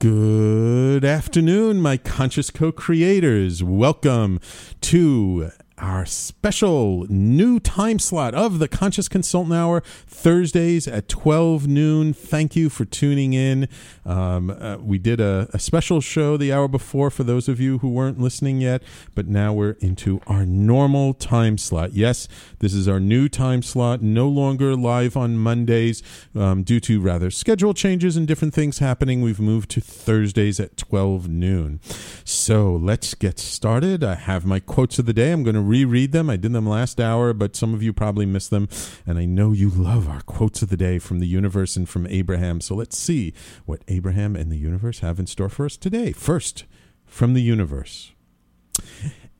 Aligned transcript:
Good 0.00 1.04
afternoon, 1.04 1.80
my 1.80 1.96
conscious 1.96 2.50
co 2.50 2.70
creators. 2.70 3.64
Welcome 3.64 4.38
to 4.82 5.50
our 5.80 6.04
special 6.06 7.06
new 7.08 7.60
time 7.60 7.98
slot 7.98 8.34
of 8.34 8.58
the 8.58 8.68
Conscious 8.68 9.08
Consultant 9.08 9.54
Hour, 9.54 9.82
Thursdays 10.06 10.86
at 10.88 11.08
12 11.08 11.66
noon. 11.66 12.12
Thank 12.12 12.56
you 12.56 12.68
for 12.68 12.84
tuning 12.84 13.32
in. 13.32 13.68
Um, 14.04 14.50
uh, 14.50 14.76
we 14.78 14.98
did 14.98 15.20
a, 15.20 15.48
a 15.52 15.58
special 15.58 16.00
show 16.00 16.36
the 16.36 16.52
hour 16.52 16.68
before 16.68 17.10
for 17.10 17.24
those 17.24 17.48
of 17.48 17.60
you 17.60 17.78
who 17.78 17.88
weren't 17.88 18.20
listening 18.20 18.60
yet, 18.60 18.82
but 19.14 19.26
now 19.26 19.52
we're 19.52 19.76
into 19.80 20.20
our 20.26 20.44
normal 20.44 21.14
time 21.14 21.58
slot. 21.58 21.92
Yes, 21.92 22.28
this 22.58 22.74
is 22.74 22.88
our 22.88 23.00
new 23.00 23.28
time 23.28 23.62
slot, 23.62 24.02
no 24.02 24.28
longer 24.28 24.74
live 24.74 25.16
on 25.16 25.36
Mondays 25.36 26.02
um, 26.34 26.62
due 26.62 26.80
to 26.80 27.00
rather 27.00 27.30
schedule 27.30 27.74
changes 27.74 28.16
and 28.16 28.26
different 28.26 28.54
things 28.54 28.78
happening. 28.78 29.22
We've 29.22 29.40
moved 29.40 29.70
to 29.70 29.80
Thursdays 29.80 30.58
at 30.58 30.76
12 30.76 31.28
noon. 31.28 31.80
So 32.24 32.74
let's 32.74 33.14
get 33.14 33.38
started. 33.38 34.02
I 34.02 34.14
have 34.14 34.44
my 34.44 34.60
quotes 34.60 34.98
of 34.98 35.06
the 35.06 35.12
day. 35.12 35.32
I'm 35.32 35.42
going 35.42 35.54
to 35.54 35.67
reread 35.68 36.12
them. 36.12 36.30
I 36.30 36.36
did 36.36 36.52
them 36.52 36.68
last 36.68 37.00
hour, 37.00 37.32
but 37.32 37.54
some 37.54 37.74
of 37.74 37.82
you 37.82 37.92
probably 37.92 38.26
missed 38.26 38.50
them. 38.50 38.68
And 39.06 39.18
I 39.18 39.24
know 39.24 39.52
you 39.52 39.70
love 39.70 40.08
our 40.08 40.22
quotes 40.22 40.62
of 40.62 40.70
the 40.70 40.76
day 40.76 40.98
from 40.98 41.20
the 41.20 41.26
universe 41.26 41.76
and 41.76 41.88
from 41.88 42.06
Abraham. 42.06 42.60
So 42.60 42.74
let's 42.74 42.98
see 42.98 43.34
what 43.66 43.82
Abraham 43.88 44.34
and 44.34 44.50
the 44.50 44.56
universe 44.56 45.00
have 45.00 45.18
in 45.18 45.26
store 45.26 45.48
for 45.48 45.66
us 45.66 45.76
today. 45.76 46.12
First, 46.12 46.64
from 47.06 47.34
the 47.34 47.42
universe. 47.42 48.12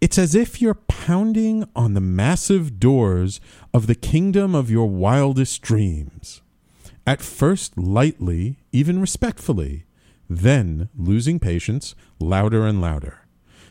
It's 0.00 0.18
as 0.18 0.34
if 0.34 0.62
you're 0.62 0.74
pounding 0.74 1.68
on 1.74 1.94
the 1.94 2.00
massive 2.00 2.78
doors 2.78 3.40
of 3.74 3.86
the 3.86 3.96
kingdom 3.96 4.54
of 4.54 4.70
your 4.70 4.88
wildest 4.88 5.60
dreams. 5.62 6.40
At 7.06 7.20
first, 7.20 7.76
lightly, 7.76 8.58
even 8.70 9.00
respectfully, 9.00 9.86
then, 10.28 10.88
losing 10.96 11.40
patience, 11.40 11.94
louder 12.20 12.66
and 12.66 12.80
louder. 12.80 13.26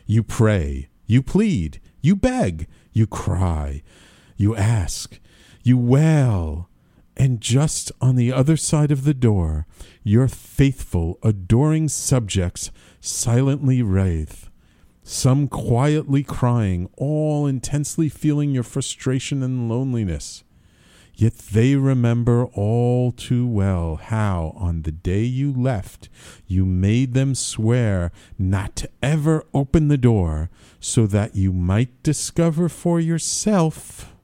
You 0.06 0.22
pray, 0.22 0.88
you 1.08 1.22
plead, 1.22 1.80
you 2.00 2.14
beg, 2.14 2.68
you 2.92 3.06
cry, 3.06 3.82
you 4.36 4.54
ask, 4.54 5.18
you 5.64 5.76
wail, 5.76 6.68
and 7.16 7.40
just 7.40 7.90
on 8.00 8.14
the 8.14 8.32
other 8.32 8.56
side 8.56 8.92
of 8.92 9.04
the 9.04 9.14
door, 9.14 9.66
your 10.04 10.28
faithful, 10.28 11.18
adoring 11.22 11.88
subjects 11.88 12.70
silently 13.00 13.82
writhe, 13.82 14.50
some 15.02 15.48
quietly 15.48 16.22
crying, 16.22 16.88
all 16.98 17.46
intensely 17.46 18.08
feeling 18.08 18.50
your 18.50 18.62
frustration 18.62 19.42
and 19.42 19.68
loneliness. 19.68 20.44
Yet 21.18 21.36
they 21.36 21.74
remember 21.74 22.44
all 22.44 23.10
too 23.10 23.44
well 23.44 23.96
how, 23.96 24.54
on 24.56 24.82
the 24.82 24.92
day 24.92 25.24
you 25.24 25.52
left, 25.52 26.08
you 26.46 26.64
made 26.64 27.12
them 27.12 27.34
swear 27.34 28.12
not 28.38 28.76
to 28.76 28.88
ever 29.02 29.44
open 29.52 29.88
the 29.88 29.98
door 29.98 30.48
so 30.78 31.08
that 31.08 31.34
you 31.34 31.52
might 31.52 32.04
discover 32.04 32.68
for 32.68 33.00
yourself 33.00 34.14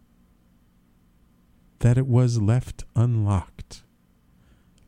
that 1.81 1.99
it 1.99 2.06
was 2.06 2.41
left 2.41 2.84
unlocked. 2.94 3.82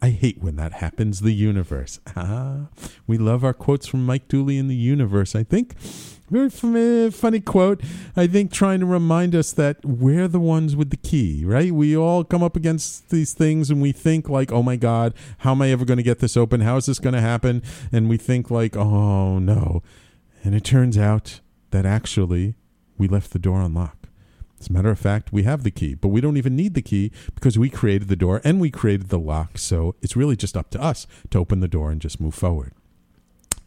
I 0.00 0.10
hate 0.10 0.40
when 0.40 0.54
that 0.54 0.74
happens. 0.74 1.22
The 1.22 1.34
universe. 1.34 1.98
Ah, 2.14 2.68
we 3.08 3.18
love 3.18 3.42
our 3.42 3.52
quotes 3.52 3.88
from 3.88 4.06
Mike 4.06 4.28
Dooley 4.28 4.58
in 4.58 4.68
the 4.68 4.76
universe. 4.76 5.34
I 5.34 5.42
think 5.42 5.74
very 6.28 6.46
eh, 7.06 7.10
funny 7.10 7.40
quote. 7.40 7.80
I 8.16 8.26
think 8.26 8.50
trying 8.50 8.80
to 8.80 8.86
remind 8.86 9.34
us 9.34 9.52
that 9.52 9.84
we're 9.84 10.28
the 10.28 10.40
ones 10.40 10.74
with 10.74 10.90
the 10.90 10.96
key, 10.96 11.44
right? 11.44 11.72
We 11.72 11.96
all 11.96 12.24
come 12.24 12.42
up 12.42 12.56
against 12.56 13.10
these 13.10 13.32
things 13.32 13.70
and 13.70 13.80
we 13.80 13.92
think 13.92 14.28
like, 14.28 14.50
"Oh 14.52 14.62
my 14.62 14.76
God, 14.76 15.14
how 15.38 15.52
am 15.52 15.62
I 15.62 15.70
ever 15.70 15.84
going 15.84 15.98
to 15.98 16.02
get 16.02 16.18
this 16.18 16.36
open? 16.36 16.60
How 16.60 16.76
is 16.76 16.86
this 16.86 16.98
going 16.98 17.14
to 17.14 17.20
happen?" 17.20 17.62
And 17.92 18.08
we 18.08 18.16
think 18.16 18.50
like, 18.50 18.76
"Oh 18.76 19.38
no," 19.38 19.82
and 20.42 20.54
it 20.54 20.64
turns 20.64 20.98
out 20.98 21.40
that 21.70 21.86
actually 21.86 22.54
we 22.98 23.08
left 23.08 23.32
the 23.32 23.38
door 23.38 23.60
unlocked. 23.60 24.06
As 24.58 24.68
a 24.68 24.72
matter 24.72 24.90
of 24.90 24.98
fact, 24.98 25.32
we 25.32 25.42
have 25.42 25.62
the 25.64 25.70
key, 25.70 25.94
but 25.94 26.08
we 26.08 26.20
don't 26.20 26.38
even 26.38 26.56
need 26.56 26.74
the 26.74 26.82
key 26.82 27.12
because 27.34 27.58
we 27.58 27.68
created 27.68 28.08
the 28.08 28.16
door 28.16 28.40
and 28.42 28.60
we 28.60 28.70
created 28.70 29.10
the 29.10 29.18
lock. 29.18 29.58
So 29.58 29.94
it's 30.00 30.16
really 30.16 30.36
just 30.36 30.56
up 30.56 30.70
to 30.70 30.80
us 30.82 31.06
to 31.30 31.38
open 31.38 31.60
the 31.60 31.68
door 31.68 31.90
and 31.90 32.00
just 32.00 32.20
move 32.20 32.34
forward. 32.34 32.72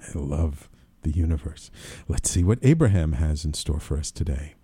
I 0.01 0.17
love 0.17 0.68
the 1.03 1.11
universe. 1.11 1.71
Let's 2.07 2.29
see 2.29 2.43
what 2.43 2.59
Abraham 2.61 3.13
has 3.13 3.45
in 3.45 3.53
store 3.53 3.79
for 3.79 3.97
us 3.97 4.11
today. 4.11 4.55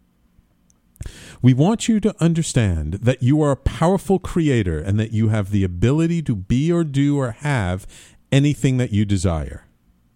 We 1.41 1.53
want 1.53 1.87
you 1.87 1.99
to 1.99 2.15
understand 2.23 2.95
that 2.95 3.21
you 3.21 3.41
are 3.41 3.51
a 3.51 3.57
powerful 3.57 4.19
creator 4.19 4.79
and 4.79 4.99
that 4.99 5.11
you 5.11 5.29
have 5.29 5.51
the 5.51 5.63
ability 5.63 6.21
to 6.23 6.35
be 6.35 6.71
or 6.71 6.83
do 6.83 7.17
or 7.17 7.31
have 7.31 7.85
anything 8.31 8.77
that 8.77 8.91
you 8.91 9.05
desire. 9.05 9.65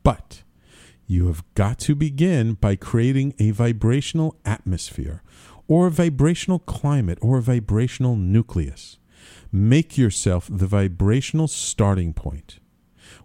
But 0.04 0.44
you 1.06 1.28
have 1.28 1.44
got 1.56 1.80
to 1.80 1.96
begin 1.96 2.54
by 2.54 2.76
creating 2.76 3.34
a 3.40 3.52
vibrational 3.52 4.36
atmosphere 4.46 5.22
or 5.68 5.88
a 5.88 5.92
vibrational 5.92 6.60
climate 6.60 7.20
or 7.22 7.38
a 7.38 7.44
vibrational 7.44 8.16
nucleus. 8.16 8.98
Make 9.52 9.98
yourself 9.98 10.48
the 10.52 10.68
vibrational 10.68 11.48
starting 11.48 12.14
point. 12.14 12.60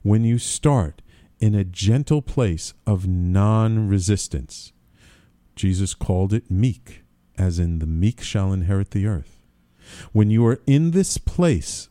When 0.02 0.24
you 0.24 0.38
start, 0.38 1.02
in 1.44 1.54
a 1.54 1.62
gentle 1.62 2.22
place 2.22 2.72
of 2.86 3.06
non 3.06 3.86
resistance. 3.86 4.72
Jesus 5.54 5.92
called 5.92 6.32
it 6.32 6.50
meek, 6.50 7.02
as 7.36 7.58
in 7.58 7.80
the 7.80 7.86
meek 7.86 8.22
shall 8.22 8.50
inherit 8.50 8.92
the 8.92 9.06
earth. 9.06 9.42
When 10.12 10.30
you 10.30 10.46
are 10.46 10.62
in 10.66 10.92
this 10.92 11.18
place 11.18 11.90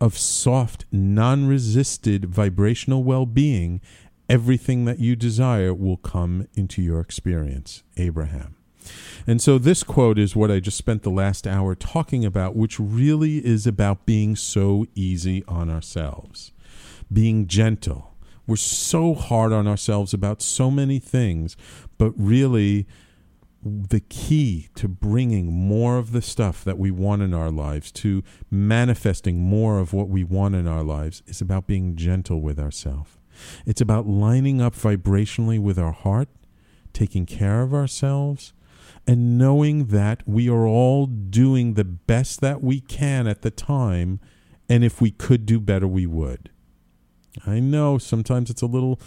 of 0.00 0.16
soft, 0.16 0.84
non 0.92 1.48
resisted 1.48 2.26
vibrational 2.26 3.02
well 3.02 3.26
being, 3.26 3.80
everything 4.28 4.84
that 4.84 5.00
you 5.00 5.16
desire 5.16 5.74
will 5.74 5.96
come 5.96 6.46
into 6.54 6.80
your 6.80 7.00
experience. 7.00 7.82
Abraham. 7.96 8.54
And 9.26 9.42
so 9.42 9.58
this 9.58 9.82
quote 9.82 10.20
is 10.20 10.36
what 10.36 10.52
I 10.52 10.60
just 10.60 10.78
spent 10.78 11.02
the 11.02 11.10
last 11.10 11.48
hour 11.48 11.74
talking 11.74 12.24
about, 12.24 12.54
which 12.54 12.78
really 12.78 13.44
is 13.44 13.66
about 13.66 14.06
being 14.06 14.36
so 14.36 14.86
easy 14.94 15.42
on 15.48 15.68
ourselves, 15.68 16.52
being 17.12 17.48
gentle, 17.48 18.13
we're 18.46 18.56
so 18.56 19.14
hard 19.14 19.52
on 19.52 19.66
ourselves 19.66 20.12
about 20.12 20.42
so 20.42 20.70
many 20.70 20.98
things, 20.98 21.56
but 21.98 22.12
really, 22.16 22.86
the 23.64 24.00
key 24.00 24.68
to 24.74 24.86
bringing 24.86 25.50
more 25.50 25.96
of 25.96 26.12
the 26.12 26.20
stuff 26.20 26.62
that 26.64 26.78
we 26.78 26.90
want 26.90 27.22
in 27.22 27.32
our 27.32 27.50
lives, 27.50 27.90
to 27.90 28.22
manifesting 28.50 29.38
more 29.38 29.78
of 29.78 29.94
what 29.94 30.08
we 30.08 30.22
want 30.22 30.54
in 30.54 30.66
our 30.66 30.82
lives, 30.82 31.22
is 31.26 31.40
about 31.40 31.66
being 31.66 31.96
gentle 31.96 32.42
with 32.42 32.58
ourselves. 32.58 33.16
It's 33.64 33.80
about 33.80 34.06
lining 34.06 34.60
up 34.60 34.74
vibrationally 34.74 35.58
with 35.58 35.78
our 35.78 35.92
heart, 35.92 36.28
taking 36.92 37.24
care 37.24 37.62
of 37.62 37.72
ourselves, 37.72 38.52
and 39.06 39.38
knowing 39.38 39.86
that 39.86 40.22
we 40.26 40.48
are 40.48 40.66
all 40.66 41.06
doing 41.06 41.74
the 41.74 41.84
best 41.84 42.40
that 42.42 42.62
we 42.62 42.80
can 42.80 43.26
at 43.26 43.42
the 43.42 43.50
time. 43.50 44.20
And 44.68 44.84
if 44.84 45.00
we 45.00 45.10
could 45.10 45.46
do 45.46 45.58
better, 45.58 45.86
we 45.88 46.06
would. 46.06 46.50
I 47.46 47.60
know 47.60 47.98
sometimes 47.98 48.50
it's 48.50 48.62
a 48.62 48.66
little 48.66 49.00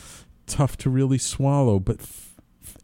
tough 0.45 0.77
to 0.77 0.89
really 0.89 1.17
swallow, 1.17 1.79
but 1.79 1.99
f- 2.01 2.35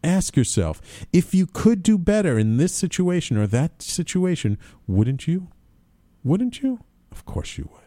ask 0.03 0.35
yourself 0.35 0.81
if 1.11 1.33
you 1.33 1.45
could 1.45 1.83
do 1.83 1.97
better 1.97 2.37
in 2.37 2.57
this 2.57 2.73
situation 2.73 3.37
or 3.37 3.47
that 3.47 3.81
situation, 3.81 4.57
wouldn't 4.87 5.27
you? 5.27 5.47
Wouldn't 6.23 6.61
you? 6.61 6.79
Of 7.11 7.25
course 7.25 7.57
you 7.57 7.69
would. 7.71 7.83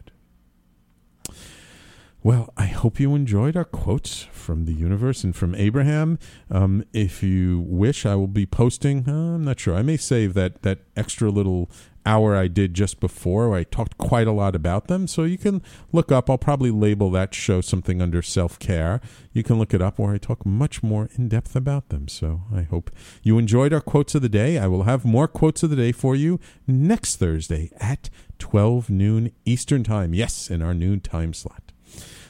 Well, 2.23 2.51
I 2.57 2.65
hope 2.65 2.99
you 2.99 3.15
enjoyed 3.15 3.55
our 3.55 3.63
quotes 3.63 4.23
from 4.33 4.65
the 4.65 4.73
universe 4.73 5.23
and 5.23 5.35
from 5.35 5.55
Abraham. 5.55 6.19
Um, 6.49 6.83
if 6.91 7.23
you 7.23 7.61
wish, 7.65 8.05
I 8.05 8.15
will 8.15 8.27
be 8.27 8.45
posting. 8.45 9.07
Uh, 9.07 9.35
I'm 9.35 9.45
not 9.45 9.59
sure. 9.59 9.75
I 9.75 9.81
may 9.81 9.97
save 9.97 10.33
that 10.33 10.63
that 10.63 10.79
extra 10.95 11.29
little 11.29 11.69
hour 12.07 12.35
I 12.35 12.47
did 12.47 12.73
just 12.73 12.99
before. 13.01 13.53
I 13.55 13.63
talked 13.65 13.97
quite 13.97 14.27
a 14.27 14.31
lot 14.31 14.55
about 14.55 14.87
them, 14.87 15.07
so 15.07 15.23
you 15.23 15.37
can 15.37 15.61
look 15.91 16.11
up. 16.11 16.29
I'll 16.29 16.37
probably 16.37 16.71
label 16.71 17.11
that 17.11 17.35
show 17.35 17.59
something 17.59 18.01
under 18.01 18.21
self 18.21 18.57
care. 18.57 19.01
You 19.33 19.43
can 19.43 19.59
look 19.59 19.73
it 19.73 19.81
up 19.81 19.99
where 19.99 20.13
I 20.13 20.17
talk 20.17 20.45
much 20.45 20.81
more 20.81 21.09
in 21.15 21.27
depth 21.27 21.55
about 21.55 21.89
them. 21.89 22.07
So 22.07 22.43
I 22.55 22.61
hope 22.61 22.89
you 23.21 23.37
enjoyed 23.37 23.73
our 23.73 23.81
quotes 23.81 24.15
of 24.15 24.21
the 24.21 24.29
day. 24.29 24.57
I 24.57 24.67
will 24.67 24.83
have 24.83 25.03
more 25.03 25.27
quotes 25.27 25.61
of 25.63 25.69
the 25.69 25.75
day 25.75 25.91
for 25.91 26.15
you 26.15 26.39
next 26.65 27.17
Thursday 27.17 27.69
at 27.79 28.09
12 28.39 28.89
noon 28.89 29.31
Eastern 29.45 29.83
Time. 29.83 30.13
Yes, 30.13 30.49
in 30.49 30.61
our 30.61 30.73
noon 30.73 31.01
time 31.01 31.33
slot. 31.33 31.73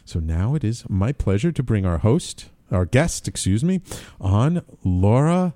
So 0.05 0.19
now 0.19 0.55
it 0.55 0.63
is 0.63 0.89
my 0.89 1.11
pleasure 1.11 1.51
to 1.51 1.61
bring 1.61 1.85
our 1.85 1.99
host, 1.99 2.49
our 2.71 2.85
guest, 2.85 3.27
excuse 3.27 3.63
me, 3.63 3.81
on 4.19 4.63
Laura 4.83 5.53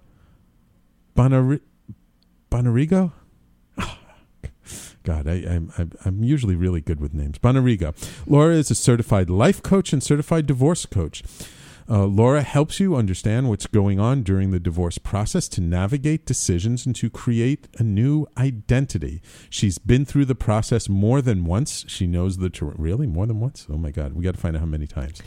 Bonari- 1.15 1.61
Bonarrigo. 2.51 3.13
God, 5.03 5.27
I, 5.27 5.43
I'm, 5.47 5.71
I'm 5.77 5.91
I'm 6.05 6.23
usually 6.23 6.55
really 6.55 6.81
good 6.81 6.99
with 6.99 7.13
names. 7.13 7.39
Bonarrigo. 7.39 7.95
Laura 8.27 8.55
is 8.55 8.69
a 8.69 8.75
certified 8.75 9.29
life 9.29 9.63
coach 9.63 9.93
and 9.93 10.03
certified 10.03 10.45
divorce 10.45 10.85
coach. 10.85 11.23
Uh, 11.89 12.05
Laura 12.05 12.41
helps 12.41 12.79
you 12.79 12.95
understand 12.95 13.49
what's 13.49 13.67
going 13.67 13.99
on 13.99 14.23
during 14.23 14.51
the 14.51 14.61
divorce 14.61 14.97
process 14.97 15.49
to 15.49 15.59
navigate 15.59 16.25
decisions 16.25 16.85
and 16.85 16.95
to 16.95 17.09
create 17.09 17.67
a 17.79 17.83
new 17.83 18.25
identity. 18.37 19.21
She's 19.49 19.77
been 19.77 20.05
through 20.05 20.25
the 20.25 20.35
process 20.35 20.87
more 20.87 21.21
than 21.21 21.43
once. 21.43 21.83
She 21.89 22.07
knows 22.07 22.37
the 22.37 22.49
ter- 22.49 22.75
really 22.77 23.07
more 23.07 23.25
than 23.25 23.41
once. 23.41 23.67
Oh 23.69 23.77
my 23.77 23.91
God, 23.91 24.13
we 24.13 24.23
got 24.23 24.35
to 24.35 24.39
find 24.39 24.55
out 24.55 24.61
how 24.61 24.67
many 24.67 24.87
times. 24.87 25.21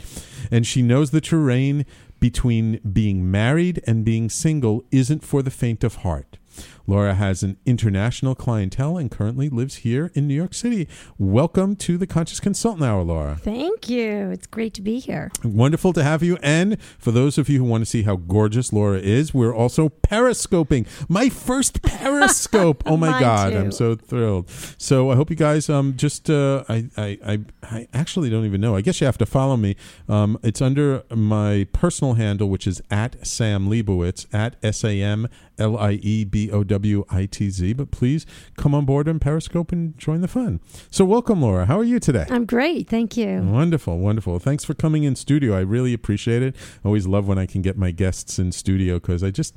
And 0.49 0.65
she 0.65 0.81
knows 0.81 1.11
the 1.11 1.21
terrain 1.21 1.85
between 2.19 2.79
being 2.79 3.29
married 3.29 3.83
and 3.85 4.03
being 4.03 4.29
single 4.29 4.83
isn't 4.89 5.23
for 5.23 5.43
the 5.43 5.51
faint 5.51 5.83
of 5.83 5.97
heart. 5.97 6.39
Laura 6.87 7.15
has 7.15 7.41
an 7.41 7.57
international 7.65 8.35
clientele 8.35 8.97
and 8.97 9.09
currently 9.09 9.49
lives 9.49 9.77
here 9.77 10.11
in 10.13 10.27
New 10.27 10.35
York 10.35 10.53
City. 10.53 10.87
Welcome 11.17 11.75
to 11.77 11.97
the 11.97 12.05
Conscious 12.05 12.39
Consultant 12.39 12.83
Hour, 12.83 13.01
Laura. 13.03 13.37
Thank 13.41 13.89
you. 13.89 14.29
It's 14.29 14.45
great 14.45 14.73
to 14.75 14.81
be 14.83 14.99
here. 14.99 15.31
Wonderful 15.43 15.93
to 15.93 16.03
have 16.03 16.21
you. 16.21 16.37
And 16.43 16.79
for 16.99 17.11
those 17.11 17.37
of 17.39 17.49
you 17.49 17.57
who 17.59 17.63
want 17.65 17.81
to 17.81 17.85
see 17.85 18.03
how 18.03 18.17
gorgeous 18.17 18.71
Laura 18.71 18.99
is, 18.99 19.33
we're 19.33 19.53
also 19.55 19.89
periscoping. 19.89 20.85
My 21.09 21.29
first 21.29 21.81
periscope. 21.81 22.83
oh 22.85 22.97
my 22.97 23.09
Mine 23.11 23.21
God. 23.21 23.49
too. 23.53 23.57
I'm 23.57 23.71
so 23.71 23.95
thrilled. 23.95 24.49
So 24.77 25.09
I 25.09 25.15
hope 25.15 25.29
you 25.31 25.35
guys 25.35 25.69
um 25.69 25.95
just 25.97 26.29
uh 26.29 26.63
I, 26.69 26.89
I 26.97 27.17
I 27.25 27.39
I 27.63 27.87
actually 27.93 28.29
don't 28.29 28.45
even 28.45 28.61
know. 28.61 28.75
I 28.75 28.81
guess 28.81 29.01
you 29.01 29.05
have 29.05 29.17
to 29.17 29.25
follow 29.25 29.57
me. 29.57 29.75
Um 30.07 30.37
it's 30.43 30.61
under 30.61 31.03
my 31.13 31.67
personal 31.73 32.13
handle, 32.13 32.47
which 32.47 32.67
is 32.67 32.81
at 32.91 33.25
Sam 33.25 33.67
Leibowitz, 33.69 34.27
at 34.31 34.55
S 34.61 34.83
A 34.83 35.01
M 35.01 35.27
L 35.57 35.77
I 35.77 35.93
E 35.93 36.23
B 36.25 36.51
O 36.51 36.63
W 36.63 37.05
I 37.09 37.25
T 37.25 37.49
Z. 37.49 37.73
But 37.73 37.91
please 37.91 38.25
come 38.57 38.73
on 38.75 38.85
board 38.85 39.07
and 39.07 39.19
Periscope 39.21 39.71
and 39.71 39.97
join 39.97 40.21
the 40.21 40.27
fun. 40.27 40.59
So 40.91 41.05
welcome, 41.05 41.41
Laura. 41.41 41.65
How 41.65 41.79
are 41.79 41.83
you 41.83 41.99
today? 41.99 42.25
I'm 42.29 42.45
great. 42.45 42.89
Thank 42.89 43.15
you. 43.17 43.41
Wonderful, 43.41 43.97
wonderful. 43.99 44.39
Thanks 44.39 44.63
for 44.63 44.73
coming 44.73 45.03
in 45.03 45.15
studio. 45.15 45.55
I 45.57 45.61
really 45.61 45.93
appreciate 45.93 46.41
it. 46.43 46.55
I 46.83 46.87
always 46.87 47.07
love 47.07 47.27
when 47.27 47.37
I 47.37 47.45
can 47.45 47.61
get 47.61 47.77
my 47.77 47.91
guests 47.91 48.37
in 48.39 48.51
studio 48.51 48.95
because 48.95 49.23
I 49.23 49.31
just, 49.31 49.55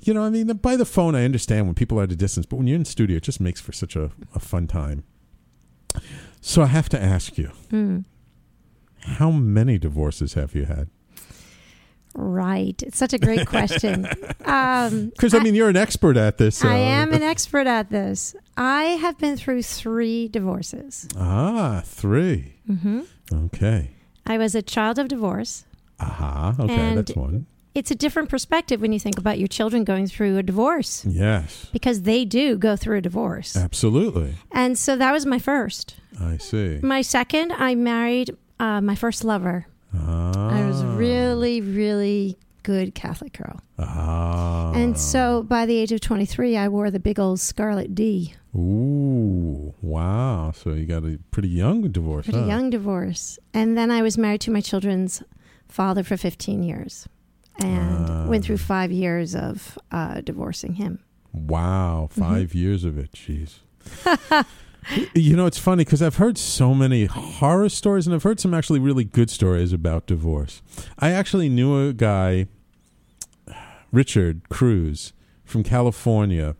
you 0.00 0.12
know, 0.14 0.22
I 0.22 0.30
mean, 0.30 0.46
by 0.48 0.76
the 0.76 0.84
phone, 0.84 1.14
I 1.14 1.24
understand 1.24 1.66
when 1.66 1.74
people 1.74 1.98
are 2.00 2.04
at 2.04 2.12
a 2.12 2.16
distance, 2.16 2.46
but 2.46 2.56
when 2.56 2.66
you're 2.66 2.76
in 2.76 2.84
studio, 2.84 3.16
it 3.18 3.22
just 3.22 3.40
makes 3.40 3.60
for 3.60 3.72
such 3.72 3.96
a, 3.96 4.10
a 4.34 4.38
fun 4.40 4.66
time. 4.66 5.04
So 6.40 6.62
I 6.62 6.66
have 6.66 6.88
to 6.90 7.02
ask 7.02 7.38
you, 7.38 7.50
Mm, 7.70 8.04
how 9.00 9.30
many 9.30 9.78
divorces 9.78 10.34
have 10.34 10.54
you 10.54 10.64
had? 10.64 10.88
Right. 12.16 12.80
It's 12.82 12.98
such 12.98 13.12
a 13.12 13.18
great 13.18 13.46
question. 13.46 14.06
Um, 14.46 15.08
Because 15.10 15.34
I 15.34 15.40
mean, 15.40 15.56
you're 15.56 15.68
an 15.68 15.76
expert 15.76 16.16
at 16.16 16.38
this. 16.38 16.64
I 16.64 16.74
uh, 16.76 17.02
am 17.02 17.12
an 17.12 17.22
expert 17.22 17.66
at 17.66 17.90
this. 17.90 18.36
I 18.56 18.84
have 19.02 19.18
been 19.18 19.36
through 19.36 19.62
three 19.64 20.28
divorces. 20.28 21.08
Ah, 21.18 21.82
three. 21.84 22.54
hmm 22.66 23.00
Okay. 23.32 23.90
I 24.24 24.38
was 24.38 24.54
a 24.54 24.62
child 24.62 25.00
of 25.00 25.08
divorce. 25.08 25.64
Aha. 25.98 26.54
Okay, 26.60 26.72
And- 26.74 26.98
that's 26.98 27.16
one. 27.16 27.46
It's 27.74 27.90
a 27.90 27.94
different 27.94 28.28
perspective 28.30 28.80
when 28.80 28.92
you 28.92 28.98
think 29.00 29.18
about 29.18 29.38
your 29.38 29.48
children 29.48 29.84
going 29.84 30.06
through 30.06 30.38
a 30.38 30.42
divorce 30.42 31.04
Yes, 31.04 31.66
because 31.72 32.02
they 32.02 32.24
do 32.24 32.56
go 32.56 32.74
through 32.74 32.96
a 32.98 33.00
divorce. 33.02 33.54
absolutely. 33.54 34.36
And 34.50 34.78
so 34.78 34.96
that 34.96 35.12
was 35.12 35.26
my 35.26 35.38
first. 35.38 35.94
I 36.18 36.38
see. 36.38 36.78
My 36.82 37.02
second, 37.02 37.52
I 37.52 37.74
married 37.74 38.30
uh, 38.58 38.80
my 38.80 38.94
first 38.94 39.24
lover. 39.24 39.66
Ah. 39.98 40.50
I 40.62 40.66
was 40.66 40.82
really, 40.84 41.60
really 41.60 42.38
good 42.62 42.94
Catholic 42.94 43.32
girl. 43.36 43.60
Ah. 43.78 44.72
And 44.74 44.98
so 44.98 45.42
by 45.42 45.66
the 45.66 45.76
age 45.78 45.92
of 45.92 46.00
23, 46.00 46.56
I 46.56 46.68
wore 46.68 46.90
the 46.90 46.98
big 47.00 47.18
old 47.20 47.38
scarlet 47.40 47.94
D. 47.94 48.34
Ooh, 48.54 49.74
wow. 49.82 50.52
So 50.54 50.70
you 50.70 50.86
got 50.86 51.04
a 51.04 51.18
pretty 51.30 51.48
young 51.48 51.82
divorce. 51.92 52.26
Pretty 52.26 52.40
huh? 52.40 52.46
young 52.46 52.70
divorce. 52.70 53.38
And 53.54 53.76
then 53.76 53.90
I 53.90 54.02
was 54.02 54.18
married 54.18 54.40
to 54.42 54.50
my 54.50 54.60
children's 54.60 55.22
father 55.68 56.02
for 56.02 56.16
15 56.16 56.62
years 56.62 57.06
and 57.62 58.08
Ah. 58.10 58.26
went 58.28 58.44
through 58.44 58.58
five 58.58 58.90
years 58.92 59.34
of 59.34 59.78
uh, 59.92 60.20
divorcing 60.22 60.74
him. 60.74 60.98
Wow, 61.32 62.08
Mm-hmm. 62.12 62.20
5 62.20 62.54
years 62.54 62.84
of 62.84 62.98
it. 62.98 63.12
Jeez. 63.12 63.58
you 65.14 65.36
know, 65.36 65.46
it's 65.46 65.58
funny 65.58 65.84
because 65.84 66.02
I've 66.02 66.16
heard 66.16 66.38
so 66.38 66.74
many 66.74 67.06
horror 67.06 67.68
stories 67.68 68.06
and 68.06 68.14
I've 68.14 68.22
heard 68.22 68.38
some 68.40 68.54
actually 68.54 68.78
really 68.78 69.04
good 69.04 69.30
stories 69.30 69.72
about 69.72 70.06
divorce. 70.06 70.62
I 70.98 71.10
actually 71.10 71.48
knew 71.48 71.88
a 71.88 71.92
guy, 71.92 72.46
Richard 73.92 74.48
Cruz 74.48 75.12
from 75.44 75.62
California, 75.62 76.56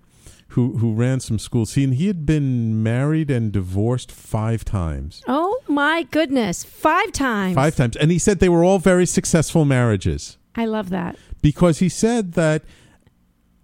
who, 0.48 0.78
who 0.78 0.94
ran 0.94 1.20
some 1.20 1.38
schools. 1.38 1.74
He, 1.74 1.84
and 1.84 1.94
he 1.94 2.06
had 2.06 2.24
been 2.24 2.82
married 2.82 3.30
and 3.30 3.52
divorced 3.52 4.10
five 4.10 4.64
times. 4.64 5.22
Oh 5.28 5.60
my 5.68 6.04
goodness. 6.04 6.64
Five 6.64 7.12
times. 7.12 7.54
Five 7.54 7.76
times. 7.76 7.96
And 7.96 8.10
he 8.10 8.18
said 8.18 8.38
they 8.40 8.48
were 8.48 8.64
all 8.64 8.78
very 8.78 9.06
successful 9.06 9.64
marriages. 9.64 10.38
I 10.54 10.64
love 10.64 10.88
that. 10.90 11.16
because 11.42 11.80
he 11.80 11.88
said 11.88 12.32
that 12.32 12.62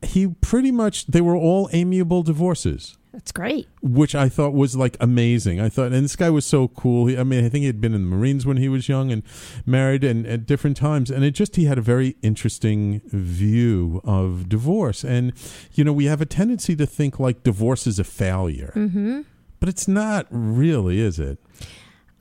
he 0.02 0.26
pretty 0.26 0.70
much 0.70 1.06
they 1.06 1.20
were 1.22 1.36
all 1.36 1.70
amiable 1.72 2.22
divorces 2.22 2.98
That's 3.12 3.30
great. 3.32 3.68
which 3.82 4.14
i 4.14 4.28
thought 4.28 4.54
was 4.54 4.74
like 4.74 4.96
amazing. 5.00 5.60
I 5.60 5.68
thought 5.68 5.92
and 5.92 6.02
this 6.04 6.16
guy 6.16 6.30
was 6.30 6.46
so 6.46 6.68
cool. 6.68 7.06
He, 7.06 7.18
i 7.18 7.22
mean 7.24 7.44
i 7.44 7.48
think 7.50 7.60
he 7.62 7.66
had 7.66 7.80
been 7.80 7.94
in 7.94 8.08
the 8.08 8.16
marines 8.16 8.46
when 8.46 8.56
he 8.56 8.68
was 8.68 8.88
young 8.88 9.12
and 9.12 9.22
married 9.66 10.02
and 10.02 10.26
at 10.26 10.46
different 10.46 10.76
times. 10.78 11.10
And 11.10 11.22
it 11.24 11.32
just 11.32 11.56
he 11.56 11.64
had 11.66 11.76
a 11.78 11.82
very 11.82 12.16
interesting 12.22 13.02
view 13.06 14.00
of 14.04 14.48
divorce. 14.48 15.04
And 15.04 15.32
you 15.74 15.84
know 15.84 15.92
we 15.92 16.06
have 16.06 16.20
a 16.22 16.26
tendency 16.26 16.74
to 16.76 16.86
think 16.86 17.20
like 17.20 17.42
divorce 17.42 17.86
is 17.86 17.98
a 17.98 18.04
failure. 18.04 18.70
Hmm 18.74 19.20
but 19.60 19.68
it's 19.68 19.86
not 19.86 20.26
really 20.30 21.00
is 21.00 21.20
it? 21.20 21.38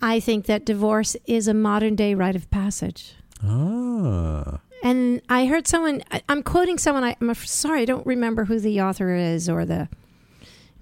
I 0.02 0.20
think 0.20 0.46
that 0.46 0.66
divorce 0.66 1.16
is 1.26 1.48
a 1.48 1.54
modern 1.54 1.96
day 1.96 2.14
rite 2.14 2.36
of 2.36 2.50
passage. 2.52 3.14
ah. 3.44 4.60
And 4.84 5.22
I 5.30 5.46
heard 5.46 5.68
someone, 5.68 6.02
I- 6.12 6.24
I'm 6.28 6.42
quoting 6.42 6.78
someone, 6.80 7.04
I, 7.04 7.16
I'm 7.22 7.34
sorry, 7.36 7.82
I 7.82 7.86
don't 7.86 8.06
remember 8.06 8.46
who 8.46 8.60
the 8.60 8.82
author 8.82 9.14
is 9.16 9.48
or 9.48 9.64
the, 9.66 9.90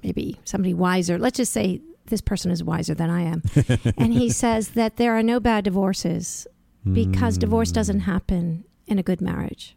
maybe 0.03 0.39
somebody 0.45 0.73
wiser. 0.73 1.17
Let's 1.17 1.37
just 1.37 1.51
say 1.53 1.81
this 2.07 2.21
person 2.21 2.51
is 2.51 2.63
wiser 2.63 2.93
than 2.93 3.09
I 3.09 3.21
am. 3.23 3.43
and 3.97 4.13
he 4.13 4.29
says 4.29 4.69
that 4.69 4.97
there 4.97 5.15
are 5.17 5.23
no 5.23 5.39
bad 5.39 5.63
divorces 5.65 6.47
because 6.91 7.37
divorce 7.37 7.71
doesn't 7.71 8.01
happen 8.01 8.63
in 8.87 8.97
a 8.97 9.03
good 9.03 9.21
marriage. 9.21 9.75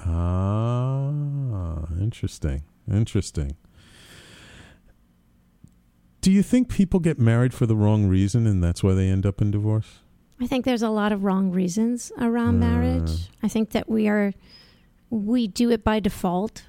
Ah, 0.00 1.10
interesting. 2.00 2.62
Interesting. 2.90 3.56
Do 6.20 6.32
you 6.32 6.42
think 6.42 6.68
people 6.68 6.98
get 7.00 7.18
married 7.18 7.54
for 7.54 7.66
the 7.66 7.76
wrong 7.76 8.06
reason 8.06 8.46
and 8.46 8.62
that's 8.62 8.82
why 8.82 8.94
they 8.94 9.08
end 9.08 9.24
up 9.24 9.40
in 9.40 9.50
divorce? 9.50 10.00
I 10.40 10.46
think 10.46 10.64
there's 10.64 10.82
a 10.82 10.90
lot 10.90 11.12
of 11.12 11.24
wrong 11.24 11.50
reasons 11.50 12.10
around 12.18 12.56
Uh. 12.62 12.66
marriage. 12.68 13.28
I 13.42 13.48
think 13.48 13.70
that 13.70 13.88
we 13.88 14.08
are, 14.08 14.32
we 15.10 15.46
do 15.48 15.70
it 15.70 15.84
by 15.84 16.00
default. 16.00 16.64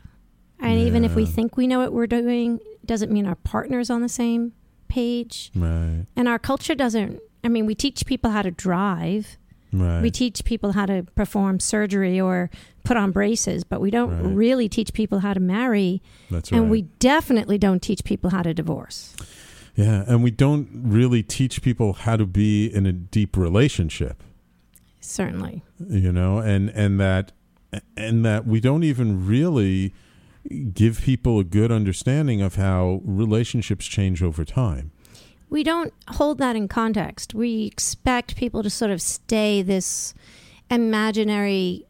And 0.59 0.79
even 0.79 1.05
if 1.05 1.15
we 1.15 1.25
think 1.25 1.55
we 1.57 1.67
know 1.67 1.79
what 1.79 1.93
we're 1.93 2.07
doing, 2.07 2.59
doesn't 2.85 3.11
mean 3.11 3.25
our 3.25 3.35
partner's 3.35 3.89
on 3.89 4.01
the 4.01 4.09
same 4.09 4.53
page. 4.87 5.51
Right. 5.55 6.05
And 6.15 6.27
our 6.27 6.39
culture 6.39 6.75
doesn't, 6.75 7.19
I 7.43 7.47
mean, 7.47 7.65
we 7.65 7.75
teach 7.75 8.05
people 8.05 8.31
how 8.31 8.41
to 8.41 8.51
drive, 8.51 9.37
Right. 9.71 10.01
we 10.01 10.09
teach 10.11 10.43
people 10.43 10.71
how 10.73 10.85
to 10.87 11.03
perform 11.15 11.59
surgery 11.59 12.19
or 12.19 12.49
put 12.83 12.97
on 12.97 13.11
braces, 13.11 13.63
but 13.63 13.79
we 13.81 13.91
don't 13.91 14.09
Right. 14.09 14.35
really 14.35 14.67
teach 14.67 14.93
people 14.93 15.19
how 15.19 15.33
to 15.33 15.39
marry. 15.39 16.01
that's 16.31 16.51
right. 16.51 16.59
And 16.59 16.69
we 16.71 16.81
definitely 16.99 17.57
don't 17.57 17.81
teach 17.81 18.03
people 18.03 18.31
how 18.31 18.41
to 18.41 18.53
divorce. 18.53 19.15
Yeah, 19.75 20.03
and 20.07 20.23
we 20.23 20.31
don't 20.31 20.67
really 20.73 21.21
teach 21.23 21.61
people 21.61 21.93
how 21.93 22.17
to 22.17 22.25
be 22.25 22.65
in 22.65 22.85
a 22.85 22.91
deep 22.91 23.37
relationship, 23.37 24.21
Certainly. 24.99 25.61
you 25.87 26.11
know, 26.11 26.39
and 26.39 26.69
and 26.71 26.99
that 26.99 27.31
and 27.95 28.25
that 28.25 28.45
we 28.47 28.59
don't 28.59 28.83
even 28.83 29.25
really 29.27 29.93
give 30.73 31.01
people 31.01 31.39
a 31.39 31.43
good 31.43 31.71
understanding 31.71 32.41
of 32.41 32.55
how 32.55 33.01
relationships 33.03 33.85
change 33.85 34.23
over 34.23 34.45
time. 34.45 34.91
we 35.49 35.63
don't 35.63 35.93
hold 36.09 36.37
that 36.37 36.55
in 36.55 36.67
context. 36.67 37.33
We 37.33 37.65
expect 37.65 38.35
people 38.35 38.61
to 38.63 38.69
sort 38.69 38.91
of 38.91 39.01
stay 39.01 39.61
this 39.61 40.13
imaginary, 40.69 41.85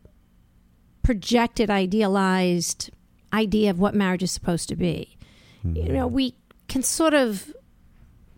projected, 1.03 1.69
idealized 1.69 2.89
idea 3.33 3.69
of 3.69 3.79
what 3.79 3.93
marriage 3.93 4.23
is 4.23 4.31
supposed 4.31 4.69
to 4.69 4.75
be. 4.75 5.17
You 5.63 5.91
know, 5.91 6.05
mm-hmm. 6.05 6.15
we 6.15 6.35
can 6.69 6.83
sort 6.83 7.13
of 7.13 7.53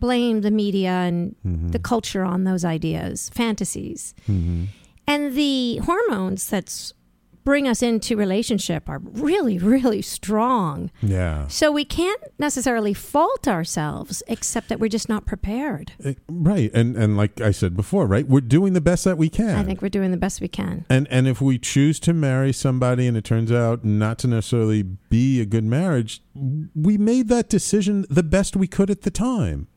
blame 0.00 0.40
the 0.40 0.50
media 0.50 0.90
and 0.90 1.36
mm-hmm. 1.46 1.68
the 1.68 1.78
culture 1.78 2.24
on 2.24 2.42
those 2.42 2.64
ideas, 2.64 3.30
fantasies. 3.30 4.14
Mm-hmm. 4.28 4.64
And 5.06 5.34
the 5.34 5.76
hormones 5.84 6.48
that's 6.48 6.94
bring 7.44 7.66
us 7.66 7.82
into 7.82 8.16
relationship 8.16 8.88
are 8.88 8.98
really, 8.98 9.58
really 9.58 10.02
strong. 10.02 10.90
Yeah. 11.02 11.46
So 11.48 11.72
we 11.72 11.84
can't 11.84 12.20
necessarily 12.38 12.94
fault 12.94 13.48
ourselves, 13.48 14.22
except 14.28 14.68
that 14.68 14.78
we're 14.78 14.88
just 14.88 15.08
not 15.08 15.26
prepared. 15.26 15.92
Eh, 16.04 16.14
Right. 16.28 16.70
And 16.74 16.96
and 16.96 17.16
like 17.16 17.40
I 17.40 17.50
said 17.50 17.76
before, 17.76 18.06
right? 18.06 18.26
We're 18.26 18.40
doing 18.40 18.72
the 18.72 18.80
best 18.80 19.04
that 19.04 19.18
we 19.18 19.28
can. 19.28 19.56
I 19.56 19.64
think 19.64 19.82
we're 19.82 19.88
doing 19.88 20.10
the 20.10 20.16
best 20.16 20.40
we 20.40 20.48
can. 20.48 20.84
And 20.88 21.06
and 21.10 21.26
if 21.26 21.40
we 21.40 21.58
choose 21.58 21.98
to 22.00 22.12
marry 22.12 22.52
somebody 22.52 23.06
and 23.06 23.16
it 23.16 23.24
turns 23.24 23.52
out 23.52 23.84
not 23.84 24.18
to 24.20 24.28
necessarily 24.28 24.82
be 24.82 25.40
a 25.40 25.46
good 25.46 25.64
marriage, 25.64 26.22
we 26.74 26.98
made 26.98 27.28
that 27.28 27.48
decision 27.48 28.06
the 28.08 28.22
best 28.22 28.56
we 28.56 28.66
could 28.66 28.90
at 28.90 29.02
the 29.02 29.10
time. 29.10 29.68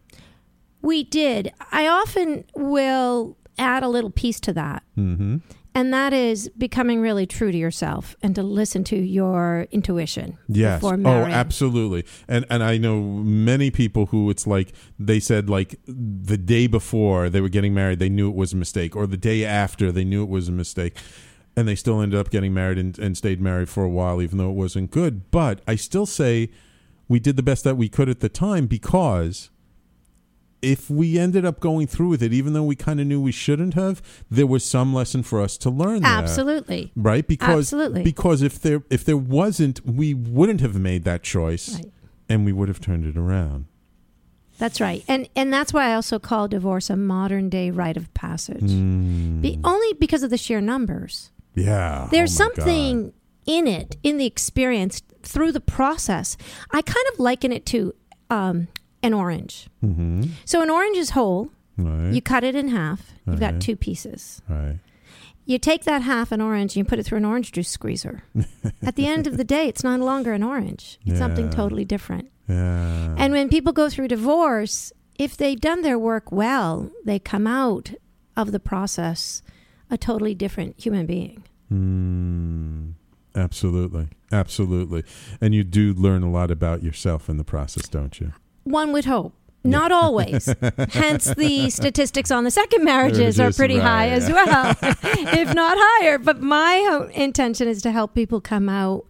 We 0.81 1.03
did. 1.03 1.51
I 1.71 1.87
often 1.87 2.45
will 2.55 3.37
add 3.57 3.83
a 3.83 3.87
little 3.89 4.11
piece 4.11 4.39
to 4.41 4.53
that. 4.53 4.83
Mm-hmm. 4.97 5.37
And 5.75 5.93
that 5.93 6.13
is 6.13 6.49
becoming 6.57 7.01
really 7.01 7.25
true 7.25 7.51
to 7.51 7.57
yourself 7.57 8.15
and 8.23 8.33
to 8.35 8.43
listen 8.43 8.85
to 8.85 8.95
your 8.95 9.67
intuition 9.71 10.37
Yes. 10.47 10.81
Oh, 10.83 11.25
absolutely. 11.25 12.05
And 12.27 12.45
and 12.49 12.63
I 12.63 12.77
know 12.77 13.01
many 13.01 13.71
people 13.71 14.07
who 14.07 14.29
it's 14.29 14.47
like 14.47 14.73
they 14.97 15.19
said 15.19 15.49
like 15.49 15.79
the 15.85 16.37
day 16.37 16.67
before 16.67 17.29
they 17.29 17.41
were 17.41 17.49
getting 17.49 17.73
married, 17.73 17.99
they 17.99 18.09
knew 18.09 18.29
it 18.29 18.35
was 18.35 18.53
a 18.53 18.55
mistake, 18.55 18.95
or 18.95 19.05
the 19.05 19.17
day 19.17 19.43
after 19.43 19.91
they 19.91 20.05
knew 20.05 20.23
it 20.23 20.29
was 20.29 20.47
a 20.47 20.53
mistake. 20.53 20.97
And 21.57 21.67
they 21.67 21.75
still 21.75 22.01
ended 22.01 22.19
up 22.19 22.29
getting 22.31 22.53
married 22.53 22.77
and, 22.77 22.97
and 22.99 23.17
stayed 23.17 23.39
married 23.39 23.69
for 23.69 23.83
a 23.83 23.89
while, 23.89 24.21
even 24.21 24.37
though 24.37 24.49
it 24.49 24.55
wasn't 24.55 24.91
good. 24.91 25.31
But 25.31 25.61
I 25.65 25.75
still 25.75 26.05
say 26.05 26.49
we 27.07 27.19
did 27.19 27.37
the 27.37 27.43
best 27.43 27.63
that 27.63 27.77
we 27.77 27.87
could 27.87 28.09
at 28.09 28.19
the 28.19 28.29
time 28.29 28.67
because 28.67 29.49
if 30.65 30.89
we 30.89 31.17
ended 31.19 31.45
up 31.45 31.59
going 31.59 31.87
through 31.87 32.09
with 32.09 32.23
it, 32.23 32.33
even 32.33 32.53
though 32.53 32.63
we 32.63 32.75
kind 32.75 32.99
of 32.99 33.05
knew 33.07 33.21
we 33.21 33.31
shouldn't 33.31 33.73
have, 33.75 34.01
there 34.29 34.47
was 34.47 34.63
some 34.65 34.93
lesson 34.93 35.21
for 35.23 35.41
us 35.41 35.57
to 35.59 35.69
learn. 35.69 36.01
there 36.01 36.11
Absolutely. 36.11 36.91
right 36.95 37.25
because 37.27 37.71
Absolutely. 37.73 38.03
because 38.03 38.41
if 38.41 38.59
there 38.61 38.81
if 38.89 39.05
there 39.05 39.17
wasn't 39.37 39.85
we 39.85 40.13
wouldn't 40.13 40.61
have 40.61 40.75
made 40.75 41.03
that 41.05 41.21
choice 41.23 41.75
Right. 41.75 41.91
and 42.29 42.45
we 42.45 42.51
would 42.51 42.67
have 42.67 42.79
turned 42.81 43.05
it 43.05 43.15
around 43.17 43.65
That's 44.57 44.79
right. 44.81 45.03
And 45.07 45.27
and 45.35 45.51
that's 45.53 45.71
why 45.73 45.89
I 45.91 45.93
also 45.95 46.17
call 46.19 46.47
divorce 46.47 46.89
a 46.89 46.95
modern 46.95 47.49
day 47.49 47.71
rite 47.71 47.97
of 47.97 48.13
passage. 48.13 48.71
Mm. 48.71 49.41
Be, 49.41 49.59
only 49.63 49.93
because 49.99 50.23
of 50.23 50.29
the 50.29 50.37
sheer 50.37 50.61
numbers. 50.61 51.31
yeah 51.55 52.07
There's 52.11 52.39
oh 52.39 52.45
my 52.45 52.49
God. 52.49 52.55
something 52.55 53.13
in 53.45 53.67
it, 53.67 53.97
in 54.01 54.17
the 54.17 54.25
experience, 54.25 55.01
through 55.21 55.51
the 55.51 55.61
process. 55.61 56.35
I 56.71 56.81
kind 56.81 57.05
of 57.13 57.19
liken 57.19 57.51
it 57.51 57.65
to 57.67 57.93
um, 58.31 58.67
an 59.05 59.13
orange. 59.13 59.67
Mhm. 59.83 60.29
So 60.45 60.61
an 60.61 60.69
orange 60.69 60.97
is 60.97 61.11
whole. 61.11 61.49
right 61.77 62.13
You 62.13 62.21
cut 62.21 62.43
it 62.43 62.55
in 62.55 62.67
half. 62.69 63.13
You've 63.25 63.35
Okay. 63.41 63.51
got 63.51 63.61
two 63.61 63.75
pieces. 63.75 64.41
right 64.49 64.79
You 65.47 65.59
take 65.59 65.83
that 65.83 66.01
half 66.01 66.31
an 66.31 66.41
orange 66.41 66.71
and 66.73 66.77
you 66.77 66.85
put 66.85 66.97
it 66.99 67.03
through 67.05 67.19
an 67.19 67.25
orange 67.25 67.51
juice 67.51 67.69
squeezer. 67.69 68.23
At 68.81 68.95
the 68.95 69.05
end 69.07 69.27
of 69.27 69.37
the 69.37 69.43
day, 69.43 69.67
it's 69.67 69.83
no 69.83 69.95
longer 69.97 70.33
an 70.33 70.41
orange. 70.43 70.99
It's 71.05 71.19
something 71.19 71.49
totally 71.49 71.85
different. 71.85 72.29
yeah 72.49 73.15
And 73.17 73.31
when 73.33 73.49
people 73.49 73.71
go 73.73 73.89
through 73.89 74.07
divorce, 74.09 74.91
if 75.19 75.37
they've 75.37 75.59
done 75.61 75.81
their 75.83 75.99
work 75.99 76.31
well, 76.31 76.89
they 77.05 77.19
come 77.19 77.45
out 77.47 77.93
of 78.35 78.51
the 78.51 78.59
process 78.59 79.41
a 79.91 79.97
totally 79.97 80.33
different 80.35 80.79
human 80.85 81.05
being. 81.05 81.43
Mm. 81.71 82.93
absolutely 83.35 84.07
absolutely 84.31 85.03
and 85.41 85.53
you 85.53 85.63
do 85.63 85.93
learn 85.93 86.23
a 86.23 86.31
lot 86.31 86.49
about 86.51 86.81
yourself 86.83 87.29
in 87.29 87.37
the 87.37 87.43
process 87.43 87.87
don't 87.87 88.19
you 88.19 88.31
One 88.65 88.91
would 88.91 89.05
hope. 89.05 89.33
Not 89.63 89.91
always. 89.91 90.45
Hence, 90.89 91.25
the 91.33 91.69
statistics 91.71 92.29
on 92.29 92.43
the 92.43 92.51
second 92.51 92.83
marriages 92.83 93.39
are 93.39 93.51
pretty 93.51 93.77
high 93.79 94.09
right. 94.09 94.21
as 94.21 94.29
well, 94.29 94.75
if 95.03 95.55
not 95.55 95.75
higher. 95.79 96.19
But 96.19 96.41
my 96.41 96.87
uh, 96.91 97.07
intention 97.19 97.67
is 97.67 97.81
to 97.81 97.91
help 97.91 98.13
people 98.13 98.41
come 98.41 98.69
out 98.69 99.05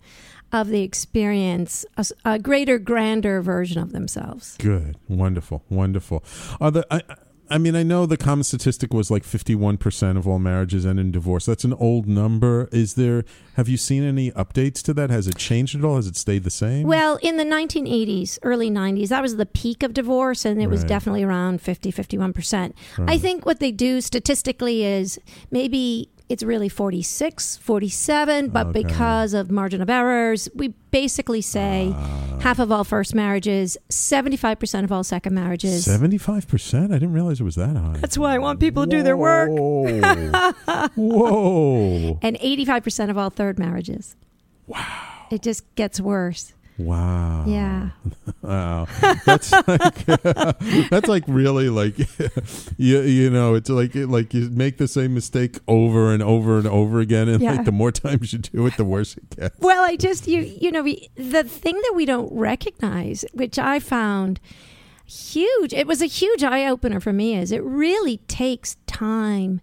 of 0.53 0.69
the 0.69 0.81
experience 0.81 1.85
a 2.23 2.39
greater, 2.39 2.79
grander 2.79 3.41
version 3.41 3.81
of 3.81 3.91
themselves. 3.91 4.55
good 4.57 4.95
wonderful 5.09 5.63
wonderful 5.69 6.23
are 6.61 6.71
the 6.71 6.85
I, 6.89 7.01
I 7.49 7.57
mean, 7.57 7.75
I 7.75 7.83
know 7.83 8.05
the 8.05 8.17
common 8.17 8.43
statistic 8.43 8.93
was 8.93 9.11
like 9.11 9.23
51% 9.23 10.17
of 10.17 10.27
all 10.27 10.39
marriages 10.39 10.85
end 10.85 10.99
in 10.99 11.11
divorce. 11.11 11.45
That's 11.45 11.63
an 11.63 11.73
old 11.73 12.07
number. 12.07 12.67
Is 12.71 12.95
there, 12.95 13.23
have 13.55 13.69
you 13.69 13.77
seen 13.77 14.03
any 14.03 14.31
updates 14.31 14.81
to 14.83 14.93
that? 14.95 15.09
Has 15.09 15.27
it 15.27 15.37
changed 15.37 15.75
at 15.75 15.83
all? 15.83 15.97
Has 15.97 16.07
it 16.07 16.15
stayed 16.15 16.43
the 16.43 16.49
same? 16.49 16.87
Well, 16.87 17.19
in 17.21 17.37
the 17.37 17.43
1980s, 17.43 18.39
early 18.41 18.71
90s, 18.71 19.09
that 19.09 19.21
was 19.21 19.35
the 19.35 19.45
peak 19.45 19.83
of 19.83 19.93
divorce, 19.93 20.43
and 20.45 20.61
it 20.61 20.67
was 20.67 20.83
definitely 20.83 21.23
around 21.23 21.61
50, 21.61 21.91
51%. 21.91 22.73
I 23.07 23.17
think 23.17 23.45
what 23.45 23.59
they 23.59 23.71
do 23.71 24.01
statistically 24.01 24.83
is 24.83 25.19
maybe 25.51 26.09
it's 26.27 26.41
really 26.43 26.69
46, 26.69 27.57
47, 27.57 28.49
but 28.49 28.67
Okay. 28.67 28.83
because 28.83 29.33
of 29.33 29.51
margin 29.51 29.81
of 29.81 29.89
errors, 29.89 30.49
we 30.55 30.69
basically 30.89 31.41
say 31.41 31.93
Ah. 31.95 32.37
half 32.41 32.57
of 32.59 32.71
all 32.71 32.83
first 32.83 33.13
marriages, 33.13 33.77
75% 33.89 34.83
of 34.83 34.91
all 34.91 35.03
second 35.03 35.33
marriages. 35.35 35.85
75%? 35.85 36.91
I 36.91 36.95
didn't 36.95 37.13
realize 37.13 37.39
it 37.39 37.43
was 37.43 37.55
that 37.55 37.75
high. 37.75 37.97
That's 38.01 38.17
why 38.17 38.33
I 38.33 38.39
want 38.39 38.59
people 38.59 38.85
to 38.85 38.89
do 38.89 39.03
their 39.03 39.17
work. 39.17 39.49
Whoa. 39.51 39.85
Whoa. 40.95 42.19
And 42.21 42.37
85% 42.37 43.09
of 43.09 43.17
all 43.17 43.29
third 43.29 43.59
marriages. 43.59 44.15
Wow. 44.67 45.27
It 45.31 45.41
just 45.41 45.63
gets 45.75 45.99
worse. 46.01 46.53
Wow. 46.77 47.45
Yeah. 47.47 47.89
Wow. 48.41 48.87
That's 49.25 49.51
like 49.67 50.05
that's 50.89 51.07
like 51.07 51.23
really 51.27 51.69
like 51.69 51.97
you 52.77 53.01
you 53.01 53.29
know, 53.31 53.55
it's 53.55 53.69
like 53.69 53.95
like 53.95 54.33
you 54.35 54.49
make 54.51 54.77
the 54.77 54.87
same 54.87 55.13
mistake 55.15 55.57
over 55.67 56.13
and 56.13 56.21
over 56.21 56.57
and 56.59 56.67
over 56.67 56.99
again 56.99 57.27
and 57.27 57.41
Yeah. 57.41 57.53
like 57.53 57.65
the 57.65 57.71
more 57.71 57.91
times 57.91 58.33
you 58.33 58.39
do 58.39 58.67
it 58.67 58.77
the 58.77 58.85
worse 58.85 59.17
it 59.17 59.29
gets. 59.35 59.59
Well, 59.59 59.83
I 59.83 59.95
just 59.95 60.27
you 60.27 60.41
you 60.41 60.69
know 60.71 60.83
we, 60.83 61.09
the 61.15 61.43
thing 61.43 61.73
that 61.75 61.93
we 61.95 62.05
don't 62.05 62.31
recognize, 62.31 63.25
which 63.33 63.57
I 63.57 63.79
found 63.79 64.39
huge. 65.05 65.73
It 65.73 65.87
was 65.87 66.01
a 66.01 66.07
huge 66.07 66.43
eye 66.43 66.67
opener 66.67 66.99
for 66.99 67.13
me. 67.13 67.35
Is 67.35 67.51
it 67.51 67.63
really 67.63 68.17
takes 68.27 68.77
time 68.85 69.59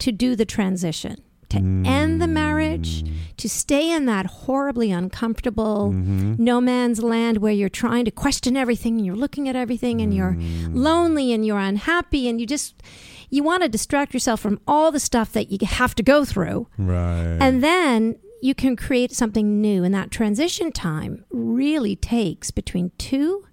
to 0.00 0.10
do 0.12 0.34
the 0.36 0.44
transition, 0.44 1.22
to 1.56 1.88
end 1.90 2.20
the 2.20 2.26
marriage, 2.26 3.04
to 3.36 3.48
stay 3.48 3.90
in 3.90 4.06
that 4.06 4.26
horribly 4.26 4.90
uncomfortable 4.90 5.90
mm-hmm. 5.92 6.34
no 6.38 6.60
man's 6.60 7.02
land 7.02 7.38
where 7.38 7.52
you're 7.52 7.68
trying 7.68 8.04
to 8.04 8.10
question 8.10 8.56
everything 8.56 8.96
and 8.96 9.06
you're 9.06 9.14
looking 9.14 9.48
at 9.48 9.56
everything 9.56 10.00
and 10.00 10.14
you're 10.14 10.32
mm. 10.32 10.74
lonely 10.74 11.32
and 11.32 11.44
you're 11.44 11.58
unhappy 11.58 12.28
and 12.28 12.40
you 12.40 12.46
just 12.46 12.82
you 13.30 13.42
want 13.42 13.62
to 13.62 13.68
distract 13.68 14.14
yourself 14.14 14.40
from 14.40 14.60
all 14.66 14.90
the 14.90 15.00
stuff 15.00 15.32
that 15.32 15.50
you 15.50 15.58
have 15.66 15.94
to 15.96 16.02
go 16.02 16.24
through. 16.24 16.68
Right. 16.78 17.38
And 17.40 17.62
then 17.62 18.16
you 18.40 18.54
can 18.54 18.76
create 18.76 19.12
something 19.12 19.60
new. 19.60 19.82
And 19.84 19.94
that 19.94 20.10
transition 20.10 20.72
time 20.72 21.24
really 21.30 21.96
takes 21.96 22.50
between 22.50 22.92
two 22.98 23.46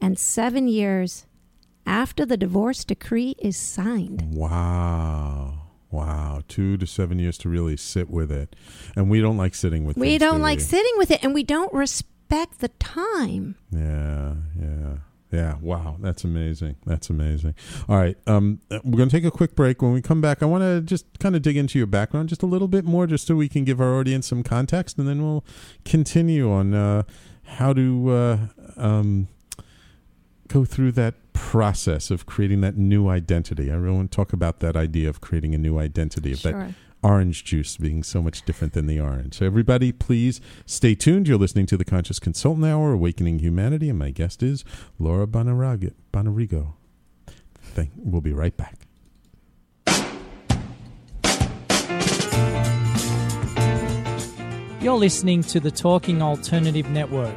and 0.00 0.18
seven 0.18 0.68
years 0.68 1.26
after 1.86 2.26
the 2.26 2.36
divorce 2.36 2.84
decree 2.84 3.34
is 3.38 3.56
signed. 3.56 4.34
wow. 4.34 5.59
Wow. 5.90 6.42
2 6.48 6.76
to 6.76 6.86
7 6.86 7.18
years 7.18 7.36
to 7.38 7.48
really 7.48 7.76
sit 7.76 8.10
with 8.10 8.30
it. 8.30 8.54
And 8.96 9.10
we 9.10 9.20
don't 9.20 9.36
like 9.36 9.54
sitting 9.54 9.84
with 9.84 9.96
We 9.96 10.10
things, 10.10 10.20
don't 10.20 10.36
do 10.36 10.42
like 10.42 10.58
we? 10.58 10.64
sitting 10.64 10.92
with 10.96 11.10
it 11.10 11.22
and 11.24 11.34
we 11.34 11.42
don't 11.42 11.72
respect 11.72 12.60
the 12.60 12.68
time. 12.78 13.56
Yeah, 13.72 14.34
yeah, 14.58 14.96
yeah. 15.32 15.54
Wow, 15.60 15.96
that's 16.00 16.22
amazing. 16.24 16.76
That's 16.86 17.10
amazing. 17.10 17.54
All 17.88 17.96
right, 17.96 18.16
um, 18.26 18.60
we're 18.70 18.96
going 18.98 19.08
to 19.08 19.16
take 19.16 19.24
a 19.24 19.30
quick 19.30 19.54
break. 19.56 19.82
When 19.82 19.92
we 19.92 20.00
come 20.02 20.20
back, 20.20 20.42
I 20.42 20.46
want 20.46 20.62
to 20.62 20.80
just 20.80 21.06
kind 21.18 21.34
of 21.36 21.42
dig 21.42 21.56
into 21.56 21.76
your 21.78 21.86
background 21.88 22.28
just 22.28 22.42
a 22.42 22.46
little 22.46 22.68
bit 22.68 22.84
more, 22.84 23.06
just 23.06 23.26
so 23.26 23.34
we 23.34 23.48
can 23.48 23.64
give 23.64 23.80
our 23.80 23.98
audience 23.98 24.26
some 24.28 24.42
context, 24.44 24.96
and 24.98 25.08
then 25.08 25.22
we'll 25.22 25.44
continue 25.84 26.50
on 26.52 26.72
uh, 26.74 27.02
how 27.44 27.72
to 27.72 28.10
uh, 28.10 28.38
um, 28.76 29.26
go 30.50 30.64
through 30.64 30.90
that 30.92 31.14
process 31.32 32.10
of 32.10 32.26
creating 32.26 32.60
that 32.60 32.76
new 32.76 33.08
identity. 33.08 33.70
I 33.70 33.76
really 33.76 33.96
want 33.96 34.10
to 34.10 34.16
talk 34.16 34.32
about 34.32 34.58
that 34.60 34.76
idea 34.76 35.08
of 35.08 35.20
creating 35.20 35.54
a 35.54 35.58
new 35.58 35.78
identity 35.78 36.32
of 36.32 36.42
that 36.42 36.74
orange 37.02 37.44
juice 37.44 37.76
being 37.76 38.02
so 38.02 38.20
much 38.20 38.42
different 38.44 38.74
than 38.74 38.86
the 38.86 39.00
orange. 39.00 39.38
So, 39.38 39.46
everybody, 39.46 39.92
please 39.92 40.40
stay 40.66 40.94
tuned. 40.94 41.28
You're 41.28 41.38
listening 41.38 41.66
to 41.66 41.76
the 41.76 41.84
Conscious 41.84 42.18
Consultant 42.18 42.66
Hour, 42.66 42.92
Awakening 42.92 43.38
Humanity, 43.38 43.88
and 43.88 43.98
my 43.98 44.10
guest 44.10 44.42
is 44.42 44.64
Laura 44.98 45.26
Bonarag- 45.26 45.94
Bonarrigo. 46.12 46.74
Thank, 47.62 47.92
we'll 47.96 48.20
be 48.20 48.32
right 48.32 48.56
back. 48.56 48.86
You're 54.82 54.96
listening 54.96 55.42
to 55.44 55.60
the 55.60 55.70
Talking 55.70 56.22
Alternative 56.22 56.88
Network. 56.90 57.36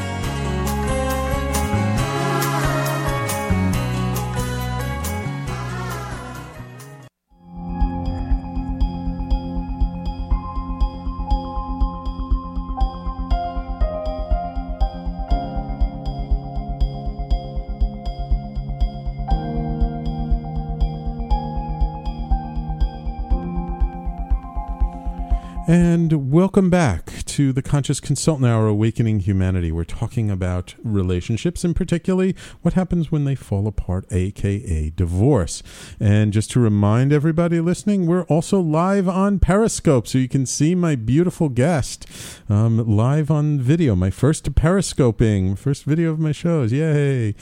And 25.71 26.33
welcome 26.33 26.69
back 26.69 27.23
to 27.27 27.53
the 27.53 27.61
Conscious 27.61 28.01
Consultant 28.01 28.45
Hour 28.45 28.67
Awakening 28.67 29.21
Humanity. 29.21 29.71
We're 29.71 29.85
talking 29.85 30.29
about 30.29 30.75
relationships 30.83 31.63
and 31.63 31.73
particularly 31.73 32.35
what 32.61 32.73
happens 32.73 33.09
when 33.09 33.23
they 33.23 33.35
fall 33.35 33.65
apart, 33.67 34.05
aka 34.11 34.89
divorce. 34.89 35.63
And 35.97 36.33
just 36.33 36.51
to 36.51 36.59
remind 36.59 37.13
everybody 37.13 37.61
listening, 37.61 38.05
we're 38.05 38.23
also 38.23 38.59
live 38.59 39.07
on 39.07 39.39
Periscope, 39.39 40.09
so 40.09 40.17
you 40.17 40.27
can 40.27 40.45
see 40.45 40.75
my 40.75 40.97
beautiful 40.97 41.47
guest 41.47 42.05
um, 42.49 42.85
live 42.85 43.31
on 43.31 43.61
video. 43.61 43.95
My 43.95 44.09
first 44.09 44.53
Periscoping, 44.53 45.57
first 45.57 45.85
video 45.85 46.11
of 46.11 46.19
my 46.19 46.33
shows. 46.33 46.73
Yay! 46.73 47.33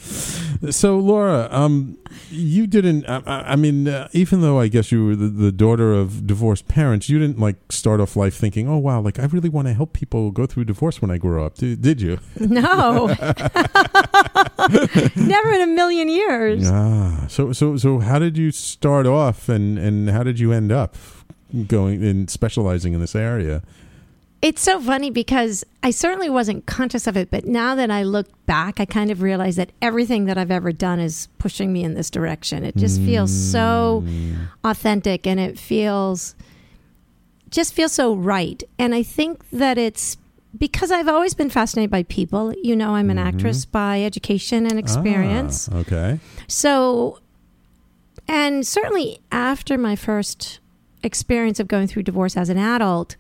So, 0.70 1.00
Laura, 1.00 1.48
um, 1.50 1.98
you 2.30 2.68
didn't. 2.68 3.06
I, 3.10 3.24
I 3.26 3.56
mean, 3.56 3.88
uh, 3.88 4.08
even 4.12 4.42
though 4.42 4.60
I 4.60 4.68
guess 4.68 4.92
you 4.92 5.04
were 5.04 5.16
the, 5.16 5.30
the 5.30 5.52
daughter 5.52 5.94
of 5.94 6.28
divorced 6.28 6.68
parents, 6.68 7.10
you 7.10 7.18
didn't 7.18 7.40
like 7.40 7.56
start 7.72 8.00
off 8.00 8.19
life 8.20 8.36
thinking, 8.36 8.68
"Oh 8.68 8.78
wow, 8.78 9.02
like 9.02 9.18
I 9.18 9.26
really 9.26 9.50
want 9.50 9.68
to 9.68 9.74
help 9.74 9.94
people 9.94 10.30
go 10.32 10.46
through 10.46 10.66
divorce 10.66 11.02
when 11.02 11.10
I 11.10 11.18
grow 11.18 11.46
up." 11.46 11.56
Did, 11.56 11.82
did 11.82 12.02
you? 12.02 12.20
No. 12.40 13.08
Never 15.16 15.52
in 15.54 15.62
a 15.62 15.68
million 15.68 16.10
years. 16.10 16.70
Ah, 16.70 17.26
so 17.28 17.52
so 17.54 17.78
so 17.78 18.00
how 18.00 18.20
did 18.20 18.38
you 18.38 18.52
start 18.52 19.08
off, 19.08 19.50
and 19.50 19.78
and 19.80 20.10
how 20.10 20.24
did 20.24 20.40
you 20.40 20.52
end 20.52 20.72
up 20.72 20.96
going 21.68 22.04
and 22.04 22.30
specializing 22.30 22.94
in 22.94 23.00
this 23.00 23.16
area? 23.16 23.64
It's 24.42 24.62
so 24.62 24.80
funny 24.80 25.10
because 25.12 25.66
I 25.84 25.92
certainly 25.92 26.30
wasn't 26.30 26.66
conscious 26.66 27.08
of 27.08 27.18
it, 27.18 27.30
but 27.30 27.44
now 27.46 27.76
that 27.76 27.92
I 27.92 28.04
look 28.04 28.28
back, 28.46 28.80
I 28.80 28.86
kind 28.86 29.12
of 29.12 29.22
realize 29.22 29.58
that 29.58 29.72
everything 29.82 30.26
that 30.26 30.38
I've 30.38 30.52
ever 30.52 30.72
done 30.72 31.02
is 31.02 31.28
pushing 31.40 31.74
me 31.74 31.84
in 31.84 31.94
this 31.94 32.10
direction. 32.10 32.64
It 32.64 32.78
just 32.78 33.02
feels 33.02 33.32
so 33.32 34.02
authentic 34.64 35.28
and 35.28 35.42
it 35.42 35.60
feels 35.60 36.36
just 37.50 37.74
feels 37.74 37.92
so 37.92 38.16
right. 38.16 38.64
And 38.78 38.94
I 38.96 39.04
think 39.04 39.50
that 39.50 39.78
it's 39.78 40.18
because 40.58 40.92
I've 40.92 41.08
always 41.08 41.34
been 41.34 41.50
fascinated 41.50 41.92
by 41.92 42.04
people. 42.04 42.54
You 42.62 42.76
know, 42.76 42.96
I'm 42.96 43.10
an 43.10 43.18
actress 43.18 43.66
by 43.66 44.04
education 44.04 44.66
and 44.66 44.80
experience. 44.80 45.70
Ah, 45.72 45.78
okay. 45.78 46.20
So, 46.48 47.20
and 48.28 48.66
certainly 48.66 49.20
after 49.32 49.78
my 49.78 49.96
first 49.96 50.60
experience 51.04 51.60
of 51.60 51.68
going 51.68 51.88
through 51.88 52.04
divorce 52.04 52.36
as 52.36 52.50
an 52.50 52.58
adult, 52.58 53.16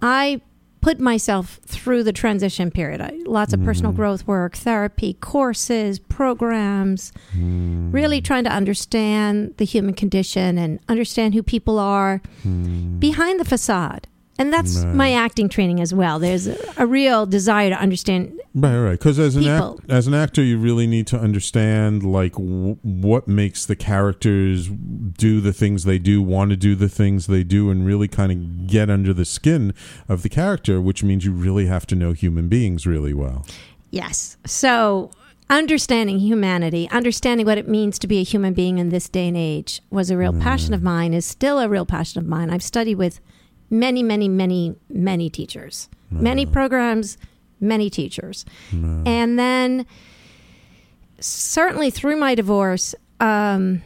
I 0.00 0.40
put 0.82 1.00
myself 1.00 1.60
through 1.64 2.02
the 2.02 2.12
transition 2.12 2.70
period. 2.70 3.00
I, 3.00 3.12
lots 3.24 3.54
of 3.54 3.64
personal 3.64 3.92
mm-hmm. 3.92 4.00
growth 4.00 4.26
work, 4.26 4.56
therapy, 4.56 5.14
courses, 5.14 5.98
programs, 5.98 7.12
mm. 7.34 7.92
really 7.92 8.20
trying 8.20 8.44
to 8.44 8.50
understand 8.50 9.54
the 9.56 9.64
human 9.64 9.94
condition 9.94 10.58
and 10.58 10.80
understand 10.88 11.34
who 11.34 11.42
people 11.42 11.78
are 11.78 12.20
mm. 12.44 12.98
behind 13.00 13.40
the 13.40 13.44
facade. 13.44 14.08
And 14.42 14.52
that's 14.52 14.78
Right. 14.78 14.92
my 14.92 15.12
acting 15.12 15.48
training 15.48 15.80
as 15.80 15.94
well. 15.94 16.18
There's 16.18 16.48
a, 16.48 16.56
a 16.76 16.84
real 16.84 17.26
desire 17.26 17.70
to 17.70 17.78
understand 17.78 18.32
Right, 18.54 18.76
right. 18.76 18.98
Because 18.98 19.20
as 19.20 19.36
an 19.36 19.46
act, 19.46 19.88
as 19.88 20.08
an 20.08 20.14
actor, 20.14 20.42
you 20.42 20.58
really 20.58 20.88
need 20.88 21.06
to 21.06 21.16
understand 21.18 22.02
like 22.02 22.32
w- 22.32 22.76
what 22.82 23.28
makes 23.28 23.64
the 23.64 23.76
characters 23.76 24.68
do 24.68 25.40
the 25.40 25.52
things 25.52 25.84
they 25.84 25.98
do, 25.98 26.20
want 26.20 26.50
to 26.50 26.56
do 26.56 26.74
the 26.74 26.88
things 26.88 27.28
they 27.28 27.44
do, 27.44 27.70
and 27.70 27.86
really 27.86 28.08
kind 28.08 28.32
of 28.32 28.66
get 28.66 28.90
under 28.90 29.14
the 29.14 29.24
skin 29.24 29.72
of 30.08 30.22
the 30.22 30.28
character. 30.28 30.80
Which 30.80 31.04
means 31.04 31.24
you 31.24 31.32
really 31.32 31.66
have 31.66 31.86
to 31.86 31.94
know 31.94 32.12
human 32.12 32.48
beings 32.48 32.84
really 32.84 33.14
well. 33.14 33.46
Yes. 33.90 34.36
So, 34.44 35.12
understanding 35.48 36.18
humanity, 36.18 36.90
understanding 36.90 37.46
what 37.46 37.58
it 37.58 37.68
means 37.68 37.98
to 38.00 38.06
be 38.08 38.18
a 38.18 38.24
human 38.24 38.52
being 38.54 38.76
in 38.76 38.88
this 38.88 39.08
day 39.08 39.28
and 39.28 39.36
age 39.36 39.80
was 39.88 40.10
a 40.10 40.16
real 40.16 40.32
mm. 40.32 40.42
passion 40.42 40.74
of 40.74 40.82
mine, 40.82 41.14
is 41.14 41.24
still 41.24 41.58
a 41.58 41.68
real 41.68 41.86
passion 41.86 42.18
of 42.18 42.26
mine. 42.26 42.50
I've 42.50 42.62
studied 42.62 42.96
with 42.96 43.20
many, 43.72 44.02
many, 44.02 44.28
many, 44.28 44.76
many 44.88 45.30
teachers, 45.30 45.88
many 46.10 46.46
programs, 46.46 47.16
many 47.58 47.90
teachers. 47.90 48.44
And 48.70 49.38
then, 49.38 49.86
certainly 51.18 51.90
through 51.90 52.16
my 52.16 52.34
divorce, 52.34 52.94
um, 53.18 53.82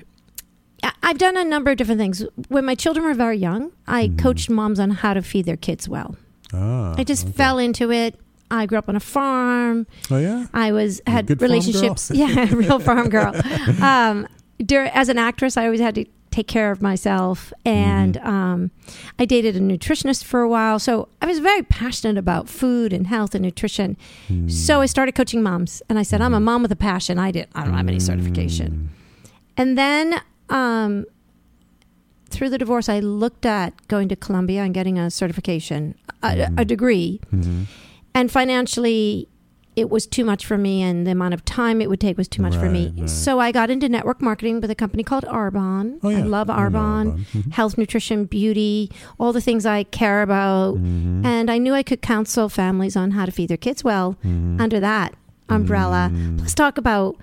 I've 1.02 1.18
done 1.18 1.36
a 1.36 1.44
number 1.44 1.70
of 1.70 1.76
different 1.76 2.00
things. 2.00 2.24
When 2.48 2.64
my 2.64 2.74
children 2.74 3.06
were 3.06 3.14
very 3.14 3.38
young, 3.38 3.72
I 3.86 4.10
coached 4.18 4.50
moms 4.50 4.80
on 4.80 4.90
how 4.90 5.14
to 5.14 5.22
feed 5.22 5.46
their 5.46 5.56
kids 5.56 5.88
well. 5.88 6.16
Ah, 6.52 6.94
I 6.96 7.04
just 7.04 7.26
okay. 7.26 7.32
fell 7.32 7.58
into 7.58 7.90
it. 7.90 8.18
I 8.50 8.66
grew 8.66 8.78
up 8.78 8.88
on 8.88 8.94
a 8.96 9.00
farm. 9.00 9.86
Oh 10.10 10.18
yeah. 10.18 10.46
I 10.54 10.72
was 10.72 11.00
had 11.06 11.40
relationships. 11.40 12.10
Yeah, 12.14 12.52
real 12.52 12.78
farm 12.78 13.08
girl. 13.08 13.34
Um, 13.82 14.28
dur- 14.64 14.90
as 14.92 15.08
an 15.08 15.18
actress, 15.18 15.56
I 15.56 15.64
always 15.64 15.80
had 15.80 15.96
to 15.96 16.04
take 16.36 16.46
care 16.46 16.70
of 16.70 16.80
myself, 16.90 17.52
and 17.64 18.14
Mm-hmm. 18.16 18.28
um, 18.28 18.70
I 19.18 19.24
dated 19.24 19.56
a 19.56 19.60
nutritionist 19.60 20.22
for 20.30 20.40
a 20.46 20.48
while. 20.56 20.78
So 20.78 20.92
I 21.22 21.26
was 21.32 21.38
very 21.50 21.62
passionate 21.62 22.18
about 22.18 22.44
food 22.48 22.92
and 22.92 23.06
health 23.06 23.34
and 23.36 23.42
nutrition. 23.48 23.96
Mm. 24.28 24.50
So 24.50 24.72
I 24.84 24.86
started 24.86 25.12
coaching 25.20 25.42
moms, 25.42 25.82
and 25.88 25.98
I 25.98 26.04
said, 26.04 26.20
"I'm 26.20 26.34
a 26.34 26.40
mom 26.40 26.60
with 26.62 26.72
a 26.72 26.76
passion." 26.90 27.18
I 27.18 27.30
did. 27.36 27.46
I 27.54 27.64
don't 27.64 27.74
have 27.80 27.88
any 27.88 28.00
certification. 28.00 28.90
And 29.56 29.78
then 29.82 30.20
um, 30.50 31.06
through 32.32 32.50
the 32.50 32.58
divorce, 32.58 32.88
I 32.96 33.00
looked 33.00 33.46
at 33.46 33.70
going 33.88 34.08
to 34.10 34.16
Columbia 34.16 34.60
and 34.62 34.74
getting 34.74 34.98
a 34.98 35.10
certification, 35.10 35.94
a, 36.22 36.50
a 36.58 36.64
degree. 36.64 37.20
Mm-hmm. 37.34 37.62
And 38.14 38.30
financially, 38.30 39.28
it 39.76 39.90
was 39.90 40.06
too 40.06 40.24
much 40.24 40.46
for 40.46 40.56
me, 40.56 40.82
and 40.82 41.06
the 41.06 41.10
amount 41.10 41.34
of 41.34 41.44
time 41.44 41.82
it 41.82 41.88
would 41.90 42.00
take 42.00 42.16
was 42.16 42.28
too 42.28 42.40
much 42.42 42.54
for 42.56 42.70
me. 42.70 42.86
Right, 42.86 43.00
right. 43.00 43.10
So 43.10 43.38
I 43.38 43.52
got 43.52 43.68
into 43.70 43.88
network 43.88 44.22
marketing 44.22 44.60
with 44.62 44.70
a 44.70 44.74
company 44.74 45.02
called 45.04 45.24
Arbonne. 45.24 45.98
Oh, 46.02 46.08
yeah. 46.08 46.18
I 46.18 46.22
love 46.22 46.48
Arbonne, 46.48 47.12
Arbonne. 47.12 47.26
Mhm. 47.44 47.52
health, 47.52 47.76
nutrition, 47.76 48.24
beauty, 48.24 48.90
all 49.20 49.32
the 49.34 49.40
things 49.42 49.66
I 49.66 49.84
care 49.84 50.22
about. 50.22 50.76
Mm-hmm. 50.76 51.26
And 51.26 51.50
I 51.50 51.58
knew 51.58 51.74
I 51.74 51.82
could 51.82 52.00
counsel 52.00 52.48
families 52.48 52.96
on 52.96 53.10
how 53.10 53.26
to 53.26 53.30
feed 53.32 53.48
their 53.50 53.58
kids 53.58 53.84
well 53.84 54.16
Mm-hmm. 54.24 54.60
under 54.60 54.80
that 54.80 55.14
umbrella. 55.50 56.10
Let's 56.38 56.54
talk 56.54 56.78
about 56.78 57.16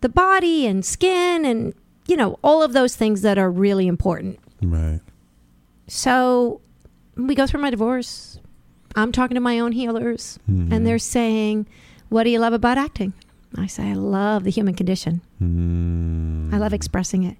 the 0.00 0.08
body 0.08 0.66
and 0.66 0.82
skin 0.84 1.44
and, 1.44 1.74
you 2.08 2.16
know, 2.16 2.38
all 2.42 2.62
of 2.62 2.72
those 2.72 2.96
things 2.96 3.20
that 3.22 3.36
are 3.36 3.50
really 3.50 3.86
important. 3.86 4.38
Right. 4.62 5.00
So 5.86 6.60
we 7.16 7.34
go 7.34 7.46
through 7.46 7.60
my 7.60 7.70
divorce. 7.70 8.38
I'm 8.96 9.12
talking 9.12 9.34
to 9.36 9.40
my 9.40 9.58
own 9.60 9.72
healers, 9.72 10.38
Mm-hmm. 10.50 10.72
and 10.72 10.86
they're 10.86 10.98
saying, 10.98 11.66
What 12.10 12.24
do 12.24 12.30
you 12.30 12.38
love 12.38 12.52
about 12.52 12.76
acting? 12.78 13.12
I 13.56 13.66
say, 13.66 13.90
I 13.90 13.94
love 13.94 14.44
the 14.44 14.50
human 14.50 14.74
condition. 14.74 15.22
Mm. 15.42 16.52
I 16.54 16.58
love 16.58 16.72
expressing 16.72 17.22
it. 17.24 17.36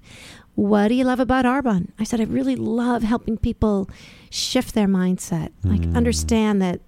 What 0.57 0.89
do 0.89 0.95
you 0.95 1.05
love 1.05 1.21
about 1.21 1.45
Arbonne? 1.45 1.89
I 2.01 2.05
said, 2.05 2.21
I 2.21 2.25
really 2.25 2.57
love 2.57 3.03
helping 3.05 3.37
people 3.37 3.89
shift 4.31 4.75
their 4.75 4.89
mindset, 4.89 5.51
like 5.63 5.83
Mm. 5.83 5.95
understand 5.97 6.61
that 6.63 6.81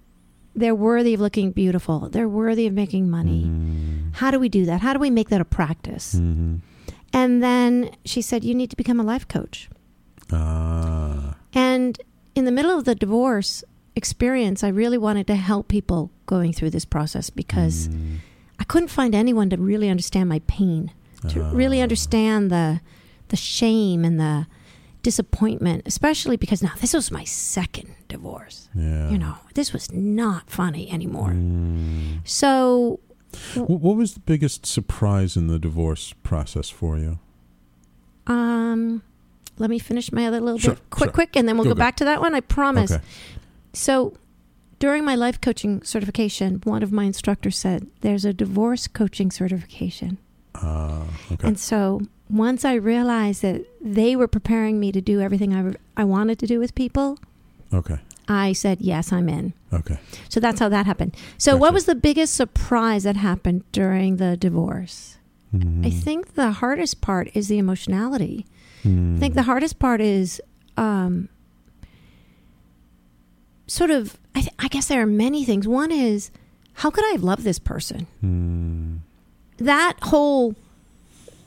they're 0.55 0.75
worthy 0.75 1.13
of 1.13 1.21
looking 1.21 1.51
beautiful, 1.51 2.09
they're 2.09 2.27
worthy 2.27 2.67
of 2.67 2.73
making 2.73 3.09
money. 3.09 3.45
Mm. 3.45 4.13
How 4.15 4.29
do 4.31 4.39
we 4.39 4.49
do 4.49 4.65
that? 4.65 4.81
How 4.81 4.93
do 4.93 4.99
we 4.99 5.09
make 5.09 5.29
that 5.29 5.41
a 5.41 5.45
practice? 5.45 6.15
Mhm. 6.15 6.59
And 7.13 7.41
then 7.41 7.89
she 8.05 8.21
said, 8.21 8.43
You 8.43 8.53
need 8.55 8.69
to 8.71 8.75
become 8.75 8.99
a 8.99 9.03
life 9.03 9.27
coach. 9.27 9.69
Ah. 10.31 11.35
And 11.53 11.99
in 12.35 12.45
the 12.45 12.51
middle 12.51 12.77
of 12.77 12.85
the 12.85 12.95
divorce 12.95 13.63
experience, 13.95 14.63
I 14.63 14.69
really 14.69 14.97
wanted 14.97 15.27
to 15.27 15.35
help 15.35 15.67
people 15.67 16.11
going 16.25 16.53
through 16.53 16.69
this 16.71 16.85
process 16.85 17.29
because 17.29 17.87
Mm. 17.87 18.17
I 18.59 18.63
couldn't 18.65 18.89
find 18.89 19.13
anyone 19.15 19.49
to 19.49 19.57
really 19.57 19.89
understand 19.89 20.29
my 20.29 20.39
pain, 20.47 20.91
to 21.29 21.43
really 21.43 21.79
Ah. 21.79 21.83
understand 21.83 22.49
the 22.51 22.81
the 23.29 23.35
shame 23.37 24.05
and 24.05 24.19
the 24.19 24.45
disappointment, 25.01 25.81
especially 25.85 26.37
because 26.37 26.61
now 26.63 26.71
this 26.79 26.93
was 26.93 27.11
my 27.11 27.23
second 27.25 27.89
divorce. 28.07 28.69
Yeah. 28.75 29.09
You 29.09 29.17
know, 29.17 29.35
this 29.53 29.73
was 29.73 29.91
not 29.91 30.49
funny 30.49 30.89
anymore. 30.91 31.31
Mm. 31.31 32.19
So, 32.25 32.99
What 33.55 33.95
was 33.97 34.13
the 34.13 34.19
biggest 34.19 34.65
surprise 34.65 35.35
in 35.35 35.47
the 35.47 35.57
divorce 35.59 36.13
process 36.23 36.69
for 36.69 36.97
you? 36.99 37.17
um, 38.27 39.01
let 39.57 39.69
me 39.69 39.79
finish 39.79 40.11
my 40.11 40.25
other 40.27 40.39
little 40.39 40.59
Sure, 40.59 40.75
bit 40.75 40.89
quick, 40.89 41.07
sure. 41.07 41.13
quick, 41.13 41.35
and 41.35 41.47
then 41.47 41.57
we'll 41.57 41.65
Go, 41.65 41.71
go, 41.71 41.75
go. 41.75 41.79
back 41.79 41.95
to 41.97 42.05
that 42.05 42.21
one. 42.21 42.33
I 42.35 42.41
promise. 42.41 42.91
Okay. 42.91 43.03
So, 43.73 44.13
during 44.83 45.05
my 45.05 45.15
life 45.15 45.39
coaching 45.39 45.81
certification, 45.83 46.59
one 46.65 46.83
of 46.83 46.91
my 46.91 47.05
instructors 47.05 47.57
said, 47.57 47.87
There's 48.01 48.25
a 48.25 48.33
divorce 48.33 48.85
coaching 48.99 49.31
certification. 49.31 50.17
Uh, 50.55 51.05
okay. 51.31 51.47
And 51.47 51.57
so, 51.57 52.01
once 52.29 52.65
I 52.65 52.73
realized 52.73 53.41
that 53.43 53.61
they 53.79 54.17
were 54.17 54.27
preparing 54.27 54.81
me 54.81 54.91
to 54.91 54.99
do 54.99 55.21
everything 55.21 55.53
I, 55.55 55.61
I 55.95 56.03
wanted 56.03 56.37
to 56.39 56.47
do 56.47 56.59
with 56.59 56.75
people, 56.75 57.17
okay. 57.73 57.99
I 58.27 58.51
said, 58.51 58.81
Yes, 58.81 59.13
I'm 59.13 59.29
in. 59.29 59.53
Okay. 59.71 59.97
So 60.27 60.41
that's 60.41 60.59
how 60.59 60.67
that 60.67 60.85
happened. 60.85 61.15
So, 61.37 61.55
what 61.55 61.73
was 61.73 61.85
the 61.85 61.95
biggest 61.95 62.33
surprise 62.33 63.03
that 63.03 63.15
happened 63.15 63.63
during 63.71 64.17
the 64.17 64.35
divorce? 64.35 65.17
I 65.53 65.57
Mhm. 65.57 65.93
think 65.93 66.33
the 66.33 66.51
hardest 66.51 66.99
part 66.99 67.29
is 67.33 67.47
the 67.47 67.57
emotionality. 67.57 68.45
I 68.83 68.87
Mm. 68.89 69.19
think 69.19 69.33
the 69.35 69.43
hardest 69.51 69.79
part 69.79 70.01
is 70.01 70.41
um, 70.75 71.29
sort 73.73 73.89
of, 73.91 74.17
I, 74.35 74.41
th- 74.41 74.53
I 74.59 74.67
guess 74.67 74.87
there 74.87 75.01
are 75.01 75.05
many 75.07 75.43
things. 75.45 75.67
One 75.67 75.91
is, 75.91 76.29
how 76.75 76.89
could 76.91 77.03
I 77.05 77.11
have 77.13 77.23
loved 77.23 77.43
this 77.43 77.59
person? 77.59 78.05
Mm. 78.23 78.99
That 79.57 79.95
whole 80.03 80.55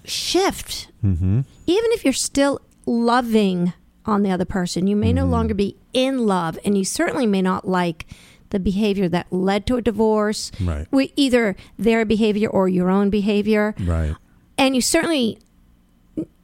shift, 0.04 0.88
Mhm. 1.04 1.44
even 1.66 1.90
if 1.92 2.04
you're 2.04 2.12
still 2.12 2.60
loving 2.86 3.72
on 4.04 4.22
the 4.22 4.30
other 4.30 4.44
person, 4.44 4.86
you 4.86 4.96
may 4.96 5.12
no 5.12 5.24
Mhm. 5.26 5.30
longer 5.30 5.54
be 5.54 5.76
in 5.92 6.26
love, 6.26 6.58
and 6.64 6.76
you 6.78 6.84
certainly 6.84 7.26
may 7.26 7.42
not 7.42 7.66
like 7.68 8.06
the 8.50 8.60
behavior 8.60 9.08
that 9.08 9.26
led 9.32 9.66
to 9.66 9.76
a 9.76 9.82
divorce, 9.82 10.52
Right. 10.60 10.86
either 11.16 11.56
their 11.78 12.04
behavior 12.04 12.48
or 12.48 12.68
your 12.68 12.90
own 12.90 13.10
behavior. 13.10 13.74
Right. 13.80 14.14
and 14.58 14.74
you 14.74 14.80
certainly 14.80 15.38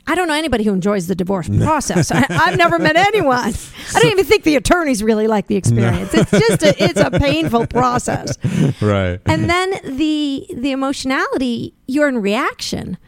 I 0.07 0.15
don't 0.15 0.29
know 0.29 0.35
anybody 0.35 0.65
who 0.65 0.73
enjoys 0.73 1.07
the 1.07 1.15
divorce 1.15 1.49
process. 1.49 2.11
I, 2.11 2.27
I've 2.29 2.59
never 2.59 2.79
met 2.79 2.97
anyone. 3.15 3.38
I 3.38 4.01
don't 4.01 4.11
even 4.11 4.25
think 4.25 4.45
the 4.45 4.57
attorneys 4.57 5.03
really 5.03 5.27
like 5.27 5.47
the 5.47 5.57
experience. 5.57 6.12
It's 6.12 6.31
just 6.31 6.62
a, 6.62 6.83
it's 6.83 7.01
a 7.01 7.11
painful 7.11 7.67
process. 7.69 8.37
Right. 8.81 9.21
And 9.27 9.49
then 9.49 9.97
the 9.97 10.47
the 10.55 10.73
emotionality, 10.73 11.75
you're 11.87 12.09
in 12.09 12.19
reaction. 12.19 12.99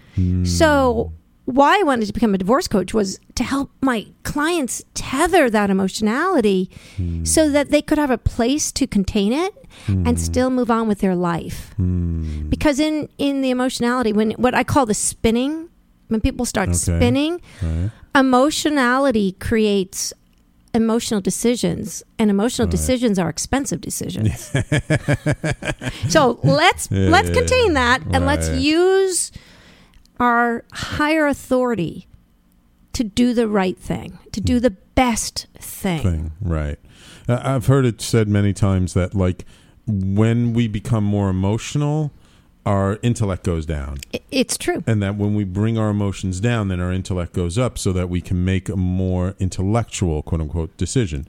So 0.45 1.11
hmm. 1.47 1.53
why 1.53 1.81
I 1.81 1.83
wanted 1.83 2.07
to 2.07 2.13
become 2.13 2.35
a 2.35 2.39
divorce 2.39 2.69
coach 2.69 2.95
was 2.95 3.19
to 3.35 3.43
help 3.43 3.73
my 3.81 4.07
clients 4.23 4.85
tether 4.95 5.51
that 5.51 5.71
emotionality 5.71 6.71
hmm. 6.97 7.25
so 7.25 7.51
that 7.51 7.71
they 7.71 7.83
could 7.83 7.99
have 7.99 8.11
a 8.11 8.19
place 8.19 8.71
to 8.73 8.87
contain 8.87 9.33
it 9.33 9.53
and 9.89 10.07
hmm. 10.07 10.15
still 10.17 10.51
move 10.51 10.71
on 10.71 10.87
with 10.87 11.01
their 11.01 11.17
life 11.17 11.75
Mm. 11.79 12.49
because 12.49 12.79
in 12.79 13.09
in 13.19 13.43
the 13.43 13.51
emotionality 13.51 14.13
when 14.13 14.31
what 14.33 14.55
i 14.55 14.63
call 14.63 14.87
the 14.87 14.95
spinning 14.95 15.69
when 16.09 16.21
people 16.21 16.45
start 16.45 16.69
Okay. 16.69 16.79
spinning 16.79 17.41
Right. 17.63 17.91
emotionality 18.15 19.33
creates 19.33 20.13
emotional 20.75 21.21
decisions 21.21 22.03
and 22.19 22.31
emotional 22.31 22.67
Right. 22.67 22.73
decisions 22.73 23.19
are 23.19 23.29
expensive 23.29 23.81
decisions 23.81 24.51
so 26.09 26.39
let's 26.43 26.89
Yeah, 26.91 27.09
let's 27.11 27.29
yeah, 27.29 27.35
contain 27.35 27.69
yeah. 27.69 27.75
that 27.75 28.03
and 28.13 28.27
let's 28.27 28.49
use 28.51 29.31
our 30.21 30.65
higher 30.73 31.27
authority 31.27 32.07
to 32.93 33.05
do 33.05 33.35
the 33.35 33.49
right 33.49 33.79
thing 33.79 34.19
to 34.33 34.41
do 34.41 34.61
the 34.61 34.71
best 34.71 35.47
thing, 35.59 36.03
thing. 36.03 36.33
Right. 36.41 36.79
Uh, 37.29 37.41
I've 37.43 37.67
heard 37.67 37.85
it 37.85 38.01
said 38.01 38.29
many 38.29 38.53
times 38.53 38.95
that 38.95 39.15
like 39.15 39.45
when 39.87 40.53
we 40.55 40.69
become 40.69 41.03
more 41.05 41.29
emotional, 41.31 42.13
our 42.67 42.99
intellect 43.03 43.45
goes 43.45 43.67
down, 43.67 43.99
it's 44.31 44.57
true 44.59 44.83
and 44.87 45.03
that 45.03 45.17
when 45.17 45.35
we 45.35 45.45
bring 45.45 45.77
our 45.79 45.91
emotions 45.91 46.41
down, 46.41 46.69
then 46.69 46.81
our 46.81 46.93
intellect 46.93 47.33
goes 47.33 47.59
up, 47.59 47.79
so 47.79 47.93
that 47.93 48.09
we 48.09 48.21
can 48.21 48.45
make 48.45 48.69
a 48.69 48.77
more 48.77 49.35
intellectual, 49.39 50.23
quote 50.23 50.41
unquote, 50.41 50.77
decision. 50.77 51.27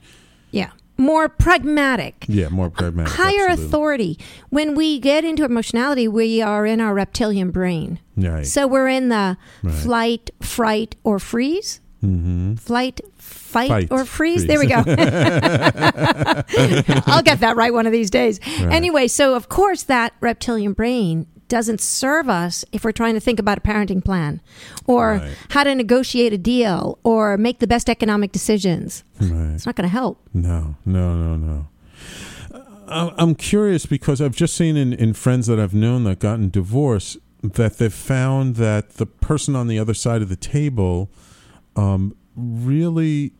yeah 0.50 0.70
more 0.98 1.28
pragmatic 1.28 2.24
Yeah, 2.26 2.48
more 2.48 2.70
pragmatic. 2.70 3.12
higher 3.12 3.48
absolutely. 3.48 3.66
authority. 3.66 4.18
When 4.48 4.74
we 4.74 4.98
get 4.98 5.26
into 5.26 5.44
emotionality, 5.44 6.08
we 6.08 6.40
are 6.40 6.64
in 6.64 6.80
our 6.80 6.94
reptilian 6.94 7.50
brain. 7.50 7.98
Right. 8.16 8.46
So 8.46 8.66
we're 8.66 8.88
in 8.88 9.10
the 9.10 9.36
Right. 9.62 9.74
flight, 9.74 10.30
fright, 10.40 10.96
or 11.04 11.18
freeze. 11.18 11.80
mm-hmm. 12.02 12.54
Flight, 12.54 13.02
fight, 13.56 13.68
Fight, 13.68 13.88
or 13.90 14.04
freeze. 14.04 14.44
freeze. 14.44 14.46
There 14.46 14.58
we 14.58 14.66
go. 14.66 14.76
I'll 17.06 17.22
get 17.22 17.40
that 17.40 17.54
right 17.56 17.72
one 17.72 17.86
of 17.86 17.92
these 17.92 18.10
days. 18.10 18.40
Right. 18.60 18.72
Anyway, 18.72 19.08
so 19.08 19.34
of 19.34 19.48
course 19.48 19.82
that 19.84 20.12
reptilian 20.20 20.72
brain 20.72 21.26
doesn't 21.48 21.80
serve 21.80 22.28
us 22.28 22.64
if 22.72 22.84
we're 22.84 22.92
trying 22.92 23.14
to 23.14 23.20
think 23.20 23.38
about 23.38 23.58
a 23.58 23.60
parenting 23.60 24.04
plan 24.04 24.40
or 24.86 25.14
Right. 25.14 25.30
how 25.50 25.64
to 25.64 25.74
negotiate 25.74 26.32
a 26.32 26.38
deal 26.38 26.98
or 27.04 27.36
make 27.38 27.60
the 27.60 27.66
best 27.68 27.88
economic 27.88 28.32
decisions. 28.32 29.04
Right. 29.20 29.54
It's 29.54 29.64
not 29.66 29.76
going 29.76 29.88
to 29.88 29.92
help. 29.92 30.20
No, 30.34 30.74
no, 30.84 31.14
no, 31.14 31.36
no. 31.36 31.68
I- 32.88 33.12
I'm 33.16 33.34
curious 33.36 33.86
because 33.86 34.20
I've 34.20 34.34
just 34.36 34.56
seen 34.56 34.76
in, 34.76 34.92
in 34.92 35.12
friends 35.14 35.46
that 35.46 35.60
I've 35.60 35.74
known 35.74 36.04
that 36.04 36.18
gotten 36.18 36.50
divorced 36.50 37.18
that 37.42 37.78
they've 37.78 37.94
found 37.94 38.56
that 38.56 38.94
the 38.94 39.06
person 39.06 39.54
on 39.54 39.68
the 39.68 39.78
other 39.78 39.94
side 39.94 40.22
of 40.22 40.28
the 40.28 40.36
table 40.36 41.08
um, 41.76 42.16
really 42.34 43.32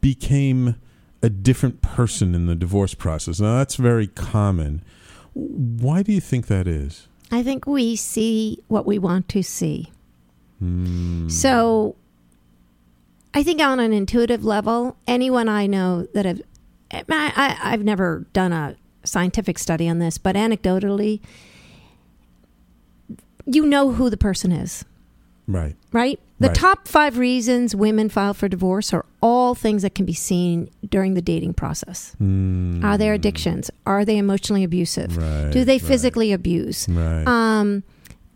became 0.00 0.76
a 1.22 1.30
different 1.30 1.82
person 1.82 2.34
in 2.34 2.46
the 2.46 2.54
divorce 2.54 2.94
process. 2.94 3.40
Now, 3.40 3.58
that's 3.58 3.76
very 3.76 4.06
common. 4.08 4.82
Why 5.34 6.02
do 6.02 6.12
you 6.12 6.20
think 6.20 6.46
that 6.48 6.66
is? 6.66 7.08
I 7.30 7.42
think 7.42 7.66
we 7.66 7.96
see 7.96 8.58
what 8.68 8.84
we 8.84 8.98
want 8.98 9.28
to 9.30 9.42
see. 9.42 9.90
Hmm. 10.58 11.28
So 11.28 11.96
I 13.34 13.42
think 13.42 13.60
on 13.60 13.80
an 13.80 13.92
intuitive 13.92 14.44
level, 14.44 14.96
anyone 15.06 15.48
I 15.48 15.66
know 15.66 16.06
that 16.12 16.26
have, 16.26 16.42
I, 16.92 17.02
I, 17.08 17.58
I've 17.72 17.84
never 17.84 18.26
done 18.32 18.52
a 18.52 18.76
scientific 19.04 19.58
study 19.58 19.88
on 19.88 19.98
this, 19.98 20.18
but 20.18 20.36
anecdotally, 20.36 21.20
you 23.46 23.66
know 23.66 23.92
who 23.92 24.10
the 24.10 24.16
person 24.16 24.52
is, 24.52 24.84
Right. 25.48 25.74
right? 25.92 26.18
The 26.38 26.48
Right. 26.48 26.56
top 26.56 26.88
five 26.88 27.18
reasons 27.18 27.74
women 27.74 28.08
file 28.08 28.34
for 28.34 28.48
divorce 28.48 28.92
are 28.92 29.04
all 29.20 29.54
things 29.54 29.82
that 29.82 29.94
can 29.94 30.04
be 30.06 30.12
seen 30.12 30.68
during 30.88 31.14
the 31.14 31.22
dating 31.22 31.54
process. 31.54 32.14
Hmm. 32.18 32.84
Are 32.84 32.96
there 32.98 33.12
addictions? 33.14 33.70
Are 33.86 34.04
they 34.04 34.18
emotionally 34.18 34.64
abusive? 34.64 35.16
Right, 35.16 35.50
Do 35.52 35.64
they 35.64 35.74
right. 35.78 35.82
physically 35.82 36.32
abuse? 36.32 36.88
Right. 36.88 37.24
Um, 37.26 37.82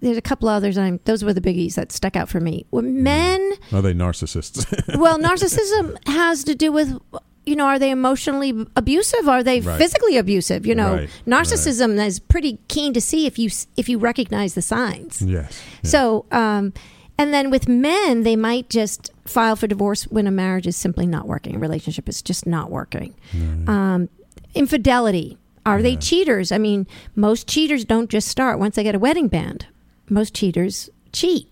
there's 0.00 0.16
a 0.18 0.22
couple 0.22 0.48
others. 0.48 0.76
I'm, 0.78 1.00
those 1.04 1.24
were 1.24 1.32
the 1.32 1.40
biggies 1.40 1.74
that 1.74 1.90
stuck 1.90 2.16
out 2.16 2.28
for 2.28 2.38
me. 2.40 2.66
Well, 2.70 2.82
men, 2.82 3.52
Are 3.72 3.82
they 3.82 3.94
narcissists? 3.94 4.66
well, 4.98 5.18
narcissism 5.18 5.96
has 6.06 6.44
to 6.44 6.54
do 6.54 6.70
with, 6.70 6.96
you 7.44 7.56
know, 7.56 7.64
are 7.66 7.78
they 7.78 7.90
emotionally 7.90 8.66
abusive? 8.76 9.26
Are 9.28 9.42
they 9.42 9.60
Right. 9.60 9.78
physically 9.78 10.16
abusive? 10.16 10.66
You 10.66 10.74
know, 10.74 10.94
Right, 10.96 11.08
narcissism 11.26 12.04
is 12.06 12.18
pretty 12.20 12.58
keen 12.68 12.92
to 12.92 13.00
see 13.00 13.26
if 13.26 13.38
you 13.38 13.50
if 13.76 13.88
you 13.88 13.98
recognize 13.98 14.54
the 14.54 14.62
signs. 14.62 15.22
yes. 15.22 15.58
So, 15.82 16.26
um, 16.30 16.72
and 17.18 17.32
then 17.32 17.50
with 17.50 17.68
men, 17.68 18.22
they 18.22 18.36
might 18.36 18.68
just 18.70 19.10
file 19.24 19.56
for 19.56 19.66
divorce 19.66 20.04
when 20.04 20.26
a 20.26 20.30
marriage 20.30 20.66
is 20.66 20.76
simply 20.76 21.06
not 21.06 21.26
working, 21.26 21.56
a 21.56 21.58
relationship 21.58 22.08
is 22.08 22.22
just 22.22 22.46
not 22.46 22.70
working. 22.70 23.14
Right. 23.34 23.68
Um, 23.68 24.08
infidelity. 24.54 25.38
Are 25.64 25.82
they 25.82 25.96
cheaters? 25.96 26.52
I 26.52 26.58
mean, 26.58 26.86
most 27.16 27.48
cheaters 27.48 27.84
don't 27.84 28.08
just 28.08 28.28
start 28.28 28.58
once 28.60 28.76
they 28.76 28.84
get 28.84 28.94
a 28.94 28.98
wedding 29.00 29.26
band. 29.28 29.66
Most 30.08 30.32
cheaters 30.34 30.90
cheat. 31.12 31.48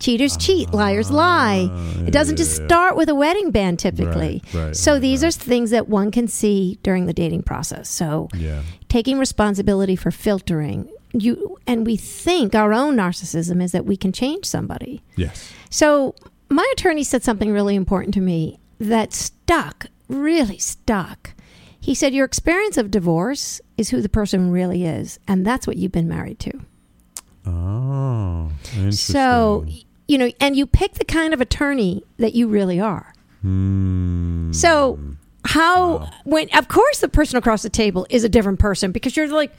Cheaters 0.00 0.36
cheat, 0.36 0.72
liars 0.72 1.10
lie. 1.12 1.68
Ah, 1.70 2.04
It 2.06 2.10
doesn't 2.12 2.34
yeah, 2.36 2.44
just 2.44 2.56
yeah, 2.56 2.62
yeah. 2.62 2.66
start 2.68 2.96
with 2.96 3.08
a 3.08 3.14
wedding 3.14 3.50
band 3.52 3.78
typically. 3.78 4.42
Right, 4.52 4.64
right, 4.66 4.76
so 4.76 4.94
right, 4.94 5.00
these 5.02 5.22
are 5.22 5.30
things 5.30 5.70
that 5.70 5.88
one 5.88 6.10
can 6.10 6.26
see 6.28 6.78
during 6.82 7.06
the 7.06 7.12
dating 7.12 7.42
process. 7.42 7.88
So 7.88 8.28
Yeah. 8.34 8.62
taking 8.88 9.18
responsibility 9.18 9.94
for 9.94 10.10
filtering 10.10 10.88
you 11.12 11.58
and 11.66 11.84
we 11.86 11.96
think 11.96 12.54
our 12.54 12.72
own 12.72 12.96
narcissism 12.96 13.62
is 13.62 13.72
that 13.72 13.84
we 13.84 13.96
can 13.96 14.12
change 14.12 14.44
somebody. 14.46 15.02
Yes. 15.16 15.52
So 15.70 16.14
my 16.48 16.66
attorney 16.72 17.04
said 17.04 17.22
something 17.22 17.50
really 17.52 17.74
important 17.74 18.14
to 18.14 18.20
me 18.20 18.58
that 18.78 19.12
stuck, 19.12 19.86
really 20.08 20.58
stuck. 20.58 21.34
He 21.80 21.94
said, 21.94 22.14
Your 22.14 22.24
experience 22.24 22.76
of 22.76 22.90
divorce 22.90 23.60
is 23.76 23.90
who 23.90 24.00
the 24.00 24.08
person 24.08 24.50
really 24.50 24.84
is, 24.84 25.18
and 25.26 25.44
that's 25.46 25.66
what 25.66 25.76
you've 25.76 25.92
been 25.92 26.08
married 26.08 26.38
to. 26.40 26.52
Oh, 27.46 28.50
interesting. 28.76 28.92
So, 28.92 29.66
you 30.08 30.18
know, 30.18 30.30
and 30.40 30.56
you 30.56 30.66
pick 30.66 30.94
the 30.94 31.04
kind 31.04 31.34
of 31.34 31.40
attorney 31.40 32.04
that 32.18 32.34
you 32.34 32.48
really 32.48 32.80
are. 32.80 33.12
Hmm. 33.40 34.52
So, 34.52 34.98
how, 35.44 35.96
Wow. 35.98 36.10
when, 36.24 36.48
of 36.56 36.68
course, 36.68 37.00
the 37.00 37.08
person 37.08 37.36
across 37.36 37.62
the 37.62 37.70
table 37.70 38.06
is 38.10 38.22
a 38.22 38.28
different 38.28 38.60
person 38.60 38.92
because 38.92 39.16
you're 39.16 39.26
like, 39.28 39.52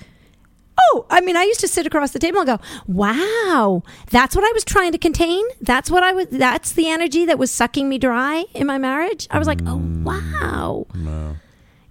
Oh, 0.77 1.05
I 1.09 1.21
mean, 1.21 1.37
I 1.37 1.43
used 1.43 1.59
to 1.59 1.67
sit 1.67 1.85
across 1.85 2.11
the 2.11 2.19
table 2.19 2.39
and 2.39 2.47
go, 2.47 2.59
"Wow, 2.87 3.83
that's 4.09 4.35
what 4.35 4.43
I 4.43 4.51
was 4.53 4.63
trying 4.63 4.91
to 4.91 4.97
contain. 4.97 5.43
That's 5.61 5.91
what 5.91 6.03
I 6.03 6.13
was. 6.13 6.27
That's 6.31 6.71
the 6.71 6.89
energy 6.89 7.25
that 7.25 7.37
was 7.37 7.51
sucking 7.51 7.87
me 7.87 7.97
dry 7.97 8.45
in 8.53 8.67
my 8.67 8.77
marriage." 8.77 9.27
I 9.29 9.37
was 9.37 9.47
like, 9.47 9.61
"Oh, 9.61 9.77
mm, 9.77 10.03
wow." 10.03 10.87
No. 10.95 11.37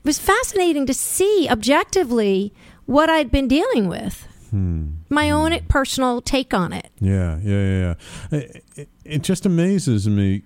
It 0.05 0.09
was 0.09 0.19
fascinating 0.19 0.87
to 0.87 0.95
see 0.95 1.47
objectively 1.49 2.53
what 2.87 3.09
I'd 3.09 3.31
been 3.31 3.47
dealing 3.47 3.89
with. 3.89 4.27
Hmm. 4.51 4.91
My 5.09 5.29
hmm. 5.29 5.35
own 5.35 5.61
personal 5.69 6.21
take 6.21 6.53
on 6.53 6.73
it. 6.73 6.91
Yeah, 7.01 7.39
yeah, 7.43 7.53
yeah. 7.53 7.95
yeah. 8.33 8.39
It, 8.39 8.65
it, 8.77 8.89
it 9.05 9.23
just 9.23 9.47
amazes 9.47 10.09
me 10.09 10.43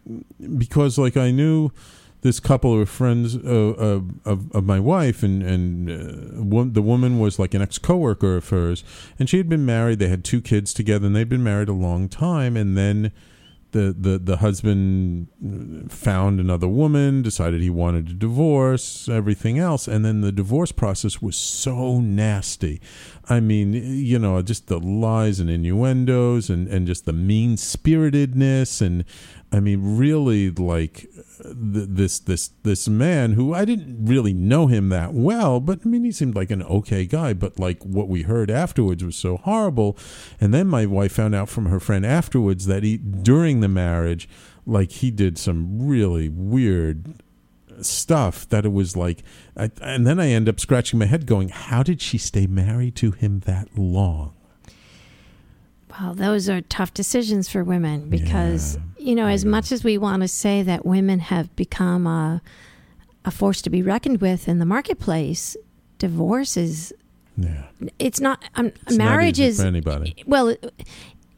because, 0.58 0.98
like, 0.98 1.16
I 1.16 1.30
knew 1.30 1.70
this 2.22 2.40
couple 2.40 2.80
of 2.80 2.88
friends 2.88 3.36
uh, 3.36 4.00
of, 4.24 4.52
of 4.52 4.64
my 4.64 4.80
wife, 4.80 5.22
and 5.22 5.42
and 5.42 5.90
uh, 5.90 6.64
the 6.72 6.82
woman 6.82 7.18
was 7.18 7.38
like 7.38 7.54
an 7.54 7.62
ex 7.62 7.78
coworker 7.78 8.36
of 8.36 8.48
hers, 8.48 8.84
and 9.18 9.28
she 9.28 9.36
had 9.38 9.48
been 9.48 9.66
married. 9.66 9.98
They 9.98 10.08
had 10.08 10.24
two 10.24 10.40
kids 10.40 10.72
together, 10.74 11.06
and 11.06 11.16
they'd 11.16 11.28
been 11.28 11.44
married 11.44 11.68
a 11.68 11.74
long 11.74 12.08
time, 12.08 12.56
and 12.56 12.76
then. 12.76 13.12
The, 13.72 13.94
the 13.98 14.18
the 14.18 14.36
husband 14.38 15.26
found 15.90 16.40
another 16.40 16.68
woman, 16.68 17.20
decided 17.20 17.60
he 17.60 17.68
wanted 17.68 18.06
to 18.06 18.14
divorce, 18.14 19.06
everything 19.06 19.58
else, 19.58 19.86
and 19.86 20.02
then 20.02 20.22
the 20.22 20.32
divorce 20.32 20.72
process 20.72 21.20
was 21.20 21.36
so 21.36 22.00
nasty. 22.00 22.80
I 23.28 23.40
mean, 23.40 23.74
you 23.74 24.18
know, 24.18 24.40
just 24.40 24.68
the 24.68 24.78
lies 24.78 25.40
and 25.40 25.50
innuendos 25.50 26.48
and, 26.48 26.68
and 26.68 26.86
just 26.86 27.04
the 27.04 27.12
mean 27.12 27.58
spiritedness 27.58 28.80
and 28.80 29.04
I 29.52 29.60
mean, 29.60 29.96
really, 29.96 30.50
like 30.50 31.08
this 31.44 32.18
this 32.18 32.50
this 32.62 32.88
man 32.88 33.32
who 33.32 33.54
I 33.54 33.64
didn't 33.64 34.06
really 34.06 34.32
know 34.32 34.66
him 34.66 34.88
that 34.90 35.12
well, 35.14 35.60
but 35.60 35.80
I 35.84 35.88
mean, 35.88 36.04
he 36.04 36.12
seemed 36.12 36.34
like 36.34 36.50
an 36.50 36.62
okay 36.62 37.06
guy. 37.06 37.32
But 37.32 37.58
like 37.58 37.82
what 37.82 38.08
we 38.08 38.22
heard 38.22 38.50
afterwards 38.50 39.04
was 39.04 39.16
so 39.16 39.36
horrible. 39.36 39.96
And 40.40 40.52
then 40.54 40.66
my 40.66 40.86
wife 40.86 41.12
found 41.12 41.34
out 41.34 41.48
from 41.48 41.66
her 41.66 41.80
friend 41.80 42.04
afterwards 42.06 42.66
that 42.66 42.82
he 42.82 42.96
during 42.96 43.60
the 43.60 43.68
marriage, 43.68 44.28
like 44.66 44.90
he 44.90 45.10
did 45.10 45.38
some 45.38 45.86
really 45.86 46.28
weird 46.28 47.14
stuff 47.80 48.48
that 48.48 48.64
it 48.64 48.72
was 48.72 48.96
like 48.96 49.22
I, 49.54 49.70
and 49.82 50.06
then 50.06 50.18
i 50.18 50.28
end 50.28 50.48
up 50.48 50.58
scratching 50.58 50.98
my 50.98 51.04
head 51.04 51.26
going 51.26 51.50
how 51.50 51.82
did 51.82 52.00
she 52.00 52.16
stay 52.16 52.46
married 52.46 52.96
to 52.96 53.10
him 53.10 53.40
that 53.40 53.76
long 53.76 54.32
Well, 56.00 56.14
those 56.14 56.48
are 56.48 56.60
tough 56.62 56.92
decisions 56.94 57.48
for 57.48 57.64
women 57.64 58.08
because, 58.10 58.78
you 59.06 59.14
know, 59.14 59.26
as 59.28 59.44
much 59.44 59.70
as 59.72 59.84
we 59.84 59.96
want 59.98 60.22
to 60.22 60.28
say 60.28 60.62
that 60.62 60.84
women 60.84 61.18
have 61.20 61.54
become 61.56 62.06
a, 62.06 62.42
a 63.24 63.30
force 63.30 63.62
to 63.62 63.70
be 63.70 63.80
reckoned 63.82 64.20
with 64.20 64.48
in 64.48 64.58
the 64.58 64.66
marketplace, 64.66 65.56
divorce 65.98 66.56
is, 66.56 66.92
yeah 67.36 67.64
it's 67.98 68.20
not, 68.20 68.42
um, 68.56 68.66
It's 68.86 68.96
not 68.96 69.04
marriage 69.04 69.38
easy 69.38 69.48
is, 69.50 69.60
for 69.60 69.66
anybody 69.66 70.10
well, 70.26 70.54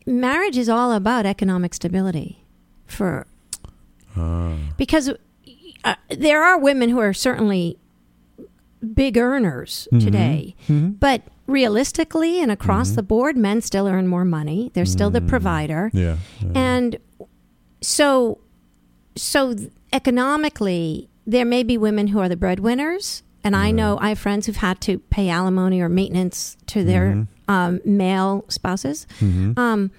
marriage 0.07 0.57
is 0.57 0.69
all 0.69 0.93
about 0.93 1.27
economic 1.27 1.75
stability 1.75 2.45
for, 2.87 3.27
Ah, 4.17 4.57
because 4.77 5.11
uh, 5.85 5.95
there 6.11 6.43
are 6.43 6.59
women 6.59 6.89
who 6.89 6.99
are 7.01 7.13
certainly 7.13 7.79
big 8.95 9.17
earners 9.19 9.87
Mm-hmm. 9.93 10.05
today, 10.07 10.55
but 11.01 11.23
realistically 11.47 12.41
and 12.43 12.51
across 12.53 12.91
the 12.93 13.03
board, 13.03 13.37
men 13.37 13.61
still 13.61 13.87
earn 13.87 14.07
more 14.07 14.25
money. 14.25 14.71
They're 14.75 14.85
still 14.87 15.11
the 15.11 15.21
provider. 15.21 15.91
yeah, 15.95 16.17
yeah. 16.41 16.53
And 16.55 16.97
so, 17.81 18.39
so 19.17 19.55
economically, 19.93 21.09
there 21.27 21.45
may 21.45 21.63
be 21.63 21.77
women 21.79 22.09
who 22.09 22.19
are 22.21 22.29
the 22.29 22.37
breadwinners, 22.37 23.23
and 23.45 23.55
I 23.57 23.71
know 23.71 23.99
I 24.01 24.11
have 24.11 24.19
friends 24.19 24.47
who've 24.47 24.57
had 24.57 24.81
to 24.83 24.99
pay 24.99 25.29
alimony 25.29 25.81
or 25.81 25.89
maintenance 25.89 26.57
to 26.67 26.85
their 26.85 27.27
um, 27.49 27.81
male 27.85 28.45
spouses. 28.49 29.07
Um, 29.21 29.91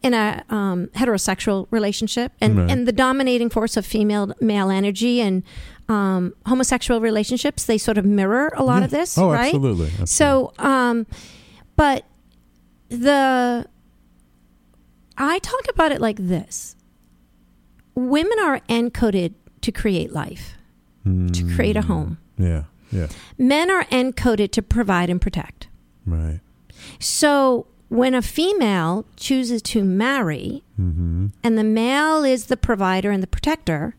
in 0.00 0.14
a 0.14 0.44
um, 0.48 0.86
heterosexual 0.94 1.66
relationship, 1.72 2.30
and, 2.40 2.56
Right. 2.56 2.70
and 2.70 2.86
the 2.86 2.92
dominating 2.92 3.50
force 3.50 3.76
of 3.76 3.84
female 3.84 4.32
male 4.40 4.70
energy 4.70 5.20
and 5.20 5.42
um, 5.88 6.34
homosexual 6.46 7.00
relationships, 7.00 7.64
they 7.64 7.76
sort 7.76 7.98
of 7.98 8.04
mirror 8.04 8.52
a 8.56 8.62
lot 8.62 8.78
Yeah. 8.78 8.84
of 8.84 8.90
this, 8.92 9.18
oh 9.18 9.28
right? 9.32 9.46
absolutely, 9.46 9.86
absolutely. 10.00 10.06
So, 10.06 10.52
um, 10.60 11.06
but 11.74 12.04
the 12.90 13.66
I 15.18 15.38
talk 15.40 15.64
about 15.68 15.90
it 15.90 16.00
like 16.00 16.16
this: 16.18 16.75
women 17.96 18.38
are 18.40 18.60
encoded 18.68 19.34
to 19.62 19.72
create 19.72 20.12
life, 20.12 20.54
to 21.04 21.54
create 21.54 21.76
a 21.76 21.82
home. 21.82 22.18
yeah 22.38 22.64
yeah 22.92 23.06
Men 23.38 23.70
are 23.70 23.84
encoded 23.86 24.50
to 24.52 24.62
provide 24.62 25.08
and 25.10 25.20
protect. 25.20 25.68
right 26.04 26.40
So 27.00 27.66
when 27.88 28.14
a 28.14 28.22
female 28.22 29.04
chooses 29.16 29.62
to 29.62 29.84
marry, 29.84 30.62
mm-hmm. 30.80 31.28
and 31.44 31.56
the 31.58 31.64
male 31.64 32.24
is 32.24 32.46
the 32.46 32.56
provider 32.56 33.10
and 33.12 33.22
the 33.22 33.26
protector, 33.28 33.94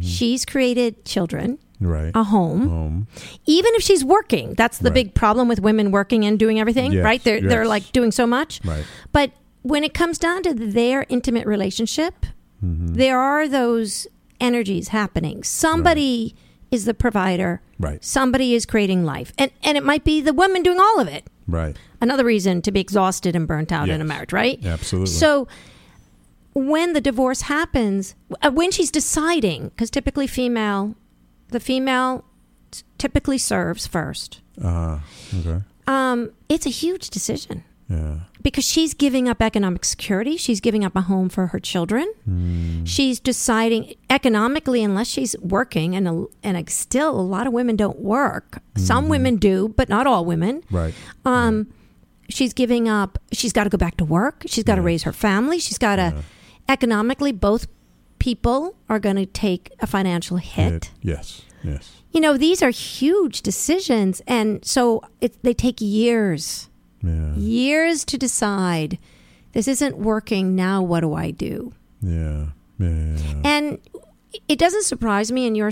she's 0.00 0.44
created 0.44 1.04
children, 1.04 1.58
right 1.80 2.12
a 2.14 2.24
home. 2.24 2.68
home 2.68 3.06
even 3.46 3.72
if 3.74 3.82
she's 3.82 4.04
working 4.04 4.54
that's 4.54 4.78
the 4.78 4.84
Right. 4.90 4.94
big 4.94 5.14
problem 5.14 5.48
with 5.48 5.60
women 5.60 5.90
working 5.90 6.24
and 6.24 6.38
doing 6.38 6.58
everything 6.60 6.92
Yes, 6.92 7.04
right 7.04 7.22
they're 7.22 7.40
they're 7.40 7.66
like 7.66 7.90
doing 7.92 8.10
so 8.12 8.26
much 8.26 8.60
right 8.64 8.84
but 9.12 9.32
when 9.62 9.82
it 9.84 9.92
comes 9.92 10.16
down 10.18 10.42
to 10.44 10.54
their 10.54 11.04
intimate 11.08 11.46
relationship 11.46 12.14
Mm-hmm. 12.62 12.94
there 12.94 13.18
are 13.18 13.48
those 13.48 14.06
energies 14.40 14.88
happening. 14.88 15.42
Somebody 15.42 16.34
is 16.70 16.84
the 16.84 16.94
provider. 16.94 17.60
Right. 17.78 18.02
Somebody 18.04 18.54
is 18.54 18.66
creating 18.66 19.04
life. 19.04 19.32
And 19.38 19.50
and 19.62 19.76
it 19.76 19.84
might 19.84 20.04
be 20.04 20.20
the 20.20 20.32
woman 20.32 20.62
doing 20.62 20.78
all 20.80 21.00
of 21.00 21.08
it. 21.08 21.24
Right. 21.46 21.76
Another 22.00 22.24
reason 22.24 22.62
to 22.62 22.72
be 22.72 22.80
exhausted 22.80 23.36
and 23.36 23.46
burnt 23.46 23.70
out 23.72 23.88
in 23.88 24.00
a 24.00 24.04
marriage 24.04 24.32
right? 24.32 24.64
Absolutely. 24.64 25.12
So 25.12 25.46
when 26.54 26.92
the 26.92 27.00
divorce 27.00 27.42
happens, 27.42 28.14
uh, 28.42 28.50
when 28.50 28.70
she's 28.70 28.90
deciding, 28.90 29.68
because 29.68 29.90
typically 29.90 30.26
female, 30.26 30.94
the 31.48 31.60
female 31.60 32.24
typically 32.98 33.38
serves 33.38 33.86
first. 33.86 34.40
uh 34.62 35.00
okay. 35.38 35.62
Um, 35.86 36.32
it's 36.48 36.64
a 36.66 36.70
huge 36.70 37.10
decision 37.10 37.62
yeah 37.88 38.20
because 38.42 38.64
she's 38.64 38.92
giving 38.92 39.26
up 39.26 39.40
economic 39.40 39.84
security. 39.86 40.36
She's 40.36 40.60
giving 40.60 40.84
up 40.84 40.94
a 40.94 41.00
home 41.02 41.30
for 41.30 41.46
her 41.48 41.58
children. 41.58 42.06
Hmm. 42.26 42.84
She's 42.84 43.18
deciding 43.18 43.94
economically, 44.10 44.84
unless 44.84 45.08
she's 45.08 45.34
working, 45.40 45.96
and 45.96 46.06
a, 46.06 46.24
and 46.42 46.56
a, 46.58 46.70
still 46.70 47.18
a 47.18 47.22
lot 47.22 47.46
of 47.46 47.54
women 47.54 47.74
don't 47.76 48.00
work. 48.00 48.50
Mm-hmm. 48.74 48.82
Some 48.82 49.08
women 49.08 49.36
do, 49.36 49.68
but 49.76 49.88
not 49.88 50.06
all 50.06 50.26
women. 50.26 50.62
right 50.70 50.92
Um, 51.24 51.72
she's 52.28 52.52
giving 52.52 52.86
up. 52.86 53.18
She's 53.32 53.52
got 53.54 53.64
to 53.64 53.70
go 53.70 53.78
back 53.78 53.96
to 53.96 54.04
work. 54.04 54.42
She's 54.46 54.64
got 54.64 54.74
to 54.74 54.82
Yeah. 54.82 54.86
raise 54.86 55.02
her 55.04 55.12
family. 55.14 55.58
She's 55.58 55.78
got 55.78 55.96
to 55.96 56.22
economically. 56.68 57.32
Both 57.32 57.66
people 58.18 58.76
are 58.88 58.98
going 58.98 59.16
to 59.16 59.26
take 59.26 59.72
a 59.80 59.86
financial 59.86 60.36
hit. 60.38 60.72
It- 60.72 60.90
yes 61.02 61.42
yes 61.62 62.02
You 62.12 62.20
know, 62.20 62.36
these 62.36 62.62
are 62.62 62.70
huge 62.70 63.40
decisions, 63.42 64.20
and 64.26 64.62
so 64.64 65.02
it, 65.20 65.42
they 65.42 65.54
take 65.54 65.80
years, 65.80 66.68
yeah 67.04 67.34
years 67.36 68.04
to 68.06 68.16
decide. 68.18 68.98
This 69.52 69.68
isn't 69.68 69.96
working. 69.98 70.54
Now, 70.56 70.82
what 70.82 71.00
do 71.00 71.14
I 71.14 71.30
do? 71.30 71.72
yeah 72.02 72.46
yeah 72.78 73.16
And 73.44 73.78
it 74.48 74.58
doesn't 74.58 74.82
surprise 74.84 75.30
me 75.30 75.46
in 75.46 75.54
your 75.54 75.70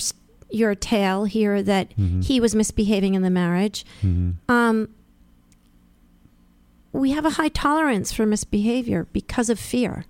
your 0.50 0.74
tale 0.74 1.24
here 1.24 1.62
that 1.62 1.90
Mm-hmm. 1.96 2.20
he 2.20 2.38
was 2.40 2.54
misbehaving 2.54 3.14
in 3.14 3.22
the 3.22 3.30
marriage. 3.30 3.84
Um, 4.48 4.88
we 6.92 7.10
have 7.12 7.24
a 7.24 7.30
high 7.30 7.48
tolerance 7.48 8.12
for 8.12 8.26
misbehavior 8.26 9.06
because 9.12 9.48
of 9.48 9.58
fear, 9.58 10.04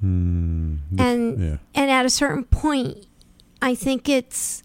Hmm. 0.00 0.76
and 0.96 1.38
yeah 1.40 1.56
and 1.74 1.90
at 1.90 2.06
a 2.06 2.10
certain 2.10 2.44
point, 2.44 3.06
I 3.60 3.74
think 3.74 4.08
it's, 4.08 4.62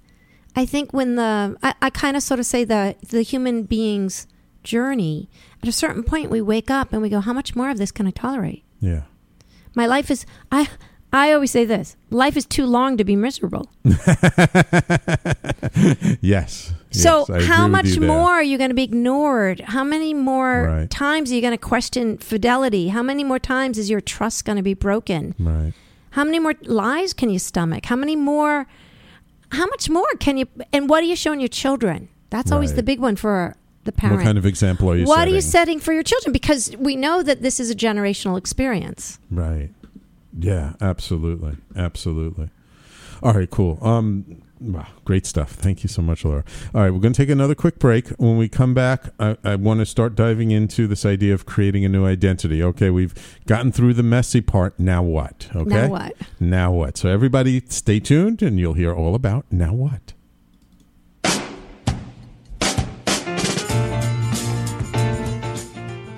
I 0.55 0.65
think 0.65 0.93
when 0.93 1.15
the 1.15 1.57
I, 1.63 1.73
I 1.81 1.89
kind 1.89 2.15
of 2.15 2.23
sort 2.23 2.39
of 2.39 2.45
say 2.45 2.63
the 2.63 2.95
the 3.09 3.21
human 3.23 3.63
being's 3.63 4.27
journey. 4.65 5.29
At 5.63 5.69
a 5.69 5.71
certain 5.71 6.03
point, 6.03 6.29
we 6.29 6.41
wake 6.41 6.69
up 6.69 6.91
and 6.91 7.01
we 7.01 7.09
go, 7.09 7.21
"How 7.21 7.33
much 7.33 7.55
more 7.55 7.69
of 7.69 7.77
this 7.77 7.91
can 7.91 8.05
I 8.07 8.11
tolerate?" 8.11 8.63
yeah 8.81 9.03
My 9.75 9.85
life 9.87 10.11
is 10.11 10.25
I. 10.51 10.67
I 11.13 11.31
always 11.31 11.51
say 11.51 11.63
this: 11.63 11.95
life 12.09 12.35
is 12.35 12.45
too 12.45 12.65
long 12.65 12.97
to 12.97 13.05
be 13.05 13.15
miserable. 13.15 13.69
yes 16.21 16.73
So, 16.91 17.25
Yes, 17.29 17.45
how 17.45 17.67
much 17.67 17.99
more 17.99 18.31
are 18.39 18.43
you 18.43 18.57
going 18.57 18.69
to 18.69 18.75
be 18.75 18.83
ignored? 18.83 19.61
How 19.61 19.83
many 19.83 20.13
more 20.13 20.67
Right. 20.67 20.89
times 20.89 21.31
are 21.31 21.35
you 21.35 21.41
going 21.41 21.51
to 21.53 21.57
question 21.57 22.17
fidelity? 22.17 22.89
How 22.89 23.03
many 23.03 23.23
more 23.23 23.39
times 23.39 23.77
is 23.77 23.89
your 23.89 24.01
trust 24.01 24.45
going 24.45 24.57
to 24.57 24.63
be 24.63 24.73
broken? 24.73 25.35
right 25.39 25.73
How 26.11 26.23
many 26.23 26.39
more 26.39 26.53
lies 26.63 27.13
can 27.13 27.29
you 27.29 27.39
stomach? 27.39 27.85
How 27.85 27.95
many 27.95 28.15
more? 28.15 28.67
How 29.51 29.65
much 29.67 29.89
more 29.89 30.11
can 30.19 30.37
you? 30.37 30.47
And 30.73 30.89
what 30.89 30.99
are 31.03 31.07
you 31.07 31.15
showing 31.15 31.39
your 31.39 31.49
children? 31.63 32.09
That's 32.29 32.51
always 32.51 32.71
Right. 32.71 32.77
the 32.77 32.83
big 32.91 32.99
one 32.99 33.15
for 33.15 33.55
the 33.85 33.91
parent. 33.91 34.17
what 34.17 34.25
kind 34.25 34.37
of 34.37 34.45
example 34.45 34.89
are 34.89 34.95
you 34.95 35.05
what 35.05 35.19
setting? 35.19 35.33
are 35.33 35.35
you 35.35 35.41
setting 35.41 35.79
for 35.79 35.93
your 35.93 36.03
children? 36.03 36.33
Because 36.33 36.75
we 36.77 36.95
know 36.95 37.23
that 37.23 37.41
this 37.41 37.59
is 37.59 37.71
a 37.71 37.75
generational 37.75 38.37
experience. 38.37 39.19
Right. 39.31 39.69
Yeah, 40.37 40.73
absolutely. 40.81 41.55
Absolutely. 41.75 42.49
All 43.23 43.33
right, 43.33 43.49
cool. 43.49 43.79
Um, 43.81 44.41
wow, 44.59 44.87
great 45.05 45.25
stuff. 45.25 45.51
Thank 45.51 45.83
you 45.83 45.89
so 45.89 46.01
much, 46.01 46.25
Laura. 46.25 46.43
All 46.73 46.81
right, 46.81 46.91
we're 46.91 46.99
going 46.99 47.13
to 47.13 47.17
take 47.17 47.29
another 47.29 47.55
quick 47.55 47.79
break. 47.79 48.09
When 48.09 48.37
we 48.37 48.49
come 48.49 48.73
back, 48.73 49.09
I, 49.19 49.37
I 49.43 49.55
want 49.55 49.79
to 49.79 49.85
start 49.85 50.15
diving 50.15 50.51
into 50.51 50.87
this 50.87 51.05
idea 51.05 51.33
of 51.33 51.45
creating 51.45 51.85
a 51.85 51.89
new 51.89 52.05
identity. 52.05 52.61
Okay, 52.61 52.89
we've 52.89 53.13
gotten 53.45 53.71
through 53.71 53.93
the 53.93 54.03
messy 54.03 54.41
part. 54.41 54.77
Now 54.77 55.01
what? 55.01 55.47
Okay. 55.55 55.69
Now 55.69 55.87
what? 55.87 56.15
Now 56.39 56.71
what? 56.71 56.97
So 56.97 57.09
everybody, 57.09 57.63
stay 57.69 57.99
tuned, 57.99 58.41
and 58.41 58.59
you'll 58.59 58.73
hear 58.73 58.93
all 58.93 59.15
about 59.15 59.45
now 59.49 59.73
what. 59.73 60.13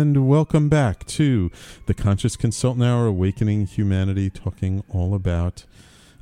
And 0.00 0.26
welcome 0.26 0.70
back 0.70 1.04
to 1.08 1.50
the 1.84 1.92
Conscious 1.92 2.34
Consultant 2.34 2.82
Hour, 2.82 3.04
Awakening 3.04 3.66
Humanity, 3.66 4.30
talking 4.30 4.82
all 4.88 5.12
about 5.14 5.66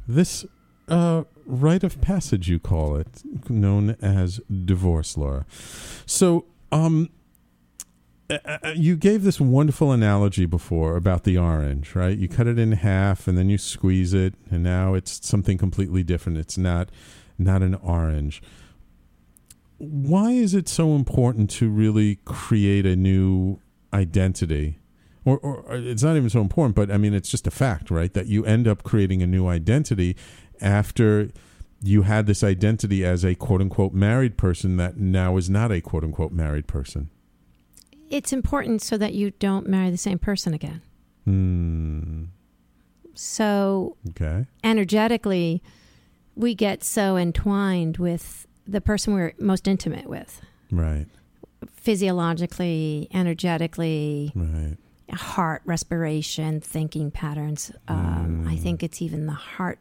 this 0.08 0.44
uh, 0.88 1.22
rite 1.46 1.84
of 1.84 2.00
passage, 2.00 2.48
you 2.48 2.58
call 2.58 2.96
it, 2.96 3.22
known 3.48 3.90
as 4.02 4.40
divorce, 4.64 5.16
Laura. 5.16 5.46
So, 6.06 6.46
um, 6.72 7.10
uh, 8.28 8.38
uh, 8.44 8.72
you 8.74 8.96
gave 8.96 9.22
this 9.22 9.40
wonderful 9.40 9.92
analogy 9.92 10.44
before 10.44 10.96
about 10.96 11.22
the 11.22 11.38
orange, 11.38 11.94
right? 11.94 12.18
You 12.18 12.26
cut 12.26 12.48
it 12.48 12.58
in 12.58 12.72
half 12.72 13.28
and 13.28 13.38
then 13.38 13.48
you 13.48 13.58
squeeze 13.58 14.12
it, 14.12 14.34
and 14.50 14.64
now 14.64 14.94
it's 14.94 15.24
something 15.24 15.56
completely 15.56 16.02
different. 16.02 16.36
It's 16.36 16.58
not 16.58 16.90
not 17.38 17.62
an 17.62 17.76
orange 17.76 18.42
why 19.78 20.32
is 20.32 20.54
it 20.54 20.68
so 20.68 20.96
important 20.96 21.48
to 21.48 21.70
really 21.70 22.16
create 22.24 22.84
a 22.84 22.96
new 22.96 23.60
identity? 23.92 24.78
Or, 25.24 25.38
or 25.38 25.56
or 25.62 25.76
it's 25.76 26.02
not 26.02 26.16
even 26.16 26.30
so 26.30 26.40
important, 26.40 26.74
but 26.74 26.90
I 26.90 26.96
mean, 26.96 27.12
it's 27.12 27.28
just 27.30 27.46
a 27.46 27.50
fact, 27.50 27.90
right? 27.90 28.12
That 28.14 28.26
you 28.26 28.44
end 28.46 28.66
up 28.66 28.82
creating 28.82 29.22
a 29.22 29.26
new 29.26 29.46
identity 29.46 30.16
after 30.60 31.30
you 31.82 32.02
had 32.02 32.26
this 32.26 32.42
identity 32.42 33.04
as 33.04 33.24
a 33.24 33.34
quote 33.34 33.60
unquote 33.60 33.92
married 33.92 34.36
person 34.38 34.76
that 34.78 34.96
now 34.96 35.36
is 35.36 35.50
not 35.50 35.70
a 35.70 35.80
quote 35.80 36.02
unquote 36.04 36.32
married 36.32 36.66
person. 36.66 37.10
It's 38.10 38.32
important 38.32 38.80
so 38.80 38.96
that 38.96 39.12
you 39.12 39.32
don't 39.32 39.68
marry 39.68 39.90
the 39.90 39.98
same 39.98 40.18
person 40.18 40.54
again. 40.54 40.80
Hmm. 41.24 42.24
So 43.14 43.96
Okay. 44.10 44.46
energetically, 44.64 45.62
we 46.36 46.54
get 46.54 46.82
so 46.84 47.16
entwined 47.16 47.98
with 47.98 48.46
the 48.66 48.80
person 48.80 49.12
we're 49.12 49.32
most 49.38 49.66
intimate 49.68 50.08
with, 50.08 50.40
Right. 50.70 51.06
Physiologically, 51.72 53.08
energetically, 53.12 54.32
Right. 54.34 54.76
heart, 55.12 55.62
respiration, 55.64 56.60
thinking 56.60 57.10
patterns. 57.10 57.72
Um, 57.88 58.46
I 58.48 58.56
think 58.56 58.82
it's 58.82 59.00
even 59.00 59.26
the 59.26 59.32
heart, 59.32 59.78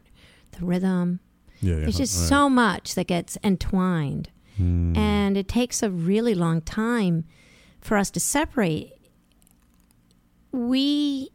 the 0.58 0.64
rhythm. 0.64 1.20
Yeah. 1.60 1.74
yeah. 1.74 1.80
There's 1.80 1.96
just 1.98 2.18
right. 2.20 2.28
so 2.28 2.48
much 2.48 2.94
that 2.94 3.06
gets 3.06 3.36
entwined. 3.42 4.30
Hmm. 4.56 4.96
And 4.96 5.36
it 5.36 5.48
takes 5.48 5.82
a 5.82 5.90
really 5.90 6.34
long 6.34 6.60
time 6.62 7.24
for 7.80 7.96
us 7.96 8.10
to 8.12 8.20
separate. 8.20 8.92
We 10.52 11.30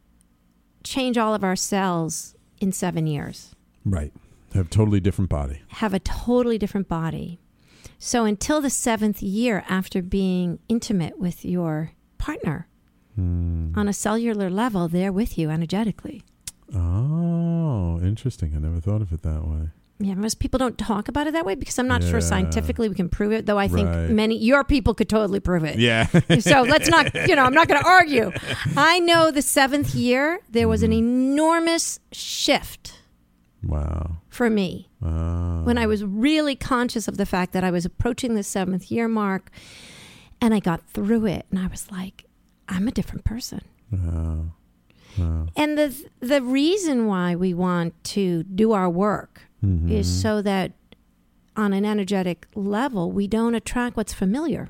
change 0.83 1.17
all 1.17 1.33
of 1.33 1.43
our 1.43 1.55
cells 1.55 2.35
in 2.59 2.71
seven 2.71 3.07
years, 3.07 3.55
right. 3.85 4.11
Have 4.53 4.69
totally 4.69 4.99
different 4.99 5.29
body. 5.29 5.61
have 5.69 5.93
a 5.93 5.99
totally 5.99 6.57
different 6.57 6.87
body. 6.87 7.39
So 8.05 8.25
until 8.25 8.59
the 8.59 8.69
seventh 8.69 9.23
year 9.23 9.63
after 9.69 10.01
being 10.01 10.59
intimate 10.67 11.17
with 11.19 11.45
your 11.45 11.91
partner 12.17 12.67
Hmm. 13.15 13.71
on 13.77 13.87
a 13.87 13.93
cellular 13.93 14.49
level, 14.49 14.89
they're 14.89 15.13
with 15.13 15.37
you 15.37 15.49
energetically. 15.49 16.21
Oh, 16.75 18.01
interesting. 18.03 18.53
I 18.55 18.59
never 18.59 18.81
thought 18.81 19.01
of 19.01 19.13
it 19.13 19.21
that 19.21 19.47
way. 19.47 19.69
Yeah, 19.99 20.15
most 20.15 20.39
people 20.39 20.57
don't 20.57 20.77
talk 20.77 21.07
about 21.07 21.27
it 21.27 21.33
that 21.33 21.45
way 21.45 21.55
because 21.55 21.79
I'm 21.79 21.87
not 21.87 22.03
sure 22.03 22.19
scientifically 22.19 22.89
we 22.89 22.95
can 22.95 23.07
prove 23.07 23.31
it, 23.31 23.45
though 23.45 23.57
I 23.59 23.69
think 23.69 23.87
Right. 23.87 24.09
many, 24.09 24.37
your 24.37 24.65
people 24.65 24.93
could 24.93 25.07
totally 25.07 25.39
prove 25.39 25.63
it. 25.63 25.79
Yeah. 25.79 26.07
so 26.39 26.63
let's 26.63 26.89
not, 26.89 27.13
you 27.29 27.37
know, 27.37 27.43
I'm 27.43 27.53
not 27.53 27.69
going 27.69 27.79
to 27.83 27.87
argue. 27.87 28.31
I 28.75 28.99
know 28.99 29.31
the 29.31 29.41
seventh 29.41 29.95
year, 29.95 30.41
there 30.49 30.67
was 30.67 30.83
an 30.83 30.91
Mm-hmm. 30.91 31.33
enormous 31.33 31.99
shift 32.11 32.99
wow. 33.63 34.17
for 34.27 34.49
me 34.49 34.89
When 35.03 35.77
I 35.77 35.85
ah. 35.85 35.87
was 35.87 36.03
really 36.03 36.55
conscious 36.55 37.07
of 37.07 37.17
the 37.17 37.25
fact 37.25 37.53
that 37.53 37.63
I 37.63 37.71
was 37.71 37.85
approaching 37.85 38.35
the 38.35 38.43
seventh 38.43 38.91
year 38.91 39.07
mark 39.07 39.51
and 40.41 40.53
I 40.53 40.59
got 40.59 40.81
through 40.87 41.25
it 41.25 41.45
and 41.51 41.59
I 41.59 41.67
was 41.67 41.91
like, 41.91 42.25
I'm 42.69 42.87
a 42.87 42.91
different 42.91 43.23
person. 43.23 43.61
Wow. 43.91 44.45
Wow. 45.17 45.47
And 45.55 45.77
the, 45.77 45.95
the 46.19 46.41
reason 46.41 47.05
why 47.05 47.35
we 47.35 47.53
want 47.53 48.01
to 48.05 48.43
do 48.43 48.71
our 48.71 48.89
work 48.89 49.41
Mhm. 49.63 49.89
is 49.89 50.07
mm-hmm. 50.07 50.21
so 50.21 50.41
that 50.41 50.73
on 51.55 51.73
an 51.73 51.85
energetic 51.85 52.47
level, 52.55 53.11
we 53.11 53.27
don't 53.27 53.55
attract 53.55 53.95
what's 53.95 54.13
familiar. 54.13 54.69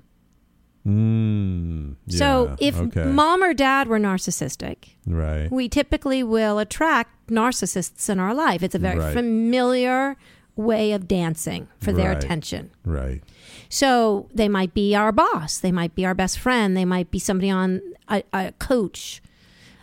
Mm, 0.86 1.96
so 2.10 2.56
if 2.60 2.78
okay. 2.78 3.06
mom 3.06 3.42
or 3.44 3.54
dad 3.54 3.88
were 3.88 4.00
narcissistic, 4.00 4.96
right, 5.08 5.50
we 5.52 5.70
typically 5.70 6.24
will 6.24 6.60
attract 6.60 7.30
narcissists 7.30 8.10
in 8.10 8.20
our 8.20 8.34
life. 8.34 8.62
It's 8.64 8.76
a 8.76 8.80
very 8.80 9.00
Right. 9.00 9.14
familiar 9.14 10.18
way 10.56 10.92
of 10.92 11.08
dancing 11.08 11.68
for 11.80 11.92
their 11.94 12.12
attention. 12.12 12.70
right, 12.86 13.24
So 13.70 14.28
they 14.36 14.48
might 14.50 14.74
be 14.74 14.94
our 14.96 15.12
boss, 15.12 15.58
they 15.58 15.72
might 15.72 15.96
be 15.96 16.06
our 16.06 16.14
best 16.14 16.38
friend, 16.38 16.78
they 16.78 16.86
might 16.86 17.10
be 17.10 17.18
somebody 17.18 17.50
on 17.50 17.82
a, 18.08 18.22
a 18.34 18.52
coach, 18.60 19.22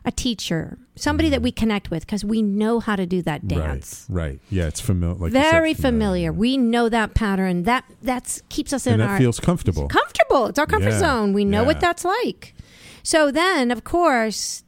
a 0.04 0.10
teacher, 0.10 0.78
somebody 0.96 1.28
that 1.28 1.42
we 1.42 1.52
connect 1.52 1.90
with 1.90 2.06
because 2.06 2.24
we 2.24 2.40
know 2.42 2.80
how 2.80 2.96
to 2.96 3.04
do 3.06 3.20
that 3.22 3.46
dance. 3.46 4.06
Right, 4.08 4.22
right. 4.24 4.40
Yeah, 4.50 4.66
it's 4.66 4.80
familiar. 4.80 5.14
Like 5.16 5.32
you 5.32 5.40
said, 5.40 5.50
Very 5.50 5.74
familiar. 5.74 6.32
We 6.32 6.56
know 6.56 6.88
that 6.88 7.14
pattern. 7.14 7.64
That 7.64 7.84
that's 8.02 8.42
keeps 8.48 8.72
us 8.72 8.86
in 8.86 8.94
and 8.94 9.02
that 9.02 9.10
our 9.10 9.18
feels 9.18 9.38
comfortable. 9.40 9.88
comfortable. 9.88 10.46
It's 10.46 10.58
our 10.58 10.66
comfort 10.66 10.90
Yeah, 10.90 10.98
zone. 11.00 11.32
We 11.32 11.44
know 11.44 11.60
yeah. 11.62 11.66
what 11.66 11.80
that's 11.80 12.04
like. 12.04 12.54
So 13.02 13.30
then, 13.30 13.70
of 13.70 13.84
course, 13.84 14.64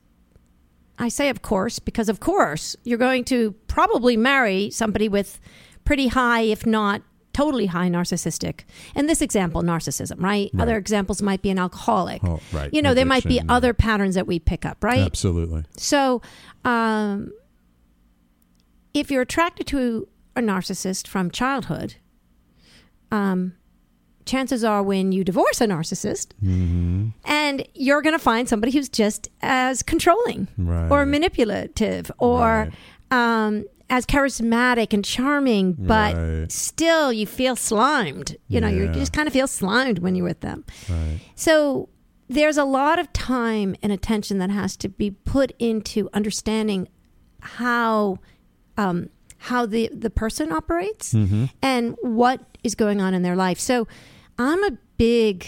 I 0.99 1.09
say 1.09 1.29
of 1.29 1.43
course 1.43 1.79
because 1.79 2.09
of 2.09 2.21
course 2.21 2.77
you're 2.85 2.99
going 2.99 3.25
to 3.25 3.53
probably 3.67 4.17
marry 4.17 4.71
somebody 4.71 5.09
with 5.09 5.41
pretty 5.85 6.09
high, 6.09 6.43
if 6.43 6.67
not 6.67 7.03
totally 7.33 7.67
high, 7.67 7.89
narcissistic. 7.89 8.61
In 8.95 9.07
this 9.07 9.23
example, 9.23 9.63
narcissism, 9.63 10.21
right? 10.23 10.51
Right. 10.53 10.63
Other 10.63 10.77
examples 10.77 11.23
might 11.23 11.43
be 11.43 11.51
an 11.51 11.59
alcoholic. 11.59 12.23
Oh, 12.25 12.41
right. 12.53 12.73
You 12.73 12.83
know, 12.83 12.95
there 12.95 13.07
might 13.07 13.25
be 13.25 13.39
Addiction. 13.39 13.51
other 13.51 13.73
patterns 13.75 14.15
that 14.15 14.27
we 14.27 14.39
pick 14.39 14.65
up, 14.65 14.83
right? 14.85 15.01
Absolutely. 15.01 15.65
So, 15.77 16.21
um, 16.65 17.33
if 18.95 19.11
you're 19.11 19.23
attracted 19.23 19.67
to 19.69 20.09
a 20.37 20.41
narcissist 20.41 21.07
from 21.09 21.31
childhood, 21.31 21.95
um, 23.11 23.55
chances 24.27 24.63
are 24.65 24.83
when 24.83 25.13
you 25.13 25.25
divorce 25.25 25.61
a 25.61 25.67
narcissist, 25.67 26.29
Mm-hmm. 26.45 27.09
and 27.25 27.67
you're 27.75 28.03
going 28.03 28.15
to 28.15 28.23
find 28.23 28.49
somebody 28.49 28.73
who's 28.73 28.89
just 28.89 29.29
as 29.43 29.83
controlling 29.83 30.49
Right. 30.59 30.91
or 30.91 31.05
manipulative 31.07 32.11
or 32.19 32.71
um, 33.11 33.65
as 33.93 34.07
charismatic 34.07 34.93
and 34.95 35.05
charming, 35.05 35.75
but 35.75 36.17
Right. 36.17 36.51
still 36.51 37.13
you 37.13 37.27
feel 37.27 37.55
slimed. 37.57 38.37
You 38.49 38.59
know, 38.61 38.69
you 38.69 38.89
just 38.89 39.13
kind 39.13 39.27
of 39.29 39.33
feel 39.35 39.47
slimed 39.47 39.99
when 40.01 40.15
you're 40.17 40.25
with 40.27 40.41
them. 40.41 40.65
Right. 40.89 41.21
So 41.35 41.89
there's 42.29 42.57
a 42.57 42.65
lot 42.65 42.99
of 42.99 43.13
time 43.13 43.77
and 43.83 43.93
attention 43.93 44.39
that 44.39 44.49
has 44.51 44.77
to 44.79 44.89
be 44.89 45.11
put 45.11 45.53
into 45.59 46.09
understanding 46.15 46.89
how 47.41 48.19
um, 48.79 49.11
how 49.37 49.67
the 49.67 49.91
the 49.93 50.09
person 50.11 50.53
operates 50.53 51.13
Mm-hmm. 51.13 51.45
and 51.61 51.95
what 52.01 52.41
is 52.65 52.75
going 52.75 53.01
on 53.03 53.13
in 53.13 53.21
their 53.23 53.37
life. 53.37 53.61
So 53.61 53.87
I'm 54.39 54.65
a 54.65 54.79
big 54.97 55.47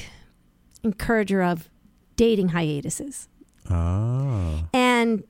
encourager 0.83 1.43
of 1.43 1.71
dating 2.17 2.49
hiatuses. 2.51 3.29
Ah. 3.71 4.65
And 4.75 5.25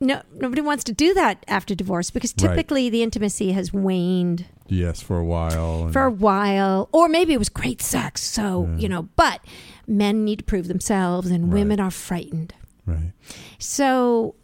no, 0.00 0.22
nobody 0.34 0.62
wants 0.62 0.82
to 0.84 0.92
do 0.92 1.12
that 1.14 1.44
after 1.46 1.74
divorce 1.74 2.10
because 2.10 2.34
Right. 2.40 2.48
typically 2.50 2.88
the 2.90 3.02
intimacy 3.02 3.52
has 3.52 3.72
waned 3.72 4.46
Yes, 4.68 5.00
for 5.02 5.18
a 5.18 5.24
while. 5.24 5.90
for 5.92 6.04
a 6.04 6.10
while, 6.10 6.88
or 6.92 7.08
maybe 7.08 7.32
it 7.34 7.38
was 7.38 7.48
great 7.48 7.82
sex. 7.82 8.22
So, 8.22 8.66
Yeah. 8.70 8.76
you 8.78 8.88
know, 8.88 9.08
but 9.16 9.40
men 9.86 10.24
need 10.24 10.38
to 10.38 10.44
prove 10.44 10.68
themselves 10.68 11.30
and 11.30 11.44
Right. 11.44 11.52
women 11.60 11.80
are 11.80 11.90
frightened. 11.90 12.54
right. 12.86 13.12
So, 13.58 14.34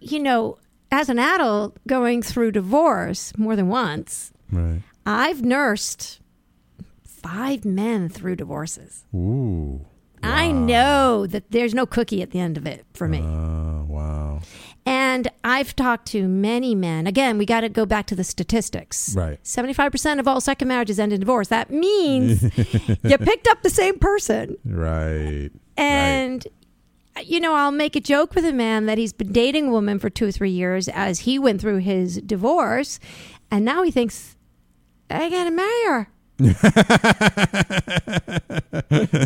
you 0.00 0.18
know, 0.20 0.58
as 0.90 1.08
an 1.08 1.18
adult 1.18 1.76
going 1.86 2.22
through 2.22 2.52
divorce 2.52 3.32
more 3.36 3.56
than 3.56 3.68
once, 3.68 4.32
Right. 4.52 4.82
I've 5.04 5.42
nursed 5.42 6.20
five 7.04 7.64
men 7.64 8.08
through 8.08 8.36
divorces. 8.36 9.04
Ooh. 9.14 9.80
I 10.24 10.50
know 10.50 11.26
that 11.26 11.50
there's 11.50 11.74
no 11.74 11.86
cookie 11.86 12.22
at 12.22 12.30
the 12.30 12.40
end 12.40 12.56
of 12.56 12.66
it 12.66 12.84
for 12.94 13.08
me. 13.08 13.20
Oh, 13.20 13.84
wow. 13.88 14.40
And 14.86 15.28
I've 15.42 15.74
talked 15.74 16.06
to 16.08 16.28
many 16.28 16.74
men. 16.74 17.06
Again, 17.06 17.38
we 17.38 17.46
got 17.46 17.60
to 17.62 17.68
go 17.68 17.86
back 17.86 18.06
to 18.06 18.14
the 18.14 18.24
statistics. 18.24 19.14
Right. 19.16 19.42
75% 19.42 20.20
of 20.20 20.28
all 20.28 20.40
second 20.40 20.68
marriages 20.68 20.98
end 20.98 21.12
in 21.12 21.20
divorce. 21.20 21.48
That 21.48 21.70
means 21.70 22.42
you 23.02 23.18
picked 23.18 23.48
up 23.48 23.62
the 23.62 23.70
same 23.70 23.98
person. 23.98 24.56
Right. 24.64 25.50
And, 25.76 26.46
you 27.22 27.40
know, 27.40 27.54
I'll 27.54 27.70
make 27.72 27.96
a 27.96 28.00
joke 28.00 28.34
with 28.34 28.44
a 28.44 28.52
man 28.52 28.86
that 28.86 28.98
he's 28.98 29.12
been 29.12 29.32
dating 29.32 29.68
a 29.68 29.70
woman 29.70 29.98
for 29.98 30.10
two 30.10 30.26
or 30.26 30.32
three 30.32 30.50
years 30.50 30.88
as 30.88 31.20
he 31.20 31.38
went 31.38 31.60
through 31.60 31.78
his 31.78 32.20
divorce. 32.20 33.00
And 33.50 33.64
now 33.64 33.82
he 33.82 33.90
thinks, 33.90 34.36
I 35.08 35.30
got 35.30 35.44
to 35.44 35.50
marry 35.50 35.84
her. 35.86 36.08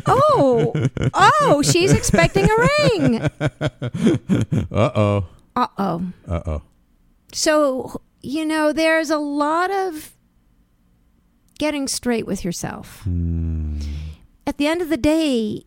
oh, 0.06 0.72
oh, 1.14 1.62
she's 1.62 1.92
expecting 1.92 2.48
a 2.50 2.68
ring. 2.92 3.20
Uh 4.70 4.90
oh. 4.94 5.26
Uh 5.56 5.66
oh. 5.78 6.02
Uh 6.28 6.40
oh. 6.46 6.62
So, 7.32 8.00
you 8.20 8.44
know, 8.44 8.72
there's 8.72 9.10
a 9.10 9.18
lot 9.18 9.70
of 9.70 10.12
getting 11.58 11.88
straight 11.88 12.26
with 12.26 12.44
yourself. 12.44 13.02
Hmm. 13.04 13.78
At 14.46 14.58
the 14.58 14.66
end 14.66 14.82
of 14.82 14.88
the 14.88 14.96
day, 14.96 15.64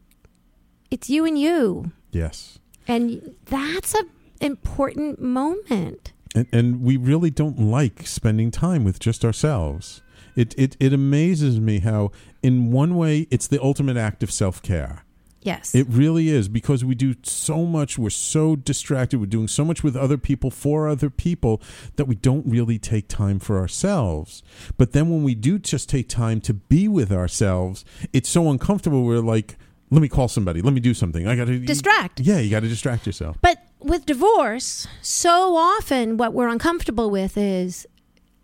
it's 0.89 1.09
you 1.09 1.25
and 1.25 1.39
you. 1.39 1.91
Yes. 2.11 2.59
And 2.87 3.35
that's 3.45 3.95
a 3.95 4.03
important 4.41 5.21
moment. 5.21 6.11
And, 6.35 6.47
and 6.51 6.81
we 6.81 6.97
really 6.97 7.29
don't 7.29 7.59
like 7.59 8.05
spending 8.07 8.51
time 8.51 8.83
with 8.83 8.99
just 8.99 9.23
ourselves. 9.23 10.01
It, 10.35 10.53
it, 10.57 10.77
it 10.79 10.93
amazes 10.93 11.59
me 11.59 11.79
how, 11.79 12.11
in 12.41 12.71
one 12.71 12.95
way, 12.95 13.27
it's 13.29 13.47
the 13.47 13.61
ultimate 13.61 13.97
act 13.97 14.23
of 14.23 14.31
self 14.31 14.61
care. 14.61 15.03
Yes. 15.43 15.73
It 15.73 15.87
really 15.89 16.29
is 16.29 16.47
because 16.47 16.85
we 16.85 16.93
do 16.93 17.15
so 17.23 17.65
much. 17.65 17.97
We're 17.97 18.11
so 18.11 18.55
distracted. 18.55 19.19
We're 19.19 19.25
doing 19.25 19.47
so 19.47 19.65
much 19.65 19.83
with 19.83 19.95
other 19.95 20.17
people 20.17 20.51
for 20.51 20.87
other 20.87 21.09
people 21.09 21.61
that 21.95 22.05
we 22.05 22.15
don't 22.15 22.45
really 22.45 22.77
take 22.77 23.07
time 23.07 23.39
for 23.39 23.57
ourselves. 23.57 24.43
But 24.77 24.91
then 24.91 25.09
when 25.09 25.23
we 25.23 25.33
do 25.33 25.57
just 25.57 25.89
take 25.89 26.07
time 26.07 26.41
to 26.41 26.53
be 26.53 26.87
with 26.87 27.11
ourselves, 27.11 27.83
it's 28.13 28.29
so 28.29 28.51
uncomfortable. 28.51 29.03
We're 29.03 29.19
like, 29.19 29.57
let 29.89 30.01
me 30.01 30.07
call 30.07 30.27
somebody. 30.27 30.61
Let 30.61 30.73
me 30.73 30.79
do 30.79 30.93
something. 30.93 31.27
I 31.27 31.35
got 31.35 31.45
to 31.45 31.59
Distract. 31.59 32.19
Yeah, 32.19 32.39
you 32.39 32.49
got 32.49 32.61
to 32.61 32.69
distract 32.69 33.05
yourself. 33.05 33.37
But 33.41 33.63
with 33.79 34.05
divorce, 34.05 34.87
so 35.01 35.55
often 35.55 36.17
what 36.17 36.33
we're 36.33 36.47
uncomfortable 36.49 37.09
with 37.09 37.35
is 37.35 37.87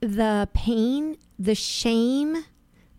the 0.01 0.49
pain, 0.53 1.17
the 1.39 1.55
shame, 1.55 2.45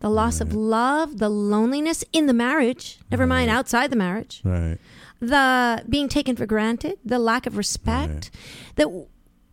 the 0.00 0.08
loss 0.10 0.40
of 0.40 0.54
love, 0.54 1.18
the 1.18 1.28
loneliness 1.28 2.04
in 2.12 2.26
the 2.26 2.32
marriage, 2.32 2.98
never 3.10 3.26
mind 3.26 3.50
outside 3.50 3.90
the 3.90 3.96
marriage, 3.96 4.40
Right. 4.44 4.78
the 5.20 5.84
being 5.88 6.08
taken 6.08 6.36
for 6.36 6.46
granted, 6.46 6.98
the 7.04 7.18
lack 7.18 7.46
of 7.46 7.56
respect. 7.56 8.30
That 8.76 8.84
w- 8.84 9.06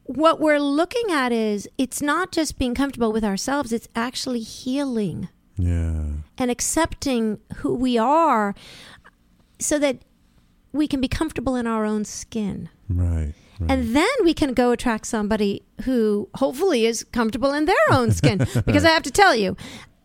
what 0.03 0.39
we're 0.39 0.59
looking 0.59 1.11
at 1.11 1.31
is 1.31 1.67
it's 1.79 1.99
not 2.01 2.31
just 2.31 2.59
being 2.59 2.75
comfortable 2.75 3.11
with 3.11 3.23
ourselves, 3.23 3.73
it's 3.73 3.87
actually 3.95 4.41
healing 4.41 5.29
Yeah. 5.57 6.03
and 6.37 6.51
accepting 6.51 7.39
who 7.57 7.73
we 7.73 7.97
are 7.97 8.53
so 9.59 9.79
that 9.79 9.97
we 10.73 10.87
can 10.87 11.01
be 11.01 11.07
comfortable 11.07 11.55
in 11.55 11.65
our 11.65 11.85
own 11.85 12.05
skin. 12.05 12.69
Right. 12.87 13.33
Right. 13.59 13.71
And 13.71 13.95
then 13.95 14.07
we 14.23 14.33
can 14.33 14.53
go 14.53 14.71
attract 14.71 15.07
somebody 15.07 15.63
who 15.83 16.29
hopefully 16.35 16.85
is 16.85 17.03
comfortable 17.11 17.51
in 17.53 17.65
their 17.65 17.75
own 17.91 18.11
skin. 18.11 18.37
because 18.65 18.85
I 18.85 18.89
have 18.89 19.03
to 19.03 19.11
tell 19.11 19.35
you, 19.35 19.55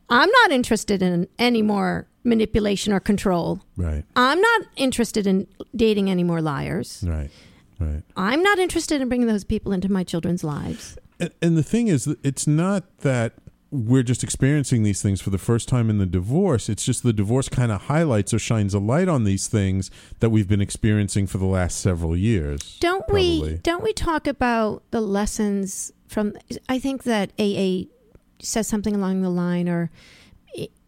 I'm 0.08 0.28
not 0.42 0.50
interested 0.50 1.02
in 1.02 1.28
any 1.38 1.62
more 1.62 2.08
manipulation 2.24 2.92
or 2.92 3.00
control. 3.00 3.60
right. 3.76 4.04
I'm 4.16 4.40
not 4.40 4.62
interested 4.76 5.26
in 5.26 5.46
dating 5.74 6.10
any 6.10 6.24
more 6.24 6.40
liars. 6.42 7.02
Right. 7.06 7.30
Right. 7.78 8.02
I'm 8.14 8.42
not 8.42 8.58
interested 8.58 9.00
in 9.00 9.08
bringing 9.08 9.26
those 9.26 9.44
people 9.44 9.72
into 9.72 9.90
my 9.90 10.04
children's 10.04 10.44
lives. 10.44 10.98
And, 11.18 11.30
and 11.40 11.56
the 11.56 11.62
thing 11.62 11.88
is, 11.88 12.14
it's 12.22 12.46
not 12.46 12.98
that 12.98 13.34
we're 13.70 14.02
just 14.02 14.24
experiencing 14.24 14.82
these 14.82 15.00
things 15.00 15.20
for 15.20 15.30
the 15.30 15.38
first 15.38 15.68
time 15.68 15.88
in 15.90 15.98
the 15.98 16.06
divorce. 16.06 16.68
It's 16.68 16.84
just 16.84 17.02
the 17.02 17.12
divorce 17.12 17.48
kind 17.48 17.70
of 17.70 17.82
highlights 17.82 18.34
or 18.34 18.38
shines 18.38 18.74
a 18.74 18.80
light 18.80 19.08
on 19.08 19.24
these 19.24 19.46
things 19.46 19.90
that 20.18 20.30
we've 20.30 20.48
been 20.48 20.60
experiencing 20.60 21.28
for 21.28 21.38
the 21.38 21.46
last 21.46 21.80
several 21.80 22.16
years. 22.16 22.78
Don't 22.80 23.06
probably. 23.06 23.40
we 23.40 23.58
don't 23.58 23.82
we 23.82 23.92
talk 23.92 24.26
about 24.26 24.82
the 24.90 25.00
lessons 25.00 25.92
from 26.08 26.34
I 26.68 26.80
think 26.80 27.04
that 27.04 27.30
AA 27.38 27.84
says 28.40 28.66
something 28.66 28.94
along 28.94 29.22
the 29.22 29.30
line 29.30 29.68
or 29.68 29.90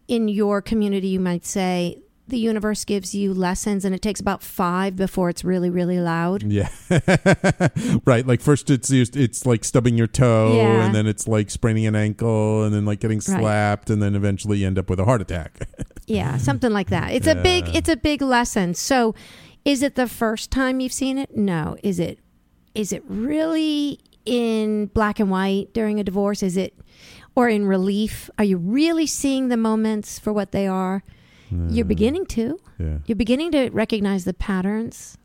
in 0.09 0.27
your 0.27 0.61
community 0.61 1.07
you 1.07 1.19
might 1.19 1.45
say 1.45 2.02
the 2.27 2.37
universe 2.37 2.85
gives 2.85 3.13
you 3.13 3.33
lessons 3.33 3.83
and 3.85 3.93
it 3.93 4.01
takes 4.01 4.19
about 4.21 4.41
5 4.41 4.95
before 4.95 5.29
it's 5.29 5.43
really 5.43 5.69
really 5.69 5.99
loud. 5.99 6.43
Yeah, 6.43 6.69
right. 8.05 8.25
Like 8.25 8.41
first, 8.41 8.69
it's 8.69 8.89
it's 8.91 9.45
like 9.45 9.63
stubbing 9.63 9.97
your 9.97 10.07
toe, 10.07 10.53
Yeah. 10.55 10.85
and 10.85 10.95
then 10.95 11.07
it's 11.07 11.27
like 11.27 11.49
spraining 11.49 11.85
an 11.85 11.95
ankle, 11.95 12.63
and 12.63 12.73
then 12.73 12.85
like 12.85 12.99
getting 12.99 13.17
Right. 13.17 13.39
slapped, 13.39 13.89
and 13.89 14.01
then 14.01 14.15
eventually 14.15 14.59
you 14.59 14.67
end 14.67 14.77
up 14.79 14.89
with 14.89 14.99
a 14.99 15.05
heart 15.05 15.21
attack. 15.21 15.67
Yeah, 16.05 16.35
something 16.35 16.71
like 16.73 16.89
that. 16.89 17.13
It's 17.13 17.27
a 17.27 17.35
big 17.35 17.73
it's 17.73 17.87
a 17.87 17.95
big 17.95 18.21
lesson. 18.21 18.73
So 18.73 19.15
is 19.63 19.81
it 19.81 19.95
the 19.95 20.05
first 20.07 20.51
time 20.51 20.81
you've 20.81 20.91
seen 20.91 21.17
it? 21.17 21.37
No. 21.37 21.77
Is 21.81 21.97
it 21.97 22.19
is 22.75 22.91
it 22.91 23.03
really 23.07 23.99
in 24.25 24.87
black 24.87 25.21
and 25.21 25.29
white 25.31 25.73
during 25.73 26.01
a 26.01 26.03
divorce? 26.03 26.43
Is 26.43 26.57
it 26.57 26.73
or 27.37 27.47
in 27.47 27.65
relief? 27.67 28.29
Are 28.37 28.43
you 28.43 28.57
really 28.57 29.07
seeing 29.07 29.47
the 29.47 29.55
moments 29.55 30.19
for 30.19 30.33
what 30.33 30.51
they 30.51 30.67
are? 30.67 31.03
You're 31.69 31.85
beginning 31.85 32.25
to. 32.27 32.59
yeah, 32.79 32.97
You're 33.05 33.15
beginning 33.15 33.51
to 33.51 33.69
recognize 33.71 34.25
the 34.25 34.33
patterns. 34.33 35.17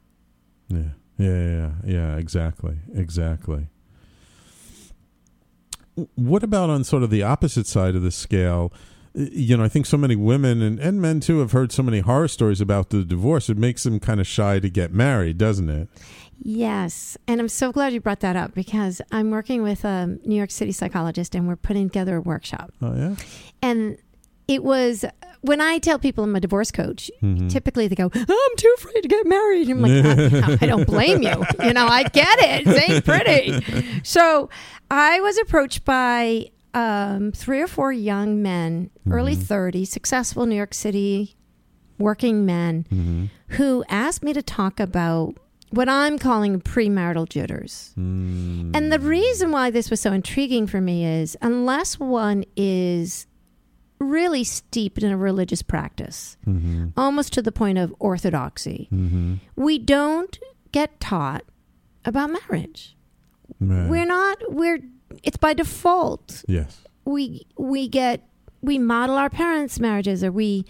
yeah, 0.69 0.79
yeah, 1.19 1.49
yeah, 1.49 1.71
yeah. 1.85 2.17
Exactly, 2.17 2.77
exactly. 2.95 3.69
What 6.15 6.43
about 6.45 6.71
on 6.71 6.85
sort 6.85 7.03
of 7.03 7.11
the 7.11 7.23
opposite 7.25 7.67
side 7.67 7.97
of 7.97 8.03
the 8.03 8.11
scale? 8.13 8.73
You 9.15 9.57
know, 9.57 9.65
I 9.65 9.69
think 9.69 9.87
so 9.87 9.97
many 9.97 10.15
women 10.15 10.63
and, 10.63 10.79
and 10.79 11.01
men 11.01 11.19
too 11.19 11.41
have 11.41 11.51
heard 11.53 11.73
so 11.73 11.83
many 11.83 12.01
horror 12.01 12.29
stories 12.29 12.61
about 12.61 12.91
the 12.91 13.03
divorce. 13.05 13.49
It 13.49 13.57
makes 13.57 13.83
them 13.83 13.99
kind 13.99 14.21
of 14.21 14.27
shy 14.27 14.61
to 14.61 14.71
get 14.71 14.93
married, 14.93 15.39
doesn't 15.39 15.69
it? 15.69 15.89
Yes, 16.41 17.17
and 17.27 17.41
I'm 17.41 17.49
so 17.49 17.73
glad 17.73 17.93
you 17.93 18.01
brought 18.01 18.21
that 18.21 18.37
up 18.37 18.55
because 18.55 19.03
I'm 19.11 19.31
working 19.33 19.61
with 19.61 19.85
a 19.85 20.19
New 20.25 20.37
York 20.37 20.53
City 20.53 20.71
psychologist 20.71 21.35
and 21.35 21.49
we're 21.49 21.57
putting 21.57 21.89
together 21.89 22.17
a 22.19 22.21
workshop. 22.21 22.73
Oh 22.81 22.95
yeah. 22.95 23.17
And 23.61 23.99
it 24.49 24.65
was 24.65 25.05
when 25.43 25.61
I 25.61 25.79
tell 25.79 25.99
people 26.01 26.25
I'm 26.25 26.35
a 26.35 26.41
divorce 26.41 26.73
coach, 26.73 27.11
Mhm. 27.23 27.49
typically 27.49 27.87
they 27.87 27.95
go, 27.95 28.11
"I'm 28.13 28.57
too 28.57 28.75
afraid 28.79 29.03
to 29.03 29.09
get 29.09 29.25
married." 29.27 29.69
I'm 29.71 29.81
like, 29.81 30.61
I, 30.61 30.65
I 30.65 30.67
don't 30.67 30.87
blame 30.87 31.23
you. 31.23 31.45
You 31.63 31.73
know, 31.75 31.87
I 31.87 32.03
get 32.05 32.39
it. 32.41 32.67
It 32.67 32.91
ain't 32.91 33.05
pretty. 33.05 34.01
So 34.03 34.49
I 34.91 35.21
was 35.21 35.39
approached 35.39 35.85
by 35.85 36.51
um, 36.75 37.33
three 37.33 37.61
or 37.61 37.67
four 37.67 37.93
young 37.93 38.43
men, 38.43 38.91
early 39.11 39.35
30s, 39.35 39.89
successful 39.89 40.45
New 40.47 40.55
York 40.57 40.75
City 40.75 41.35
working 41.99 42.45
men, 42.47 42.85
Mhm. 42.93 43.31
who 43.57 43.85
asked 43.89 44.23
me 44.23 44.33
to 44.33 44.43
talk 44.43 44.79
about 44.79 45.35
what 45.71 45.89
I'm 45.89 46.19
calling 46.19 46.61
premarital 46.61 47.29
jitters. 47.29 47.93
Mm. 47.99 48.75
And 48.77 48.93
the 48.93 48.99
reason 49.01 49.51
why 49.51 49.71
this 49.71 49.91
was 49.91 50.01
so 50.01 50.13
intriguing 50.13 50.67
for 50.67 50.81
me 50.81 51.05
is 51.05 51.37
unless 51.43 51.99
one 51.99 52.45
is 52.57 53.27
really 53.99 54.45
steeped 54.45 55.03
in 55.03 55.11
a 55.11 55.17
religious 55.17 55.63
practice, 55.63 56.37
Mm-hmm. 56.47 56.89
almost 56.97 57.33
to 57.35 57.43
the 57.43 57.53
point 57.53 57.79
of 57.79 57.95
orthodoxy. 57.99 58.89
Mm-hmm. 58.93 59.35
We 59.57 59.79
don't 59.79 60.39
get 60.73 61.01
taught 61.01 61.45
about 62.05 62.31
marriage. 62.31 62.97
Right. 63.61 63.89
We're 63.89 64.07
not. 64.07 64.39
We're. 64.49 64.79
It's 65.23 65.37
by 65.39 65.55
default. 65.55 66.45
yes. 66.47 66.83
We 67.05 67.47
we 67.57 67.89
get 67.89 68.29
we 68.61 68.79
model 68.79 69.17
our 69.17 69.31
parents' 69.31 69.81
marriages, 69.81 70.23
or 70.23 70.31
we 70.31 70.65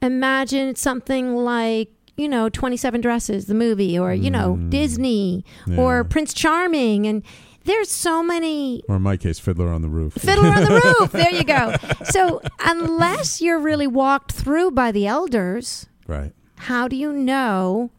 imagine 0.00 0.74
something 0.76 1.34
like 1.36 1.90
you 2.16 2.28
know 2.28 2.48
Twenty 2.48 2.76
Seven 2.76 3.00
Dresses, 3.00 3.46
the 3.46 3.54
movie, 3.54 3.98
or 3.98 4.14
you 4.14 4.30
know 4.30 4.54
Mm. 4.56 4.70
Disney, 4.70 5.44
Yeah. 5.66 5.76
or 5.80 6.04
Prince 6.04 6.32
Charming, 6.34 7.06
and 7.06 7.22
there's 7.64 7.90
so 7.90 8.22
many 8.22 8.82
Or 8.88 8.96
in 8.96 9.02
my 9.02 9.16
case, 9.16 9.38
Fiddler 9.38 9.68
on 9.72 9.82
the 9.82 9.88
Roof. 9.88 10.14
Fiddler 10.14 10.48
on 10.48 10.64
the 10.64 10.94
Roof. 11.00 11.12
There 11.12 11.30
you 11.32 11.44
go. 11.44 11.74
So 12.04 12.40
unless 12.64 13.40
you're 13.40 13.58
really 13.60 13.86
walked 13.86 14.32
through 14.32 14.72
by 14.72 14.92
the 14.92 15.06
elders, 15.06 15.86
Right. 16.06 16.32
how 16.56 16.88
do 16.88 16.96
you 16.96 17.12
know 17.12 17.90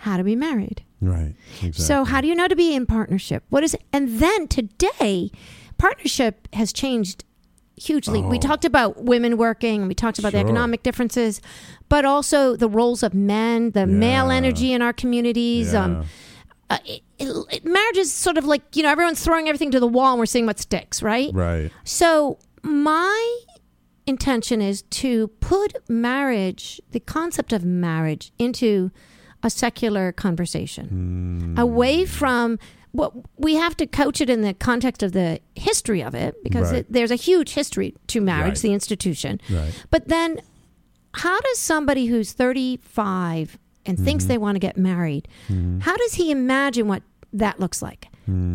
how 0.00 0.16
to 0.16 0.24
be 0.24 0.34
married? 0.36 0.82
Right. 1.00 1.34
Exactly. 1.62 1.84
So 1.84 2.04
how 2.04 2.20
do 2.20 2.28
you 2.28 2.34
know 2.34 2.48
to 2.48 2.56
be 2.56 2.74
in 2.74 2.86
partnership? 2.86 3.42
What 3.50 3.64
is 3.64 3.76
and 3.92 4.18
then 4.20 4.46
today 4.48 5.30
partnership 5.78 6.46
has 6.52 6.72
changed 6.72 7.24
hugely. 7.76 8.22
We 8.22 8.36
Oh. 8.36 8.40
talked 8.40 8.64
about 8.64 9.02
women 9.04 9.36
working, 9.36 9.88
we 9.88 9.94
talked 9.94 10.18
about 10.18 10.32
the 10.32 10.38
economic 10.38 10.82
differences, 10.84 11.40
but 11.88 12.04
also 12.04 12.54
the 12.54 12.68
roles 12.68 13.02
of 13.02 13.14
men, 13.14 13.72
the 13.72 13.86
male 13.86 14.30
energy 14.30 14.72
in 14.72 14.82
our 14.82 14.92
communities. 14.92 15.72
yeah. 15.72 15.84
Um, 15.84 16.04
uh, 16.70 16.78
it, 16.86 17.02
it, 17.22 17.64
marriage 17.64 17.96
is 17.96 18.12
sort 18.12 18.38
of 18.38 18.44
like, 18.44 18.62
you 18.76 18.82
know, 18.82 18.90
everyone's 18.90 19.22
throwing 19.22 19.48
everything 19.48 19.70
to 19.72 19.80
the 19.80 19.86
wall 19.86 20.12
and 20.12 20.18
we're 20.20 20.26
seeing 20.26 20.46
what 20.46 20.58
sticks, 20.58 21.02
right? 21.02 21.30
right. 21.32 21.70
So, 21.84 22.38
my 22.62 23.38
intention 24.06 24.60
is 24.60 24.82
to 24.82 25.28
put 25.40 25.74
marriage, 25.88 26.80
the 26.90 27.00
concept 27.00 27.52
of 27.52 27.64
marriage, 27.64 28.32
into 28.38 28.90
a 29.42 29.50
secular 29.50 30.12
conversation, 30.12 31.54
Mm. 31.56 31.60
away 31.60 32.04
from 32.04 32.58
what 32.92 33.12
we 33.38 33.54
have 33.54 33.76
to 33.78 33.86
coach 33.86 34.20
it 34.20 34.28
in 34.28 34.42
the 34.42 34.54
context 34.54 35.02
of 35.02 35.12
the 35.12 35.40
history 35.56 36.02
of 36.02 36.14
it, 36.14 36.34
because 36.44 36.70
Right. 36.70 36.80
it, 36.80 36.86
there's 36.92 37.10
a 37.10 37.16
huge 37.16 37.54
history 37.54 37.94
to 38.08 38.20
marriage, 38.20 38.56
Right. 38.56 38.62
the 38.62 38.72
institution. 38.72 39.40
Right. 39.50 39.72
But 39.90 40.08
then, 40.08 40.40
how 41.14 41.40
does 41.40 41.58
somebody 41.58 42.06
who's 42.06 42.32
35 42.32 43.58
and 43.86 43.98
thinks 43.98 44.26
they 44.26 44.38
want 44.38 44.54
to 44.56 44.60
get 44.60 44.76
married, 44.76 45.26
how 45.80 45.96
does 45.96 46.14
he 46.14 46.30
imagine 46.30 46.86
what 46.86 47.02
that 47.32 47.60
looks 47.60 47.82
like? 47.82 48.08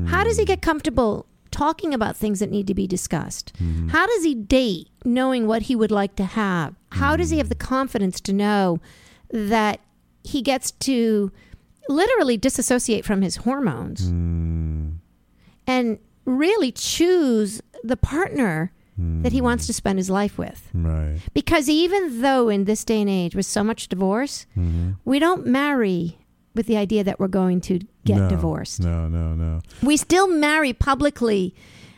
How 0.07 0.23
does 0.23 0.38
he 0.38 0.45
get 0.45 0.61
comfortable 0.61 1.25
talking 1.51 1.93
about 1.93 2.15
things 2.15 2.39
that 2.39 2.49
need 2.51 2.67
to 2.67 2.73
be 2.73 2.88
discussed? 2.88 3.51
How 3.89 4.05
does 4.07 4.23
he 4.23 4.34
date 4.36 4.89
knowing 5.05 5.45
what 5.47 5.63
he 5.63 5.75
would 5.75 5.91
like 5.91 6.15
to 6.17 6.23
have? 6.25 6.75
How 6.93 7.15
does 7.17 7.30
he 7.32 7.38
have 7.39 7.49
the 7.49 7.55
confidence 7.55 8.19
to 8.21 8.34
know 8.34 8.80
that 9.32 9.80
he 10.23 10.41
gets 10.41 10.71
to 10.71 11.32
literally 11.89 12.38
disassociate 12.38 13.05
from 13.05 13.21
his 13.21 13.38
hormones 13.38 14.09
Mm. 14.11 14.97
and 15.65 15.99
really 16.25 16.71
choose 16.71 17.61
the 17.84 17.97
partner 17.97 18.71
that 18.99 19.32
he 19.32 19.41
wants 19.41 19.67
to 19.67 19.73
spend 19.73 19.99
his 19.99 20.09
life 20.09 20.38
with? 20.38 20.69
Right. 20.73 21.19
Because 21.34 21.69
even 21.69 22.21
though 22.21 22.49
in 22.49 22.63
this 22.65 22.84
day 22.84 22.99
and 23.01 23.09
age 23.09 23.36
with 23.36 23.45
so 23.45 23.63
much 23.63 23.88
divorce, 23.89 24.45
Mm-hmm. 24.57 24.91
we 25.05 25.19
don't 25.19 25.45
marry 25.45 26.17
with 26.57 26.67
the 26.67 26.75
idea 26.75 27.03
that 27.03 27.19
we're 27.19 27.27
going 27.27 27.61
to 27.61 27.79
get 28.03 28.17
no, 28.17 28.29
divorced. 28.29 28.81
No, 28.81 29.07
no, 29.07 29.33
no. 29.33 29.61
We 29.81 29.95
still 29.95 30.27
marry 30.27 30.73
publicly 30.73 31.55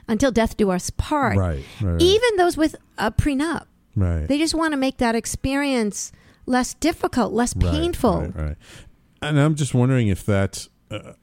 until 0.07 0.31
death 0.31 0.57
do 0.57 0.69
us 0.69 0.89
part. 0.91 1.37
Right. 1.37 1.63
Right. 1.81 1.93
right. 1.93 2.01
Even 2.01 2.35
those 2.37 2.57
with 2.57 2.75
a 2.97 3.11
prenup, 3.11 3.65
right. 3.95 4.27
they 4.27 4.37
just 4.37 4.53
want 4.53 4.73
to 4.73 4.77
make 4.77 4.97
that 4.97 5.15
experience 5.15 6.11
less 6.45 6.73
difficult, 6.75 7.31
less 7.31 7.55
Right, 7.55 7.71
painful. 7.71 8.21
Right, 8.21 8.35
right. 8.35 8.55
And 9.21 9.39
I'm 9.39 9.55
just 9.55 9.73
wondering 9.73 10.07
if 10.07 10.25
that's 10.25 10.69
uh, 10.91 11.13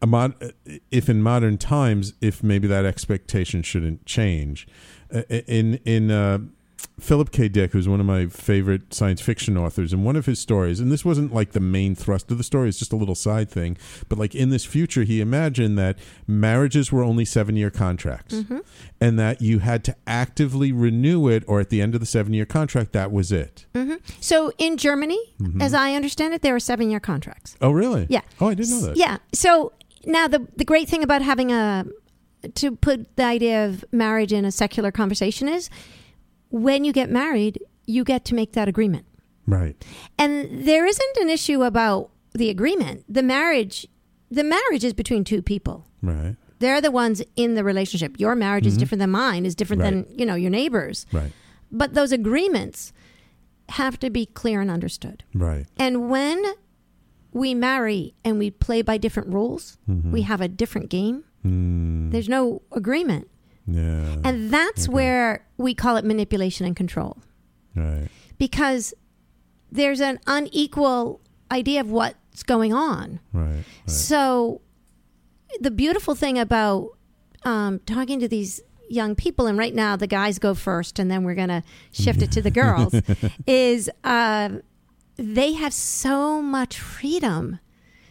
a 0.00 0.06
mod, 0.06 0.52
if 0.90 1.08
in 1.08 1.22
modern 1.22 1.58
times, 1.58 2.14
if 2.20 2.42
maybe 2.42 2.66
that 2.68 2.84
expectation 2.84 3.62
shouldn't 3.62 4.04
change. 4.04 4.66
Uh, 5.14 5.22
in 5.28 5.78
in 5.84 6.10
uh, 6.10 6.38
Philip 7.02 7.32
K. 7.32 7.48
Dick, 7.48 7.72
who's 7.72 7.88
one 7.88 7.98
of 7.98 8.06
my 8.06 8.26
favorite 8.26 8.94
science 8.94 9.20
fiction 9.20 9.58
authors, 9.58 9.92
and 9.92 10.04
one 10.04 10.14
of 10.14 10.26
his 10.26 10.38
stories, 10.38 10.78
and 10.78 10.90
this 10.92 11.04
wasn't 11.04 11.34
like 11.34 11.50
the 11.50 11.60
main 11.60 11.94
thrust 11.96 12.30
of 12.30 12.38
the 12.38 12.44
story; 12.44 12.68
it's 12.68 12.78
just 12.78 12.92
a 12.92 12.96
little 12.96 13.16
side 13.16 13.50
thing. 13.50 13.76
But 14.08 14.18
like 14.18 14.34
in 14.36 14.50
this 14.50 14.64
future, 14.64 15.02
he 15.02 15.20
imagined 15.20 15.76
that 15.78 15.98
marriages 16.28 16.92
were 16.92 17.02
only 17.02 17.24
seven 17.24 17.56
year 17.56 17.70
contracts, 17.70 18.34
Mm-hmm. 18.36 18.58
and 19.00 19.18
that 19.18 19.42
you 19.42 19.58
had 19.58 19.82
to 19.84 19.96
actively 20.06 20.70
renew 20.70 21.28
it, 21.28 21.42
or 21.48 21.58
at 21.58 21.70
the 21.70 21.82
end 21.82 21.94
of 21.94 22.00
the 22.00 22.06
seven 22.06 22.32
year 22.32 22.46
contract, 22.46 22.92
that 22.92 23.10
was 23.10 23.32
it. 23.32 23.66
So 24.20 24.52
in 24.58 24.76
Germany, 24.76 25.18
Mm-hmm. 25.40 25.60
as 25.60 25.74
I 25.74 25.94
understand 25.94 26.34
it, 26.34 26.42
there 26.42 26.54
are 26.54 26.60
seven 26.60 26.88
year 26.88 27.00
contracts. 27.00 27.56
Oh, 27.60 27.72
really? 27.72 28.06
Yeah. 28.08 28.20
Oh, 28.40 28.48
I 28.48 28.54
didn't 28.54 28.70
know 28.70 28.86
that. 28.86 28.96
Yeah. 28.96 29.18
So 29.34 29.72
now 30.06 30.28
the 30.28 30.46
the 30.56 30.64
great 30.64 30.88
thing 30.88 31.02
about 31.02 31.20
having 31.22 31.50
a 31.50 31.84
to 32.54 32.74
put 32.76 33.16
the 33.16 33.24
idea 33.24 33.66
of 33.66 33.84
marriage 33.92 34.32
in 34.32 34.44
a 34.44 34.52
secular 34.52 34.90
conversation 34.92 35.48
is 35.48 35.68
when 36.52 36.84
you 36.84 36.92
get 36.92 37.10
married, 37.10 37.58
you 37.86 38.04
get 38.04 38.24
to 38.26 38.34
make 38.34 38.52
that 38.52 38.68
agreement. 38.68 39.06
Right. 39.46 39.74
And 40.18 40.66
there 40.68 40.86
isn't 40.86 41.16
an 41.20 41.28
issue 41.28 41.62
about 41.62 42.10
the 42.32 42.48
agreement. 42.50 43.04
The 43.08 43.22
marriage 43.22 43.86
the 44.30 44.44
marriage 44.44 44.82
is 44.84 44.94
between 44.94 45.24
two 45.24 45.42
people. 45.42 45.86
Right. 46.00 46.36
They're 46.58 46.80
the 46.80 46.90
ones 46.90 47.22
in 47.36 47.54
the 47.54 47.64
relationship. 47.64 48.18
Your 48.18 48.34
marriage 48.34 48.66
is 48.66 48.76
different 48.78 49.00
than 49.00 49.10
mine, 49.10 49.44
is 49.44 49.54
different 49.54 49.82
Mm-hmm. 49.82 49.96
Right. 49.96 50.08
than, 50.08 50.18
you 50.18 50.24
know, 50.24 50.36
your 50.36 50.50
neighbors. 50.50 51.04
Right. 51.12 51.32
But 51.70 51.92
those 51.94 52.12
agreements 52.12 52.92
have 53.70 53.98
to 53.98 54.08
be 54.10 54.24
clear 54.26 54.60
and 54.62 54.70
understood. 54.70 55.24
Right. 55.34 55.66
And 55.78 56.08
when 56.08 56.42
we 57.32 57.52
marry 57.54 58.14
and 58.24 58.38
we 58.38 58.50
play 58.50 58.80
by 58.82 58.96
different 58.96 59.28
rules, 59.34 59.76
Mm-hmm. 59.88 60.12
we 60.12 60.22
have 60.22 60.40
a 60.40 60.48
different 60.48 60.88
game. 60.88 61.24
Mm, 61.44 62.10
There's 62.12 62.28
no 62.28 62.62
agreement. 62.72 63.28
Yeah. 63.66 64.16
And 64.24 64.50
that's 64.50 64.84
Okay. 64.86 64.92
where 64.92 65.46
we 65.56 65.74
call 65.74 65.96
it 65.96 66.04
manipulation 66.04 66.66
and 66.66 66.74
control 66.76 67.18
right. 67.76 68.08
because 68.38 68.94
there's 69.70 70.00
an 70.00 70.18
unequal 70.26 71.20
idea 71.50 71.80
of 71.80 71.90
what's 71.90 72.42
going 72.42 72.72
on. 72.72 73.20
Right. 73.32 73.46
Right. 73.54 73.64
So, 73.86 74.60
the 75.60 75.70
beautiful 75.70 76.14
thing 76.14 76.38
about 76.38 76.96
um, 77.44 77.78
talking 77.80 78.20
to 78.20 78.28
these 78.28 78.60
young 78.88 79.14
people, 79.14 79.46
and 79.46 79.56
right 79.58 79.74
now 79.74 79.96
the 79.96 80.06
guys 80.06 80.38
go 80.38 80.54
first, 80.54 80.98
and 80.98 81.10
then 81.10 81.24
we're 81.24 81.34
going 81.34 81.48
to 81.48 81.62
shift 81.92 82.22
it 82.22 82.32
to 82.32 82.42
the 82.42 82.50
girls, 82.50 82.94
is 83.46 83.90
uh, 84.04 84.48
they 85.16 85.52
have 85.52 85.72
so 85.74 86.40
much 86.42 86.78
freedom 86.78 87.58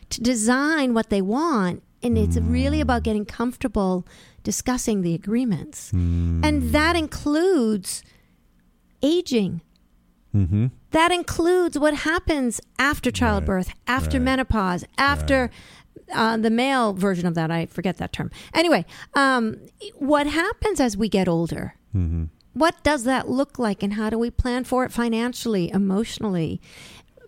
to 0.10 0.22
design 0.22 0.94
what 0.94 1.10
they 1.10 1.22
want. 1.22 1.84
And 2.04 2.18
it's 2.18 2.38
really 2.38 2.82
about 2.82 3.04
getting 3.04 3.26
comfortable 3.26 4.08
discussing 4.44 5.02
the 5.02 5.14
agreements. 5.14 5.92
And 5.92 6.72
that 6.72 6.96
includes 6.96 8.04
aging. 9.02 9.62
Mm-hmm. 10.36 10.68
That 10.92 11.12
includes 11.12 11.78
what 11.78 11.94
happens 11.94 12.62
after 12.80 13.12
childbirth, 13.12 13.74
after 13.88 14.18
right, 14.18 14.24
menopause, 14.24 14.86
after 14.98 15.50
uh, 16.14 16.38
the 16.38 16.50
male 16.50 16.94
version 16.94 17.26
of 17.26 17.36
that. 17.36 17.52
I 17.52 17.66
forget 17.66 17.98
that 17.98 18.14
term. 18.14 18.32
Anyway, 18.54 18.86
um, 19.14 19.58
what 19.96 20.28
happens 20.28 20.80
as 20.80 20.96
we 20.96 21.10
get 21.10 21.28
older? 21.28 21.76
Mm-hmm. 21.96 22.26
What 22.54 22.84
does 22.84 23.06
that 23.06 23.30
look 23.30 23.58
like, 23.60 23.82
and 23.82 23.94
how 23.94 24.10
do 24.10 24.20
we 24.20 24.30
plan 24.30 24.66
for 24.66 24.84
it 24.84 24.92
financially, 24.92 25.70
emotionally? 25.72 26.62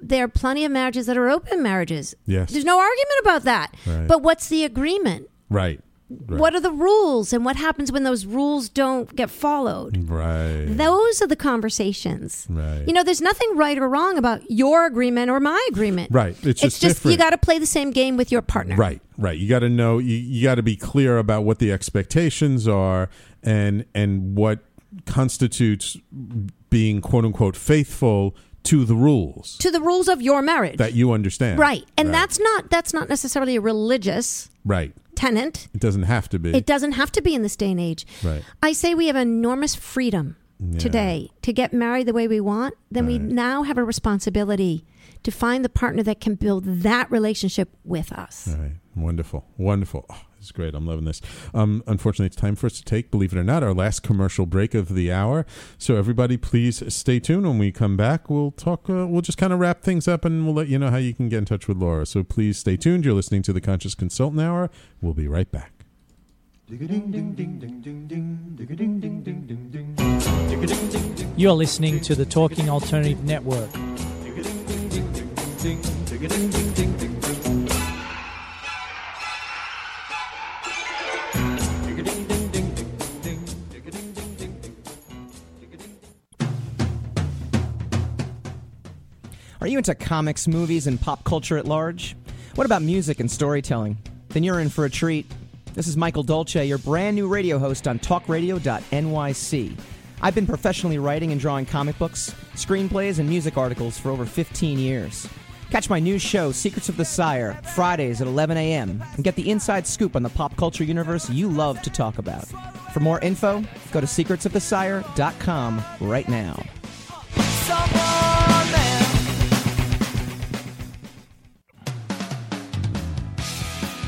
There 0.02 0.26
are 0.26 0.30
plenty 0.30 0.66
of 0.66 0.72
marriages 0.72 1.06
that 1.06 1.18
are 1.18 1.30
open 1.30 1.64
marriages. 1.64 2.14
Yes. 2.26 2.52
There's 2.52 2.66
no 2.66 2.78
argument 2.78 3.20
about 3.22 3.44
that. 3.44 3.74
Right. 3.86 4.08
But 4.08 4.22
what's 4.22 4.50
the 4.50 4.66
agreement? 4.66 5.30
Right. 5.50 5.80
Right. 6.10 6.40
What 6.40 6.54
are 6.54 6.60
the 6.60 6.72
rules, 6.72 7.34
and 7.34 7.44
what 7.46 7.56
happens 7.56 7.92
when 7.92 8.04
those 8.04 8.26
rules 8.26 8.70
don't 8.70 9.16
get 9.16 9.30
followed? 9.32 10.10
Right. 10.10 10.66
Those 10.68 11.22
are 11.24 11.28
the 11.28 11.36
conversations. 11.36 12.46
right. 12.50 12.84
You 12.86 12.94
know, 12.94 13.04
there's 13.04 13.22
nothing 13.22 13.56
right 13.56 13.78
or 13.78 13.90
wrong 13.90 14.18
about 14.18 14.42
your 14.52 14.86
agreement 14.86 15.32
or 15.32 15.40
my 15.40 15.66
agreement. 15.72 16.12
Right. 16.12 16.36
It's 16.44 16.62
just 16.62 16.64
It's 16.64 16.80
just 16.80 17.06
you 17.06 17.18
got 17.18 17.32
to 17.32 17.38
play 17.38 17.58
the 17.58 17.66
same 17.66 17.90
game 17.92 18.16
with 18.18 18.32
your 18.32 18.42
partner. 18.44 18.76
Right, 18.76 19.02
right. 19.18 19.38
You 19.38 19.48
got 19.50 19.60
to 19.60 19.70
know. 19.70 19.98
You, 19.98 20.16
you 20.16 20.44
got 20.44 20.56
to 20.56 20.62
be 20.64 20.76
clear 20.76 21.18
about 21.18 21.46
what 21.46 21.58
the 21.60 21.72
expectations 21.72 22.68
are, 22.68 23.10
and 23.42 23.86
and 23.96 24.36
what 24.38 24.60
constitutes 25.06 25.98
being 26.70 27.02
quote 27.02 27.26
unquote 27.26 27.56
faithful 27.56 28.36
to 28.64 28.86
the 28.86 28.96
rules 28.96 29.58
To 29.58 29.70
the 29.72 29.82
rules 29.82 30.08
of 30.08 30.22
your 30.22 30.42
marriage. 30.42 30.78
that 30.78 30.94
you 30.94 31.12
understand. 31.12 31.60
right. 31.60 31.84
And 31.98 32.10
Right. 32.10 32.14
that's 32.14 32.40
not 32.40 32.70
that's 32.70 32.94
not 32.94 33.10
necessarily 33.10 33.56
a 33.56 33.62
religious 33.62 34.50
right. 34.66 34.94
Tenant. 35.16 35.68
It 35.74 35.80
doesn't 35.82 36.04
have 36.04 36.30
to 36.30 36.40
be. 36.40 36.54
It 36.56 36.66
doesn't 36.66 36.94
have 36.94 37.12
to 37.14 37.22
be 37.22 37.34
in 37.36 37.42
this 37.44 37.56
day 37.56 37.72
and 37.72 37.80
age. 37.80 38.06
right. 38.24 38.44
I 38.62 38.74
say 38.74 38.94
we 38.94 39.08
have 39.08 39.16
enormous 39.16 39.76
freedom 39.76 40.36
Yeah. 40.60 40.80
today 40.80 41.30
to 41.42 41.52
get 41.54 41.74
married 41.74 42.08
the 42.08 42.14
way 42.14 42.28
we 42.28 42.40
want. 42.40 42.76
Then 42.92 43.06
we 43.06 43.18
now 43.20 43.64
have 43.64 43.78
a 43.78 43.84
responsibility 43.84 44.86
to 45.24 45.32
find 45.32 45.64
the 45.64 45.70
partner 45.70 46.04
that 46.04 46.20
can 46.20 46.36
build 46.36 46.66
that 46.66 47.10
relationship 47.12 47.70
with 47.84 48.12
us. 48.12 48.48
Right. 48.48 48.74
Wonderful. 48.96 49.46
Wonderful. 49.58 50.06
Oh, 50.10 50.22
is 50.44 50.52
great. 50.52 50.76
I'm 50.76 50.86
loving 50.86 51.06
this. 51.06 51.22
Um, 51.54 51.84
unfortunately, 51.88 52.28
it's 52.28 52.36
time 52.36 52.56
for 52.56 52.68
us 52.68 52.74
to 52.74 52.84
take, 52.84 53.12
believe 53.12 53.34
it 53.34 53.40
or 53.40 53.44
not, 53.44 53.64
our 53.64 53.74
last 53.74 54.04
commercial 54.04 54.46
break 54.46 54.74
of 54.74 54.90
the 54.90 55.12
hour. 55.12 55.46
So 55.78 55.96
everybody, 55.96 56.38
please 56.38 56.84
stay 56.94 57.20
tuned. 57.20 57.46
When 57.46 57.58
we 57.58 57.72
come 57.72 57.98
back, 57.98 58.30
we'll 58.30 58.52
talk. 58.52 58.90
Uh, 58.90 59.08
we'll 59.08 59.22
just 59.22 59.38
kind 59.38 59.54
of 59.54 59.60
wrap 59.60 59.82
things 59.82 60.08
up, 60.08 60.26
and 60.26 60.46
we'll 60.46 60.56
let 60.56 60.68
you 60.68 60.78
know 60.78 60.90
how 60.90 60.98
you 60.98 61.14
can 61.14 61.30
get 61.30 61.40
in 61.40 61.46
touch 61.46 61.68
with 61.68 61.78
Laura. 61.78 62.06
So 62.06 62.24
please 62.24 62.58
stay 62.58 62.78
tuned. 62.78 63.06
You're 63.06 63.14
listening 63.14 63.42
to 63.44 63.54
the 63.54 63.62
Conscious 63.62 63.96
Consultant 63.96 64.42
Hour. 64.42 64.70
We'll 65.02 65.14
be 65.14 65.28
right 65.28 65.50
back. 65.52 65.72
You're 71.38 71.54
listening 71.54 72.00
to 72.02 72.16
the 72.16 72.26
Talking 72.26 72.70
Alternative 72.70 73.24
Network. 73.24 73.70
Are 89.64 89.68
you 89.68 89.78
into 89.78 89.96
comics, 89.96 90.46
movies, 90.46 90.88
and 90.88 91.00
pop 91.00 91.24
culture 91.24 91.58
at 91.58 91.64
large? 91.64 92.18
What 92.56 92.66
about 92.66 92.82
music 92.82 93.22
and 93.22 93.32
storytelling? 93.32 93.98
Then 94.28 94.44
you're 94.44 94.60
in 94.60 94.68
for 94.68 94.84
a 94.84 94.90
treat. 94.90 95.26
This 95.74 95.88
is 95.88 95.96
Michael 95.96 96.22
Dolce, 96.22 96.68
your 96.68 96.80
brand 96.80 97.16
new 97.16 97.30
radio 97.30 97.58
host 97.58 97.88
on 97.88 97.98
talkradio.nyc. 97.98 99.80
I've 100.22 100.36
been 100.36 100.46
professionally 100.46 100.98
writing 100.98 101.32
and 101.32 101.40
drawing 101.40 101.66
comic 101.66 101.98
books, 101.98 102.36
screenplays, 102.56 103.20
and 103.20 103.30
music 103.30 103.58
articles 103.58 103.98
for 103.98 104.10
over 104.10 104.26
15 104.26 104.80
years. 104.80 105.30
Catch 105.72 105.90
my 105.90 105.98
new 105.98 106.20
show, 106.20 106.52
Secrets 106.52 106.90
of 106.90 106.98
the 106.98 107.06
Sire, 107.06 107.58
Fridays 107.74 108.20
at 108.20 108.28
11 108.28 108.58
a.m., 108.58 109.02
and 109.16 109.24
get 109.24 109.36
the 109.36 109.50
inside 109.50 109.88
scoop 109.88 110.18
on 110.18 110.24
the 110.24 110.30
pop 110.30 110.58
culture 110.58 110.84
universe 110.84 111.30
you 111.30 111.48
love 111.48 111.82
to 111.84 111.90
talk 111.90 112.18
about. 112.18 112.46
For 112.92 113.00
more 113.00 113.22
info, 113.22 113.64
go 113.94 114.02
to 114.02 114.08
secretsofthesire.com 114.08 115.84
right 116.02 116.28
now. 116.28 116.62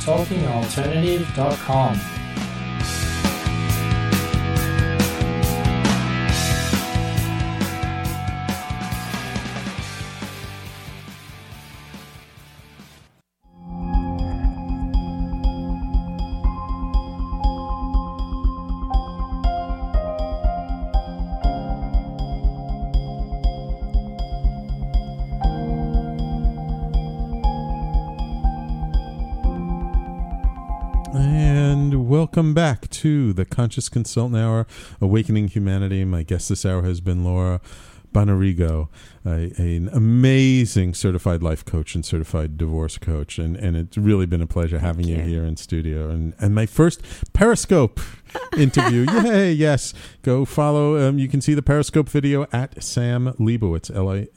TalkingAlternative.com. 0.05 2.24
welcome 32.35 32.53
back 32.53 32.89
to 32.89 33.31
the 33.31 33.45
Conscious 33.45 33.87
Consultant 33.87 34.35
Hour, 34.37 34.67
Awakening 34.99 35.47
Humanity. 35.47 36.03
My 36.03 36.21
guest 36.21 36.49
this 36.49 36.65
hour 36.65 36.81
has 36.81 36.99
been 36.99 37.23
Laura 37.23 37.61
Bonarrigo, 38.11 38.89
a, 39.25 39.53
an 39.57 39.87
amazing 39.93 40.93
certified 40.95 41.41
life 41.41 41.63
coach 41.63 41.95
and 41.95 42.05
certified 42.05 42.57
divorce 42.57 42.97
coach. 42.97 43.39
And, 43.39 43.55
and 43.55 43.77
it's 43.77 43.97
really 43.97 44.25
been 44.25 44.41
a 44.41 44.47
pleasure 44.47 44.79
having 44.79 45.07
you. 45.07 45.15
you. 45.15 45.21
here 45.21 45.45
in 45.45 45.55
studio. 45.55 46.09
And, 46.09 46.33
and 46.37 46.53
my 46.53 46.65
first 46.65 47.01
Periscope 47.31 48.01
interview. 48.57 49.05
Yay, 49.09 49.53
yes. 49.53 49.93
Go 50.21 50.43
follow. 50.43 51.07
Um, 51.07 51.17
you 51.17 51.29
can 51.29 51.39
see 51.39 51.53
the 51.53 51.61
Periscope 51.61 52.09
video 52.09 52.47
at 52.51 52.83
Sam 52.83 53.31
Leibowitz, 53.39 53.89
L 53.95 54.09
I 54.09 54.27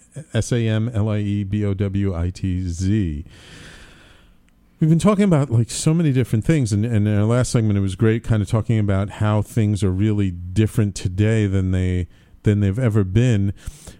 We've 4.81 4.89
been 4.89 5.01
talking 5.01 5.25
about 5.25 5.51
like 5.51 5.71
so 5.71 5.93
many 5.93 6.13
different 6.13 6.45
things, 6.45 6.73
and, 6.73 6.85
and 6.85 7.09
in 7.09 7.19
our 7.19 7.25
last 7.25 7.51
segment, 7.51 7.77
it 7.77 7.81
was 7.81 7.97
great, 7.97 8.23
kind 8.23 8.41
of 8.41 8.49
talking 8.49 8.79
about 8.79 9.11
how 9.11 9.43
things 9.43 9.83
are 9.83 9.91
really 9.91 10.31
different 10.31 10.95
today 10.95 11.49
than 11.49 11.73
they 11.73 12.07
than 12.45 12.61
they've 12.61 12.79
ever 12.79 13.03
been. 13.03 13.53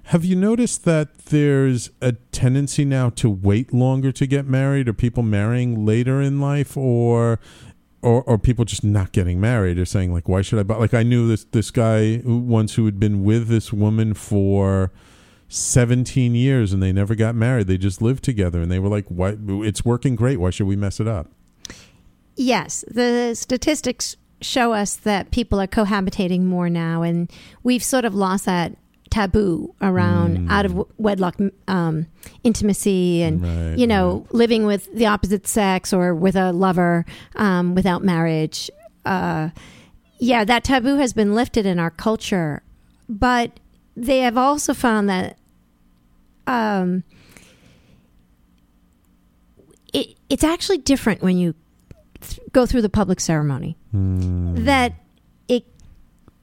Have 0.05 0.25
you 0.25 0.37
noticed 0.37 0.85
that 0.85 1.19
there's 1.19 1.91
a 2.01 2.13
tendency 2.13 2.85
now 2.85 3.11
to 3.11 3.29
wait 3.29 3.75
longer 3.75 4.13
to 4.13 4.27
get 4.27 4.47
married, 4.47 4.89
or 4.89 4.93
people 4.93 5.25
marrying 5.25 5.85
later 5.85 6.21
in 6.21 6.41
life, 6.41 6.77
or 6.77 7.41
or, 8.01 8.23
or 8.23 8.39
people 8.39 8.65
just 8.65 8.85
not 8.85 9.11
getting 9.11 9.41
married, 9.41 9.79
or 9.79 9.85
saying 9.85 10.13
like, 10.13 10.29
why 10.29 10.43
should 10.43 10.61
I? 10.61 10.63
Buy? 10.63 10.77
Like 10.77 10.95
I 10.95 11.03
knew 11.03 11.27
this 11.27 11.43
this 11.43 11.73
guy 11.73 12.23
once 12.25 12.77
who 12.77 12.85
had 12.85 13.01
been 13.01 13.25
with 13.25 13.49
this 13.49 13.73
woman 13.73 14.15
for 14.15 14.93
17 15.49 16.35
years 16.35 16.73
and 16.73 16.83
they 16.83 16.93
never 16.93 17.15
got 17.15 17.35
married. 17.35 17.67
They 17.67 17.79
just 17.79 18.03
lived 18.03 18.23
together 18.23 18.61
and 18.61 18.71
they 18.71 18.79
were 18.79 18.89
like, 18.89 19.07
why 19.09 19.37
it's 19.39 19.85
working 19.85 20.15
great. 20.15 20.39
Why 20.39 20.51
should 20.51 20.67
we 20.67 20.77
mess 20.77 21.01
it 21.01 21.09
up? 21.09 21.29
Yes, 22.37 22.85
the 22.89 23.35
statistics 23.35 24.17
show 24.41 24.73
us 24.73 24.95
that 24.95 25.31
people 25.33 25.61
are 25.61 25.67
cohabitating 25.67 26.43
more 26.43 26.71
now, 26.71 27.03
and 27.03 27.29
we've 27.65 27.83
sort 27.83 28.05
of 28.05 28.15
lost 28.15 28.45
that 28.45 28.77
taboo 29.11 29.75
around 29.81 30.39
Mm. 30.39 30.51
out 30.51 30.67
of 30.67 30.85
wedlock 30.99 31.37
um, 31.67 32.07
intimacy 32.45 33.23
and 33.23 33.43
Right, 33.43 33.79
you 33.79 33.87
know 33.87 34.27
living 34.31 34.67
with 34.67 34.87
the 34.95 35.07
opposite 35.07 35.47
sex 35.49 35.93
or 35.95 36.15
with 36.15 36.37
a 36.37 36.53
lover 36.53 37.05
um, 37.35 37.75
without 37.75 38.05
marriage. 38.05 38.71
Uh, 39.07 39.49
yeah, 40.21 40.45
that 40.45 40.63
taboo 40.63 40.97
has 40.97 41.13
been 41.15 41.35
lifted 41.35 41.65
in 41.67 41.79
our 41.81 41.91
culture, 41.91 42.63
but 43.09 43.59
they 43.99 44.21
have 44.21 44.39
also 44.39 44.75
found 44.75 45.09
that 45.09 45.37
um, 46.47 47.03
it, 49.93 50.17
it's 50.31 50.45
actually 50.45 50.79
different 50.79 51.21
when 51.21 51.37
you 51.37 51.55
th- 52.21 52.41
go 52.53 52.65
through 52.65 52.83
the 52.83 52.89
public 52.89 53.19
ceremony. 53.21 53.77
Mm. 53.95 54.65
That 54.65 54.95
it 55.49 55.65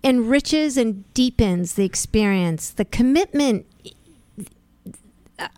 enriches 0.03 0.77
and 0.77 1.11
deepens 1.13 1.73
the 1.73 1.85
experience, 1.85 2.71
the 2.71 2.85
commitment. 2.85 3.65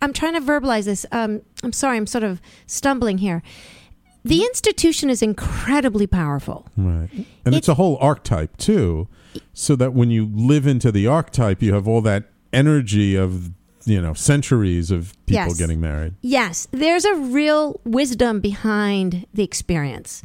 I'm 0.00 0.12
trying 0.12 0.34
to 0.34 0.40
verbalize 0.40 0.84
this. 0.84 1.04
Um, 1.12 1.42
I'm 1.62 1.72
sorry, 1.72 1.96
I'm 1.96 2.06
sort 2.06 2.24
of 2.24 2.40
stumbling 2.66 3.18
here. 3.18 3.42
The 4.24 4.42
institution 4.42 5.10
is 5.10 5.22
incredibly 5.22 6.06
powerful. 6.06 6.66
Right. 6.76 7.08
And 7.44 7.54
it's 7.54 7.68
a 7.68 7.74
whole 7.74 7.96
archetype 8.00 8.56
too. 8.56 9.08
So 9.54 9.76
that 9.76 9.92
when 9.92 10.10
you 10.10 10.30
live 10.32 10.66
into 10.66 10.90
the 10.92 11.06
archetype, 11.06 11.62
you 11.62 11.74
have 11.74 11.86
all 11.88 12.00
that 12.02 12.24
energy 12.52 13.14
of, 13.16 13.50
you 13.84 14.00
know, 14.00 14.14
centuries 14.14 14.90
of 14.90 15.12
people 15.26 15.46
Yes. 15.48 15.58
getting 15.58 15.80
married. 15.80 16.14
Yes, 16.22 16.66
there's 16.70 17.04
a 17.04 17.14
real 17.14 17.80
wisdom 17.84 18.40
behind 18.40 19.26
the 19.34 19.42
experience. 19.42 20.22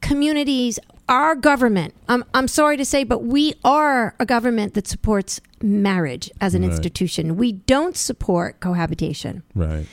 Communities, 0.00 0.78
our 1.08 1.34
government, 1.36 1.94
I'm, 2.08 2.24
I'm 2.34 2.48
sorry 2.48 2.76
to 2.76 2.84
say, 2.84 3.04
but 3.04 3.22
we 3.24 3.54
are 3.64 4.14
a 4.18 4.26
government 4.26 4.74
that 4.74 4.88
supports 4.88 5.40
marriage 5.62 6.30
as 6.40 6.54
an 6.54 6.62
Right. 6.62 6.72
institution. 6.72 7.36
We 7.36 7.52
don't 7.52 7.96
support 7.96 8.58
cohabitation. 8.60 9.42
Right. 9.54 9.86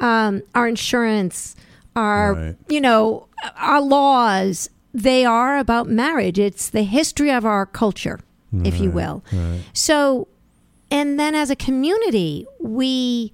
Um, 0.00 0.42
our 0.54 0.66
insurance, 0.66 1.54
our, 1.94 2.34
Right. 2.34 2.56
you 2.68 2.80
know, 2.80 3.28
our 3.56 3.80
laws, 3.80 4.68
they 4.94 5.24
are 5.24 5.58
about 5.58 5.88
marriage. 5.88 6.38
It's 6.38 6.68
the 6.68 6.82
history 6.82 7.30
of 7.30 7.44
our 7.44 7.66
culture, 7.66 8.20
if 8.64 8.78
you 8.80 8.90
will. 8.90 9.24
Right. 9.32 9.60
So, 9.72 10.28
and 10.90 11.18
then 11.18 11.34
as 11.34 11.50
a 11.50 11.56
community, 11.56 12.46
we 12.60 13.32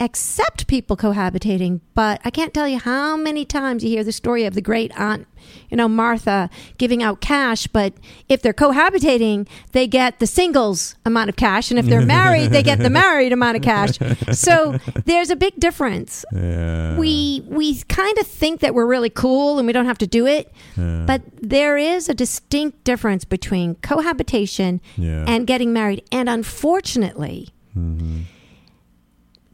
accept 0.00 0.66
people 0.66 0.96
cohabitating, 0.96 1.80
but 1.94 2.20
I 2.24 2.30
can't 2.30 2.52
tell 2.52 2.68
you 2.68 2.78
how 2.78 3.16
many 3.16 3.44
times 3.44 3.82
you 3.82 3.90
hear 3.90 4.04
the 4.04 4.12
story 4.12 4.44
of 4.44 4.54
the 4.54 4.60
great 4.60 4.92
aunt, 4.98 5.26
you 5.70 5.76
know, 5.76 5.88
Martha 5.88 6.50
giving 6.78 7.02
out 7.02 7.20
cash, 7.20 7.66
but 7.66 7.94
if 8.28 8.42
they're 8.42 8.52
cohabitating, 8.52 9.46
they 9.72 9.86
get 9.86 10.18
the 10.18 10.26
singles 10.26 10.96
amount 11.04 11.28
of 11.30 11.36
cash, 11.36 11.70
and 11.70 11.78
if 11.78 11.86
they're 11.86 12.04
married, 12.04 12.50
they 12.50 12.62
get 12.62 12.78
the 12.78 12.90
married 13.04 13.32
amount 13.32 13.56
of 13.56 13.62
cash. 13.62 13.98
So 14.32 14.78
there's 15.04 15.30
a 15.30 15.36
big 15.36 15.54
difference. 15.58 16.24
Yeah. 16.32 16.96
We 16.98 17.42
we 17.46 17.80
kind 17.84 18.18
of 18.18 18.26
think 18.26 18.60
that 18.60 18.74
we're 18.74 18.86
really 18.86 19.10
cool 19.10 19.58
and 19.58 19.66
we 19.66 19.72
don't 19.72 19.86
have 19.86 19.98
to 19.98 20.06
do 20.06 20.26
it, 20.26 20.52
Yeah. 20.76 21.04
but 21.06 21.22
there 21.40 21.76
is 21.76 22.08
a 22.08 22.14
distinct 22.14 22.84
difference 22.84 23.24
between 23.24 23.76
cohabitation 23.76 24.80
Yeah. 24.96 25.24
and 25.28 25.46
getting 25.46 25.72
married. 25.72 26.02
And 26.12 26.28
unfortunately, 26.28 27.48
Mhm. 27.76 28.24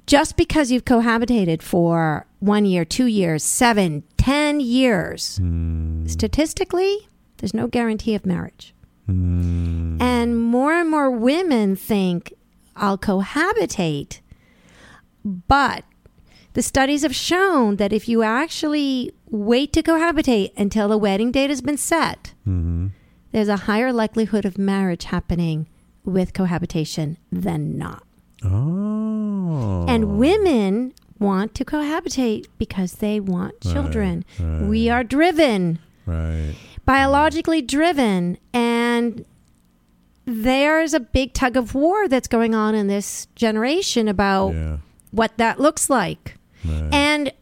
Just 0.07 0.37
because 0.37 0.71
you've 0.71 0.85
cohabitated 0.85 1.63
for 1.63 2.27
one 2.41 2.65
year, 2.65 2.85
two 2.85 3.07
years, 3.07 3.43
seven, 3.45 4.03
ten 4.17 4.61
years, 4.61 5.39
Mm. 5.41 6.09
statistically, 6.11 7.09
there's 7.39 7.55
no 7.55 7.67
guarantee 7.67 8.15
of 8.15 8.27
marriage. 8.27 8.75
Mm. 9.09 10.01
And 10.01 10.41
more 10.43 10.73
and 10.73 10.91
more 10.91 11.11
women 11.11 11.77
think, 11.77 12.33
I'll 12.77 12.99
cohabitate. 12.99 14.21
But 15.25 15.85
the 16.55 16.63
studies 16.63 17.03
have 17.03 17.15
shown 17.15 17.77
that 17.77 17.93
if 17.93 18.09
you 18.09 18.23
actually 18.23 19.13
wait 19.31 19.73
to 19.73 19.83
cohabitate 19.83 20.53
until 20.57 20.89
the 20.89 20.99
wedding 20.99 21.31
date 21.33 21.51
has 21.51 21.61
been 21.63 21.77
set, 21.77 22.35
hmm 22.45 22.89
there's 23.31 23.49
a 23.49 23.57
higher 23.65 23.95
likelihood 23.95 24.45
of 24.45 24.59
marriage 24.59 25.05
happening 25.05 25.67
with 26.05 26.35
cohabitation 26.35 27.17
than 27.31 27.79
not. 27.79 28.03
Oh. 28.45 29.85
And 29.89 30.19
women 30.19 30.93
want 31.19 31.55
to 31.55 31.65
cohabitate 31.65 32.47
because 32.59 32.95
they 32.95 33.21
want 33.21 33.55
Right, 33.65 33.73
children. 33.73 34.25
right. 34.41 34.63
We 34.69 34.89
are 34.89 35.05
driven, 35.05 35.79
Right. 36.07 36.55
biologically 36.85 37.63
driven, 37.63 38.39
and 38.53 39.25
there's 40.25 40.95
a 40.95 41.01
big 41.01 41.33
tug 41.33 41.57
of 41.57 41.75
war 41.75 42.09
that's 42.09 42.29
going 42.29 42.55
on 42.55 42.75
in 42.75 42.87
this 42.87 43.27
generation 43.35 44.09
about 44.09 44.55
Yeah. 44.55 44.77
what 45.11 45.37
that 45.39 45.61
looks 45.61 45.91
like. 45.91 46.37
Right. 46.65 46.89
And 46.93 47.33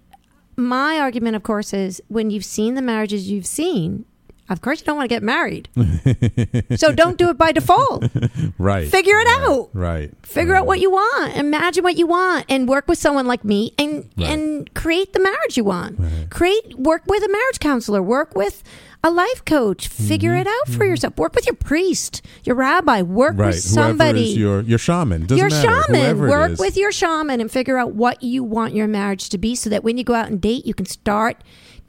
my 0.57 0.99
argument, 0.99 1.37
of 1.37 1.43
course, 1.43 1.73
is 1.73 2.03
when 2.09 2.31
you've 2.31 2.45
seen 2.45 2.75
the 2.75 2.83
marriages 2.83 3.31
you've 3.31 3.47
seen, 3.47 4.05
of 4.51 4.61
course 4.61 4.81
you 4.81 4.87
don't 4.87 4.97
want 4.97 5.09
to 5.09 5.15
get 5.15 5.23
married. 5.23 5.69
so 6.77 6.93
don't 6.93 7.17
do 7.17 7.29
it 7.31 7.39
by 7.39 7.53
default. 7.53 8.05
right. 8.59 8.87
Figure 8.89 9.15
it 9.19 9.25
right, 9.27 9.47
out. 9.49 9.71
Right. 9.73 10.11
Figure 10.27 10.55
out 10.55 10.67
what 10.67 10.81
you 10.81 10.91
want. 10.91 11.37
Imagine 11.37 11.83
what 11.85 11.97
you 11.97 12.07
want 12.07 12.47
and 12.49 12.69
work 12.69 12.87
with 12.89 12.99
someone 12.99 13.27
like 13.27 13.45
me 13.45 13.73
and 13.79 14.09
Right. 14.17 14.31
and 14.31 14.75
create 14.75 15.13
the 15.13 15.21
marriage 15.21 15.57
you 15.57 15.65
want. 15.65 15.99
Right. 15.99 16.27
Create 16.31 16.79
work 16.79 17.03
with 17.07 17.23
a 17.23 17.29
marriage 17.29 17.59
counselor, 17.61 18.03
work 18.03 18.35
with 18.35 18.63
a 19.03 19.11
life 19.11 19.45
coach. 19.47 19.89
Figure 19.89 20.33
Mm-hmm. 20.33 20.41
it 20.41 20.47
out 20.47 20.77
for 20.77 20.85
yourself. 20.85 21.17
Work 21.17 21.35
with 21.35 21.47
your 21.47 21.55
priest, 21.55 22.21
your 22.45 22.55
rabbi, 22.57 23.01
work 23.03 23.35
Right. 23.39 23.47
with 23.49 23.61
somebody. 23.61 24.25
Your 24.25 24.61
your 24.61 24.79
shaman. 24.79 25.23
Doesn't 25.27 25.39
your 25.39 25.49
matter. 25.49 25.83
shaman. 25.87 26.01
Whoever 26.17 26.29
Work 26.29 26.59
with 26.59 26.77
your 26.77 26.93
shaman 26.93 27.41
and 27.41 27.51
figure 27.51 27.79
out 27.79 27.95
what 27.95 28.23
you 28.23 28.45
want 28.45 28.75
your 28.75 28.89
marriage 28.89 29.29
to 29.31 29.39
be 29.39 29.55
so 29.55 29.71
that 29.71 29.83
when 29.85 29.97
you 29.97 30.05
go 30.05 30.15
out 30.15 30.27
and 30.29 30.41
date, 30.41 30.67
you 30.67 30.75
can 30.75 30.87
start 30.87 31.39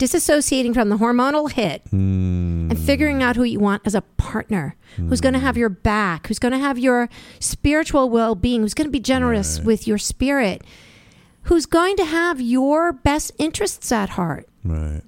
disassociating 0.01 0.73
from 0.73 0.89
the 0.89 0.97
hormonal 0.97 1.51
hit 1.51 1.81
Hmm. 1.89 2.69
and 2.71 2.79
figuring 2.79 3.21
out 3.21 3.35
who 3.35 3.43
you 3.43 3.59
want 3.59 3.83
as 3.85 3.93
a 3.95 4.01
partner 4.17 4.75
who's 4.97 5.21
going 5.21 5.33
to 5.33 5.39
have 5.39 5.57
your 5.57 5.69
back, 5.69 6.27
who's 6.27 6.39
going 6.39 6.51
to 6.53 6.57
have 6.57 6.77
your 6.79 7.07
spiritual 7.39 8.09
well 8.09 8.33
being, 8.35 8.61
who's 8.61 8.73
going 8.73 8.87
to 8.87 8.91
be 8.91 8.99
generous 8.99 9.57
Right. 9.59 9.67
with 9.67 9.87
your 9.87 9.97
spirit, 9.97 10.63
who's 11.43 11.65
going 11.65 11.95
to 11.97 12.05
have 12.05 12.41
your 12.41 12.91
best 12.91 13.31
interests 13.37 13.91
at 13.91 14.09
heart 14.09 14.47
Right. 14.63 15.01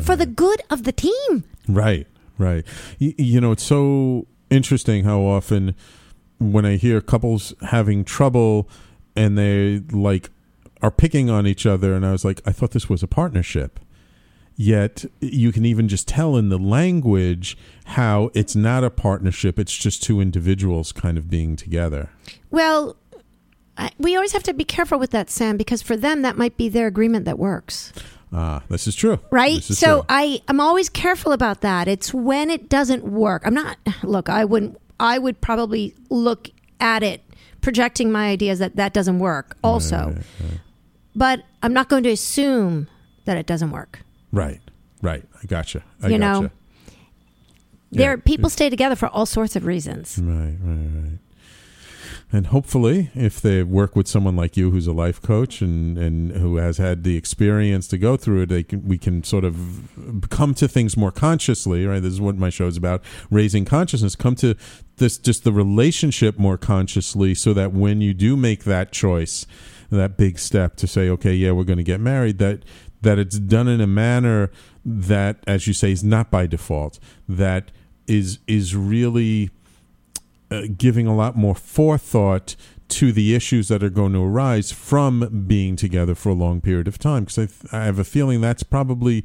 for 0.00 0.14
the 0.16 0.26
good 0.26 0.62
of 0.70 0.84
the 0.84 0.92
team. 0.92 1.44
Right, 1.68 2.06
right. 2.38 2.64
Y- 3.00 3.14
you 3.18 3.40
know, 3.40 3.52
it's 3.52 3.62
so 3.64 4.26
interesting 4.50 5.04
how 5.04 5.20
often 5.22 5.74
when 6.38 6.64
I 6.64 6.76
hear 6.76 7.00
couples 7.00 7.52
having 7.62 8.04
trouble 8.04 8.68
and 9.16 9.36
they 9.36 9.82
like 9.90 10.30
are 10.82 10.90
picking 10.90 11.30
on 11.30 11.46
each 11.46 11.64
other, 11.66 11.94
and 11.94 12.04
I 12.06 12.12
was 12.12 12.24
like, 12.24 12.40
I 12.46 12.52
thought 12.52 12.72
this 12.72 12.88
was 12.88 13.02
a 13.02 13.06
partnership. 13.08 13.80
Yet 14.56 15.04
you 15.20 15.52
can 15.52 15.66
even 15.66 15.86
just 15.86 16.08
tell 16.08 16.36
in 16.36 16.48
the 16.48 16.58
language 16.58 17.58
how 17.84 18.30
it's 18.32 18.56
not 18.56 18.84
a 18.84 18.90
partnership; 18.90 19.58
it's 19.58 19.76
just 19.76 20.02
two 20.02 20.18
individuals 20.20 20.92
kind 20.92 21.18
of 21.18 21.28
being 21.28 21.56
together. 21.56 22.08
Well, 22.50 22.96
I, 23.76 23.90
we 23.98 24.16
always 24.16 24.32
have 24.32 24.42
to 24.44 24.54
be 24.54 24.64
careful 24.64 24.98
with 24.98 25.10
that, 25.10 25.28
Sam, 25.28 25.58
because 25.58 25.82
for 25.82 25.94
them, 25.94 26.22
that 26.22 26.38
might 26.38 26.56
be 26.56 26.70
their 26.70 26.86
agreement 26.86 27.26
that 27.26 27.38
works. 27.38 27.92
Ah, 28.32 28.62
this 28.70 28.86
is 28.86 28.94
true, 28.96 29.20
right? 29.30 29.58
Is 29.58 29.78
so 29.78 29.98
true. 29.98 30.06
i 30.08 30.42
i'm 30.48 30.60
always 30.60 30.88
careful 30.88 31.32
about 31.32 31.60
that. 31.60 31.86
It's 31.86 32.14
when 32.14 32.48
it 32.50 32.70
doesn't 32.70 33.04
work. 33.04 33.42
I'm 33.44 33.54
not 33.54 33.76
look 34.02 34.28
i 34.28 34.44
wouldn't 34.44 34.80
i 34.98 35.18
would 35.18 35.40
probably 35.40 35.94
look 36.08 36.48
at 36.80 37.02
it 37.02 37.22
projecting 37.60 38.10
my 38.10 38.28
ideas 38.28 38.58
that 38.58 38.76
that 38.76 38.94
doesn't 38.94 39.18
work 39.18 39.56
also. 39.62 39.96
Right, 39.96 40.16
right, 40.16 40.60
but 41.14 41.42
i'm 41.62 41.72
not 41.72 41.88
going 41.88 42.02
to 42.04 42.10
assume 42.10 42.88
that 43.24 43.36
it 43.36 43.46
doesn't 43.46 43.70
work 43.70 44.00
right, 44.32 44.60
right. 45.02 45.24
I 45.42 45.46
gotcha. 45.46 45.82
I 46.02 46.08
You 46.08 46.18
gotcha. 46.18 46.42
know, 46.42 46.50
there 47.92 48.14
Yeah. 48.16 48.22
people 48.24 48.50
stay 48.50 48.68
together 48.70 48.96
for 48.96 49.08
all 49.08 49.26
sorts 49.26 49.56
of 49.56 49.64
reasons 49.64 50.18
Right, 50.22 50.56
right, 50.62 50.88
right. 50.94 51.18
And 52.32 52.48
hopefully, 52.48 53.10
if 53.14 53.40
they 53.40 53.62
work 53.62 53.94
with 53.94 54.08
someone 54.08 54.34
like 54.34 54.56
you, 54.56 54.72
who's 54.72 54.88
a 54.88 54.92
life 54.92 55.22
coach 55.22 55.60
and, 55.62 55.96
and 55.96 56.32
who 56.32 56.56
has 56.56 56.76
had 56.78 57.04
the 57.04 57.16
experience 57.16 57.86
to 57.88 57.98
go 57.98 58.16
through 58.16 58.42
it, 58.42 58.48
they 58.48 58.64
can, 58.64 58.84
we 58.84 58.98
can 58.98 59.22
sort 59.22 59.44
of 59.44 59.88
come 60.28 60.52
to 60.54 60.66
things 60.66 60.96
more 60.96 61.12
consciously. 61.12 61.86
Right, 61.86 62.02
this 62.02 62.12
is 62.12 62.20
what 62.20 62.36
my 62.36 62.50
show 62.50 62.66
is 62.66 62.76
about: 62.76 63.02
raising 63.30 63.64
consciousness. 63.64 64.16
Come 64.16 64.34
to 64.36 64.56
this 64.96 65.18
just 65.18 65.44
the 65.44 65.52
relationship 65.52 66.36
more 66.36 66.58
consciously, 66.58 67.32
so 67.32 67.54
that 67.54 67.72
when 67.72 68.00
you 68.00 68.12
do 68.12 68.36
make 68.36 68.64
that 68.64 68.90
choice, 68.90 69.46
that 69.90 70.16
big 70.16 70.40
step 70.40 70.74
to 70.78 70.88
say, 70.88 71.08
okay, 71.08 71.32
yeah, 71.32 71.52
we're 71.52 71.62
going 71.64 71.76
to 71.78 71.84
get 71.84 72.00
married, 72.00 72.38
that 72.38 72.64
that 73.02 73.18
it's 73.18 73.38
done 73.38 73.68
in 73.68 73.80
a 73.80 73.86
manner 73.86 74.50
that, 74.84 75.42
as 75.46 75.66
you 75.66 75.72
say, 75.72 75.92
is 75.92 76.04
not 76.04 76.30
by 76.30 76.46
default. 76.46 76.98
That 77.28 77.70
is 78.06 78.38
is 78.46 78.76
really 78.76 79.50
uh, 80.50 80.62
giving 80.76 81.06
a 81.06 81.14
lot 81.14 81.36
more 81.36 81.54
forethought 81.54 82.56
to 82.88 83.10
the 83.12 83.34
issues 83.34 83.68
that 83.68 83.82
are 83.82 83.90
going 83.90 84.12
to 84.12 84.22
arise 84.22 84.70
from 84.70 85.44
being 85.46 85.74
together 85.74 86.14
for 86.14 86.28
a 86.28 86.34
long 86.34 86.60
period 86.60 86.86
of 86.86 86.98
time. 86.98 87.24
Because 87.24 87.38
I, 87.38 87.46
th- 87.46 87.72
I 87.72 87.84
have 87.84 87.98
a 87.98 88.04
feeling 88.04 88.40
that's 88.40 88.62
probably 88.62 89.24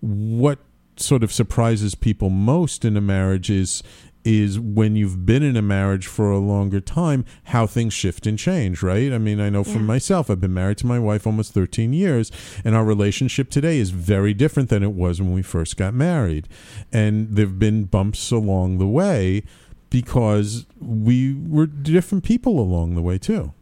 what 0.00 0.60
sort 0.96 1.24
of 1.24 1.32
surprises 1.32 1.94
people 1.94 2.30
most 2.30 2.84
in 2.84 2.96
a 2.96 3.00
marriage 3.00 3.50
is 3.50 3.82
is 4.24 4.58
when 4.60 4.96
you've 4.96 5.24
been 5.24 5.42
in 5.42 5.56
a 5.56 5.62
marriage 5.62 6.06
for 6.06 6.30
a 6.30 6.38
longer 6.38 6.80
time 6.80 7.24
how 7.44 7.66
things 7.66 7.92
shift 7.94 8.26
and 8.26 8.38
change 8.38 8.82
right 8.82 9.12
i 9.12 9.18
mean 9.18 9.40
i 9.40 9.48
know 9.48 9.64
from 9.64 9.76
Yeah. 9.82 9.94
myself 9.94 10.28
i've 10.30 10.40
been 10.40 10.52
married 10.52 10.76
to 10.78 10.86
my 10.86 10.98
wife 10.98 11.26
almost 11.26 11.54
13 11.54 11.92
years 11.94 12.30
and 12.64 12.74
our 12.76 12.84
relationship 12.84 13.48
today 13.50 13.78
is 13.78 13.90
very 13.90 14.34
different 14.34 14.68
than 14.68 14.82
it 14.82 14.92
was 14.92 15.20
when 15.22 15.32
we 15.32 15.42
first 15.42 15.76
got 15.78 15.94
married 15.94 16.48
and 16.92 17.28
there've 17.34 17.58
been 17.58 17.84
bumps 17.84 18.30
along 18.30 18.76
the 18.78 18.86
way 18.86 19.42
because 19.88 20.66
we 20.80 21.34
were 21.34 21.66
different 21.66 22.22
people 22.24 22.60
along 22.60 22.94
the 22.94 23.02
way 23.02 23.18
too. 23.18 23.52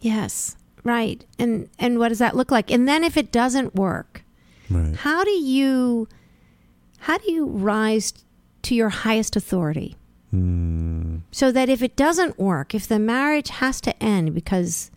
yes 0.00 0.56
right 0.84 1.24
and 1.38 1.68
and 1.78 1.98
what 1.98 2.08
does 2.08 2.18
that 2.18 2.34
look 2.36 2.50
like 2.50 2.70
and 2.70 2.86
then 2.88 3.04
if 3.04 3.16
it 3.16 3.30
doesn't 3.32 3.74
work 3.74 4.22
Right. 4.70 4.96
how 4.96 5.24
do 5.24 5.30
you 5.30 6.08
how 6.98 7.16
do 7.18 7.30
you 7.32 7.46
rise 7.46 8.12
to 8.62 8.74
your 8.74 8.88
highest 8.90 9.34
authority 9.36 9.96
Mm, 10.34 11.22
so 11.30 11.50
that 11.52 11.70
if 11.70 11.82
it 11.82 11.96
doesn't 11.96 12.38
work 12.38 12.74
if 12.74 12.86
the 12.86 12.98
marriage 12.98 13.48
has 13.48 13.80
to 13.80 14.02
end 14.02 14.34
because 14.34 14.90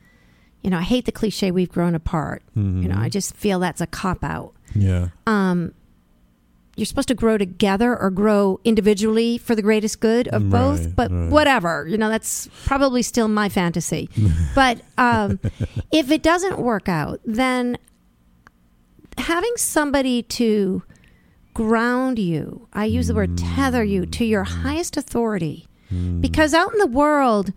you 0.61 0.69
know 0.69 0.77
i 0.77 0.81
hate 0.81 1.05
the 1.05 1.11
cliche 1.13 1.51
we've 1.51 1.71
grown 1.71 1.95
apart. 1.95 2.43
You 2.53 2.61
know 2.61 2.97
i 2.97 3.07
just 3.07 3.35
feel 3.35 3.59
that's 3.59 3.79
a 3.79 3.87
cop 3.87 4.23
out. 4.23 4.53
Yeah. 4.75 5.09
um 5.27 5.73
you're 6.75 6.85
supposed 6.85 7.09
to 7.09 7.15
grow 7.15 7.37
together 7.37 7.97
or 7.97 8.09
grow 8.09 8.59
individually 8.63 9.37
for 9.37 9.55
the 9.55 9.61
greatest 9.61 9.99
good 9.99 10.27
of 10.29 10.49
both 10.49 10.95
but 10.95 11.11
right. 11.11 11.29
whatever. 11.29 11.87
You 11.87 11.97
know 11.97 12.09
that's 12.09 12.49
probably 12.65 13.01
still 13.01 13.27
my 13.29 13.47
fantasy. 13.47 14.09
But 14.55 14.81
um 14.97 15.39
if 15.93 16.11
it 16.11 16.23
doesn't 16.23 16.59
work 16.59 16.89
out 16.89 17.21
then 17.23 17.77
having 19.17 19.53
somebody 19.55 20.23
to 20.23 20.83
ground 21.53 22.17
you 22.19 22.67
i 22.73 22.85
use 22.85 23.07
the 23.07 23.13
word 23.15 23.37
tether 23.37 23.83
you 23.83 24.05
to 24.05 24.23
your 24.25 24.43
highest 24.43 24.97
authority 24.97 25.67
Mm. 25.91 26.21
because 26.21 26.53
out 26.53 26.71
in 26.71 26.77
the 26.79 26.87
world 26.87 27.51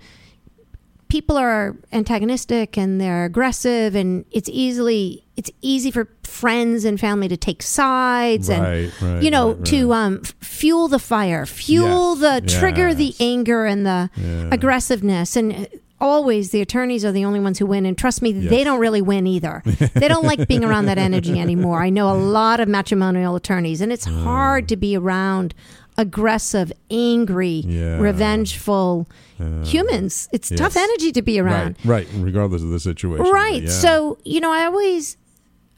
people 1.09 1.36
are 1.36 1.76
antagonistic 1.92 2.76
and 2.76 3.01
they're 3.01 3.24
aggressive 3.24 3.95
and 3.95 4.24
it's 4.32 4.49
easily 4.49 5.24
it's 5.36 5.51
easy 5.62 5.90
for 5.92 6.09
friends 6.24 6.84
and 6.84 6.99
family 6.99 7.28
to 7.28 7.36
take 7.36 7.62
sides 7.62 8.49
and 8.49 8.62
right, 8.62 8.92
right, 9.01 9.22
you 9.22 9.30
know 9.30 9.53
right, 9.53 9.64
to 9.66 9.92
um 9.92 10.20
fuel 10.40 10.88
the 10.88 10.99
fire 10.99 11.47
fuel 11.47 12.16
Yes, 12.16 12.42
the 12.42 12.49
trigger 12.59 12.92
the 12.92 13.14
anger 13.20 13.64
and 13.66 13.86
the 13.86 14.11
Yeah. 14.16 14.49
aggressiveness 14.51 15.36
and 15.36 15.53
uh, 15.53 15.64
always 16.01 16.51
the 16.51 16.61
attorneys 16.61 17.05
are 17.05 17.12
the 17.12 17.24
only 17.24 17.40
ones 17.40 17.59
who 17.59 17.66
win 17.66 17.86
and 17.86 17.97
trust 17.97 18.20
me 18.20 18.32
they 18.32 18.64
don't 18.64 18.80
really 18.80 19.01
win 19.03 19.26
either 19.26 19.62
they 19.95 20.09
don't 20.09 20.24
like 20.24 20.47
being 20.49 20.64
around 20.64 20.86
that 20.86 20.99
energy 20.99 21.38
anymore 21.40 21.82
i 21.82 21.88
know 21.88 22.11
a 22.11 22.18
lot 22.18 22.61
of 22.61 22.68
matrimonial 22.68 23.36
attorneys 23.36 23.80
and 23.80 23.92
it's 23.92 24.05
hard 24.05 24.68
to 24.68 24.76
be 24.76 24.97
around 24.97 25.55
aggressive 25.97 26.72
angry 26.90 27.62
Yeah. 27.64 27.99
revengeful 28.01 29.09
Uh, 29.40 29.64
humans 29.64 30.28
it's 30.32 30.49
tough 30.51 30.76
energy 30.76 31.11
to 31.12 31.22
be 31.22 31.38
around 31.40 31.76
Right, 31.84 32.07
right, 32.07 32.09
regardless 32.24 32.62
of 32.62 32.70
the 32.70 32.80
situation. 32.80 33.26
Right. 33.26 33.62
Yeah. 33.64 33.68
So, 33.70 34.18
you 34.24 34.40
know, 34.40 34.53
I 34.53 34.64
always 34.64 35.16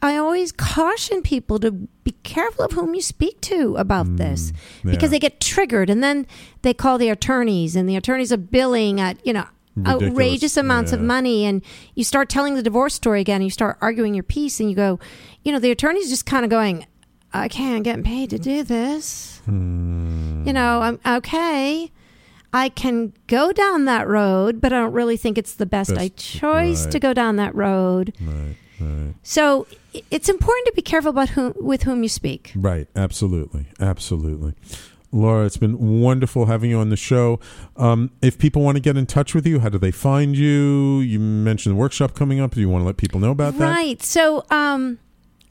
I 0.02 0.16
always 0.18 0.52
caution 0.52 1.22
people 1.22 1.58
to 1.60 1.70
be 2.04 2.12
careful 2.22 2.66
of 2.66 2.72
whom 2.72 2.94
you 2.94 3.00
speak 3.00 3.40
to 3.42 3.74
about 3.76 4.16
this 4.18 4.52
yeah. 4.84 4.90
because 4.90 5.10
they 5.10 5.18
get 5.18 5.40
triggered 5.40 5.88
and 5.88 6.02
then 6.02 6.26
they 6.62 6.74
call 6.74 6.98
the 6.98 7.08
attorneys 7.08 7.74
and 7.76 7.88
the 7.88 7.96
attorneys 7.96 8.30
are 8.30 8.36
billing 8.36 9.00
at, 9.00 9.24
you 9.26 9.32
know, 9.32 9.46
Ridiculous. 9.76 10.10
outrageous 10.10 10.56
amounts 10.56 10.92
of 10.92 11.00
money 11.00 11.44
and 11.44 11.62
you 11.94 12.02
start 12.02 12.28
telling 12.30 12.54
the 12.54 12.62
divorce 12.62 12.94
story 12.94 13.20
again 13.20 13.36
and 13.36 13.44
you 13.44 13.50
start 13.50 13.76
arguing 13.82 14.14
your 14.14 14.24
piece 14.24 14.58
and 14.58 14.70
you 14.70 14.76
go, 14.76 14.98
you 15.44 15.52
know, 15.52 15.58
the 15.58 15.70
attorney's 15.70 16.08
just 16.08 16.24
kind 16.26 16.44
of 16.44 16.50
going, 16.50 16.86
okay 17.34 17.74
i'm 17.74 17.82
getting 17.82 18.02
paid 18.04 18.30
to 18.30 18.38
do 18.38 18.62
this. 18.62 19.42
Hmm. 19.44 20.44
You 20.46 20.52
know, 20.52 20.80
I'm 20.80 21.00
okay. 21.18 21.90
I 22.52 22.68
can 22.70 23.12
go 23.26 23.52
down 23.52 23.84
that 23.84 24.08
road, 24.08 24.60
but 24.62 24.72
I 24.72 24.78
don't 24.78 24.92
really 24.92 25.16
think 25.18 25.36
it's 25.36 25.54
the 25.54 25.66
best, 25.66 25.90
Best- 25.90 26.00
I 26.00 26.08
choice 26.16 26.84
right. 26.84 26.92
to 26.92 26.98
go 27.00 27.12
down 27.12 27.36
that 27.36 27.54
road. 27.54 28.14
Right. 28.20 28.56
Right. 28.80 29.14
So 29.22 29.66
it's 30.10 30.28
important 30.28 30.66
to 30.66 30.72
be 30.74 30.82
careful 30.82 31.10
about 31.10 31.30
who, 31.30 31.54
with 31.58 31.82
whom 31.82 32.02
you 32.02 32.08
speak. 32.08 32.52
Right. 32.54 32.88
Absolutely. 32.94 33.66
Absolutely. 33.80 34.54
Laura, 35.16 35.46
it's 35.46 35.56
been 35.56 36.00
wonderful 36.00 36.46
having 36.46 36.70
you 36.70 36.78
on 36.78 36.90
the 36.90 36.96
show. 36.96 37.40
Um, 37.76 38.10
if 38.22 38.38
people 38.38 38.62
want 38.62 38.76
to 38.76 38.80
get 38.80 38.96
in 38.96 39.06
touch 39.06 39.34
with 39.34 39.46
you, 39.46 39.60
how 39.60 39.68
do 39.68 39.78
they 39.78 39.90
find 39.90 40.36
you? 40.36 41.00
You 41.00 41.18
mentioned 41.18 41.74
the 41.74 41.78
workshop 41.78 42.14
coming 42.14 42.40
up. 42.40 42.54
Do 42.54 42.60
you 42.60 42.68
want 42.68 42.82
to 42.82 42.86
let 42.86 42.96
people 42.96 43.20
know 43.20 43.30
about 43.30 43.58
that? 43.58 43.70
Right. 43.70 44.02
So, 44.02 44.44
um, 44.50 44.98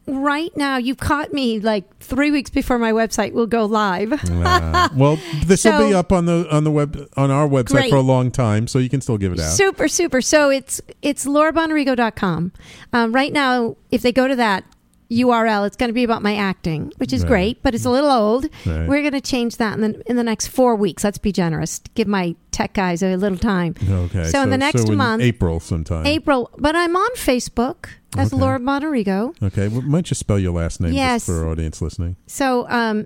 right 0.07 0.55
now, 0.55 0.77
you've 0.77 0.97
caught 0.97 1.33
me 1.33 1.59
like 1.59 1.97
three 1.99 2.31
weeks 2.31 2.49
before 2.49 2.77
my 2.77 2.91
website 2.91 3.33
will 3.33 3.47
go 3.47 3.65
live. 3.65 4.13
Uh, 4.45 4.89
well, 4.95 5.19
this 5.45 5.65
will 5.65 5.87
be 5.87 5.93
up 5.93 6.11
on 6.11 6.25
the 6.25 6.47
on 6.51 6.63
the 6.63 6.71
web 6.71 7.09
on 7.17 7.31
our 7.31 7.47
website 7.47 7.71
Great. 7.71 7.89
for 7.89 7.95
a 7.95 8.01
long 8.01 8.29
time, 8.29 8.67
so 8.67 8.77
you 8.77 8.89
can 8.89 9.01
still 9.01 9.17
give 9.17 9.33
it 9.33 9.39
out. 9.39 9.51
Super, 9.51 9.87
super. 9.87 10.21
So 10.21 10.49
it's 10.49 10.79
it's 11.01 11.25
laurabonarrigo.com. 11.25 12.51
Um, 12.93 13.11
right 13.11 13.33
now, 13.33 13.77
if 13.91 14.03
they 14.03 14.11
go 14.11 14.27
to 14.27 14.35
that 14.35 14.63
URL, 15.11 15.67
it's 15.67 15.75
going 15.75 15.89
to 15.89 15.93
be 15.93 16.03
about 16.03 16.21
my 16.21 16.35
acting, 16.35 16.91
which 16.97 17.13
is 17.13 17.21
Right. 17.23 17.29
great, 17.29 17.63
but 17.63 17.75
it's 17.75 17.85
a 17.85 17.89
little 17.89 18.09
old. 18.09 18.45
Right. 18.65 18.87
We're 18.87 19.01
going 19.01 19.11
to 19.13 19.21
change 19.21 19.57
that 19.57 19.75
in 19.77 19.81
the, 19.81 20.01
in 20.09 20.15
the 20.15 20.23
next 20.23 20.47
four 20.47 20.75
weeks. 20.75 21.03
Let's 21.03 21.17
be 21.19 21.31
generous. 21.31 21.79
Give 21.93 22.07
my 22.07 22.35
tech 22.51 22.73
guys 22.73 23.03
a 23.03 23.15
little 23.15 23.37
time. 23.37 23.75
Okay. 23.87 24.25
So 24.29 24.41
in 24.41 24.49
the 24.49 24.57
next 24.57 24.89
in 24.89 24.95
month- 24.95 25.21
April 25.21 25.59
sometime. 25.59 26.05
April, 26.07 26.49
but 26.57 26.75
I'm 26.75 26.95
on 26.95 27.09
Facebook 27.15 27.87
as 28.17 28.33
Okay. 28.33 28.41
Laura 28.41 28.59
Bonarrigo. 28.59 29.35
Okay. 29.43 29.67
Well, 29.67 29.81
might 29.81 30.09
you 30.09 30.15
spell 30.15 30.39
your 30.39 30.53
last 30.53 30.79
name 30.81 30.93
Yes. 30.93 31.25
just 31.25 31.25
for 31.27 31.45
our 31.45 31.51
audience 31.51 31.81
listening. 31.81 32.15
So 32.27 32.67
um, 32.69 33.05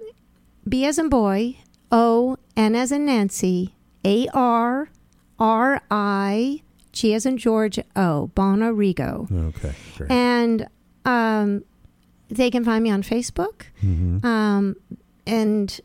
B 0.67 0.85
as 0.85 0.97
in 0.99 1.09
boy, 1.09 1.57
O, 1.91 2.37
N 2.55 2.75
as 2.75 2.91
in 2.91 3.05
Nancy, 3.05 3.73
A 4.05 4.27
R 4.33 4.89
R 5.39 5.81
I, 5.91 6.61
G 6.93 7.13
as 7.13 7.25
in 7.25 7.37
George, 7.37 7.79
O, 7.95 8.29
Bonarrigo. 8.35 9.29
Okay. 9.55 9.73
Great. 9.97 10.11
And 10.11 10.67
um, 11.05 11.63
they 12.29 12.49
can 12.49 12.63
find 12.63 12.83
me 12.83 12.89
on 12.91 13.03
Facebook. 13.03 13.63
Mhm. 13.83 14.23
Um, 14.23 14.75
and 15.27 15.79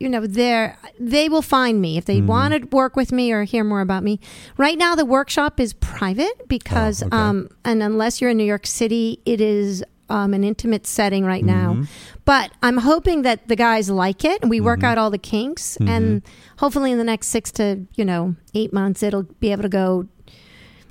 you 0.00 0.08
know, 0.08 0.28
there 0.28 0.78
they 1.00 1.28
will 1.28 1.42
find 1.42 1.80
me 1.80 1.98
if 1.98 2.04
they 2.04 2.20
Mhm. 2.20 2.26
want 2.26 2.54
to 2.54 2.60
work 2.76 2.94
with 2.94 3.10
me 3.10 3.32
or 3.32 3.42
hear 3.42 3.64
more 3.64 3.80
about 3.80 4.04
me. 4.04 4.20
Right 4.56 4.78
now, 4.78 4.94
the 4.94 5.04
workshop 5.04 5.58
is 5.58 5.72
private 5.72 6.46
because, 6.46 7.02
Oh, 7.02 7.06
okay. 7.08 7.16
um, 7.16 7.48
and 7.64 7.82
unless 7.82 8.20
you're 8.20 8.30
in 8.30 8.36
New 8.36 8.44
York 8.44 8.64
City, 8.64 9.18
it 9.26 9.40
is 9.40 9.82
um, 10.10 10.32
an 10.32 10.42
intimate 10.42 10.86
setting 10.86 11.22
right 11.22 11.44
now. 11.44 11.74
Mhm. 11.74 11.86
But 12.24 12.50
I'm 12.62 12.78
hoping 12.78 13.22
that 13.22 13.46
the 13.48 13.56
guys 13.56 13.90
like 13.90 14.24
it 14.24 14.38
and 14.40 14.48
we 14.48 14.58
work 14.58 14.80
Mhm. 14.80 14.84
out 14.84 14.96
all 14.96 15.10
the 15.10 15.18
kinks, 15.18 15.76
Mhm. 15.82 15.88
and 15.90 16.22
hopefully 16.60 16.92
in 16.92 16.96
the 16.96 17.04
next 17.04 17.26
six 17.26 17.50
to 17.52 17.80
you 17.94 18.06
know 18.06 18.34
eight 18.54 18.72
months, 18.72 19.02
it'll 19.02 19.24
be 19.40 19.52
able 19.52 19.64
to 19.64 19.68
go. 19.68 20.06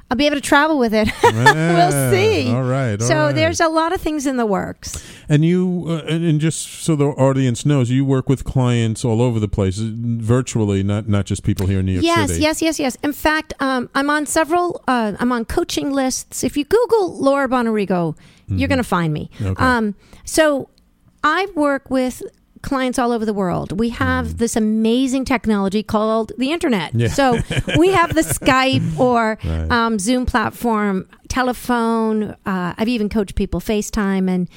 I'll 0.09 0.17
be 0.17 0.25
able 0.25 0.37
to 0.37 0.41
travel 0.41 0.79
with 0.79 0.93
it. 0.93 1.09
we'll 1.23 2.11
see. 2.11 2.49
All 2.49 2.63
right. 2.63 3.01
all 3.01 3.07
so 3.07 3.25
right. 3.25 3.35
there's 3.35 3.59
a 3.59 3.67
lot 3.67 3.91
of 3.91 3.99
things 3.99 4.25
in 4.25 4.37
the 4.37 4.45
works. 4.45 5.05
And 5.27 5.43
you, 5.43 5.85
uh, 5.87 5.97
and, 6.07 6.23
and 6.23 6.39
just 6.39 6.65
so 6.65 6.95
the 6.95 7.07
audience 7.07 7.65
knows, 7.65 7.89
you 7.89 8.05
work 8.05 8.29
with 8.29 8.45
clients 8.45 9.03
all 9.03 9.21
over 9.21 9.39
the 9.39 9.49
place, 9.49 9.77
virtually, 9.77 10.81
not 10.81 11.09
not 11.09 11.25
just 11.25 11.43
people 11.43 11.67
here 11.67 11.79
in 11.79 11.85
New 11.85 11.93
York 11.93 12.05
yes, 12.05 12.29
City. 12.29 12.41
yes, 12.41 12.61
yes, 12.61 12.79
yes. 12.79 12.95
yes. 12.95 13.03
In 13.03 13.11
fact, 13.11 13.53
um, 13.59 13.89
I'm 13.95 14.09
on 14.09 14.25
several. 14.25 14.81
Uh, 14.87 15.13
I'm 15.19 15.31
on 15.33 15.43
coaching 15.43 15.91
lists. 15.91 16.43
If 16.43 16.55
you 16.55 16.63
Google 16.63 17.17
Laura 17.17 17.49
Bonarrigo, 17.49 18.15
you're 18.47 18.69
going 18.69 18.77
to 18.77 18.83
find 18.83 19.13
me. 19.13 19.29
Mm-hmm. 19.35 19.45
Okay. 19.47 19.63
Um, 19.63 19.95
so 20.23 20.69
I 21.23 21.47
work 21.55 21.89
with 21.89 22.21
clients 22.61 22.97
all 22.99 23.11
over 23.11 23.25
the 23.25 23.33
world. 23.33 23.77
We 23.79 23.89
have 23.89 24.37
this 24.37 24.55
amazing 24.55 25.25
technology 25.25 25.83
called 25.83 26.31
the 26.37 26.51
internet. 26.51 26.93
Yeah. 26.95 27.07
So 27.09 27.39
we 27.77 27.89
have 27.89 28.13
the 28.15 28.21
Skype 28.37 28.97
or 28.99 29.37
Right. 29.43 29.71
um, 29.71 29.99
Zoom 29.99 30.25
platform, 30.25 31.07
telephone. 31.29 32.35
Uh, 32.45 32.73
I've 32.77 32.87
even 32.87 33.09
coached 33.09 33.35
people 33.35 33.59
FaceTime 33.59 34.29
and 34.29 34.49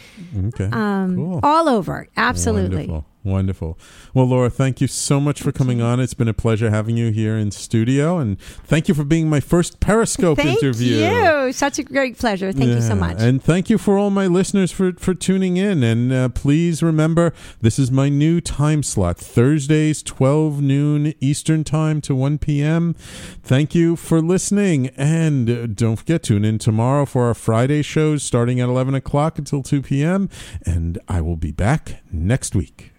Okay. 0.54 0.68
um, 0.72 1.16
Cool. 1.16 1.40
all 1.42 1.68
over. 1.68 2.08
Absolutely. 2.16 2.86
Wonderful. 2.86 3.06
Wonderful. 3.22 3.78
Well, 4.14 4.24
Laura, 4.24 4.48
thank 4.48 4.80
you 4.80 4.86
so 4.86 5.20
much 5.20 5.42
for 5.42 5.52
coming 5.52 5.82
on. 5.82 6.00
It's 6.00 6.14
been 6.14 6.28
a 6.28 6.34
pleasure 6.34 6.70
having 6.70 6.96
you 6.96 7.10
here 7.10 7.36
in 7.36 7.50
studio, 7.50 8.16
and 8.16 8.40
thank 8.40 8.88
you 8.88 8.94
for 8.94 9.04
being 9.04 9.28
my 9.28 9.40
first 9.40 9.78
Periscope 9.78 10.38
Thank 10.38 10.62
interview. 10.62 10.96
you. 10.96 11.52
Such 11.52 11.78
a 11.78 11.82
great 11.82 12.16
pleasure. 12.16 12.50
Thank 12.50 12.70
you 12.70 12.80
so 12.80 12.94
much. 12.94 13.16
And 13.20 13.42
thank 13.42 13.68
you 13.68 13.76
for 13.76 13.98
all 13.98 14.08
my 14.08 14.26
listeners 14.26 14.72
for, 14.72 14.92
for 14.92 15.12
tuning 15.12 15.58
in. 15.58 15.82
And 15.82 16.12
uh, 16.12 16.28
please 16.30 16.82
remember, 16.82 17.34
this 17.60 17.78
is 17.78 17.90
my 17.90 18.08
new 18.08 18.40
time 18.40 18.82
slot 18.82 19.18
Thursdays, 19.18 20.02
12 20.02 20.62
noon 20.62 21.12
Eastern 21.20 21.62
Time 21.62 22.00
to 22.02 22.14
1 22.14 22.38
p.m. 22.38 22.94
Thank 23.42 23.74
you 23.74 23.96
for 23.96 24.22
listening. 24.22 24.88
And 24.96 25.76
don't 25.76 25.96
forget, 25.96 26.22
tune 26.22 26.46
in 26.46 26.58
tomorrow 26.58 27.04
for 27.04 27.26
our 27.26 27.34
Friday 27.34 27.82
shows 27.82 28.22
starting 28.22 28.60
at 28.60 28.68
11 28.70 28.94
o'clock 28.94 29.38
until 29.38 29.62
2 29.62 29.82
p.m. 29.82 30.30
And 30.64 30.98
I 31.06 31.20
will 31.20 31.36
be 31.36 31.52
back 31.52 32.02
next 32.10 32.54
week. 32.54 32.89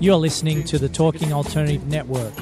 You're 0.00 0.14
listening 0.14 0.62
to 0.64 0.78
the 0.78 0.88
Talking 0.88 1.32
Alternative 1.32 1.84
Network. 1.88 2.32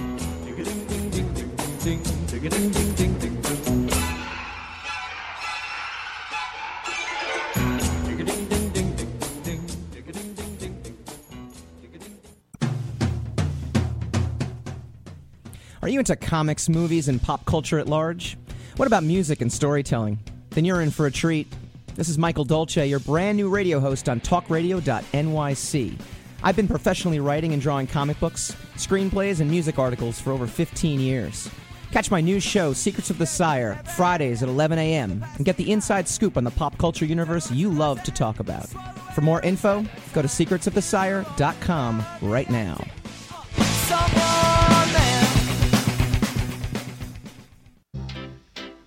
Are 15.81 15.89
you 15.89 16.01
into 16.01 16.17
comics, 16.17 16.69
movies, 16.69 17.09
and 17.09 17.23
pop 17.23 17.47
culture 17.47 17.79
at 17.79 17.89
large? 17.89 18.37
What 18.77 18.87
about 18.87 19.03
music 19.03 19.41
and 19.41 19.51
storytelling? 19.51 20.19
Then 20.51 20.67
you're 20.67 20.83
in 20.83 20.91
for 20.91 21.07
a 21.07 21.11
treat. 21.11 21.51
This 21.97 22.11
is 22.11 22.19
Michael 22.19 22.45
Dolce, 22.45 22.87
your 22.87 22.99
brand 23.01 23.39
new 23.39 23.49
radio 23.49 23.81
host 23.81 24.11
on 24.11 24.21
talkradio.nyc. 24.21 25.99
I've 26.43 26.55
been 26.55 26.69
professionally 26.69 27.21
writing 27.21 27.55
and 27.55 27.63
drawing 27.63 27.87
comic 27.87 28.21
books, 28.21 28.55
screenplays, 28.77 29.41
and 29.41 29.51
music 29.51 29.79
articles 29.79 30.21
for 30.21 30.31
over 30.31 30.47
15 30.47 31.01
years. 31.01 31.49
Catch 31.93 32.11
my 32.11 32.21
new 32.21 32.39
show, 32.39 32.75
Secrets 32.75 33.09
of 33.09 33.17
the 33.17 33.25
Sire, 33.25 33.83
Fridays 33.97 34.43
at 34.43 34.51
11 34.51 34.79
a.m., 34.79 35.25
and 35.37 35.47
get 35.47 35.57
the 35.57 35.73
inside 35.73 36.07
scoop 36.07 36.37
on 36.37 36.45
the 36.45 36.51
pop 36.51 36.77
culture 36.77 37.07
universe 37.07 37.51
you 37.51 37.71
love 37.71 38.03
to 38.03 38.11
talk 38.11 38.41
about. 38.41 38.67
For 39.15 39.23
more 39.23 39.41
info, 39.41 39.83
go 40.13 40.21
to 40.21 40.29
secretsofthesire.com 40.29 42.05
right 42.21 42.51
now. 42.51 42.85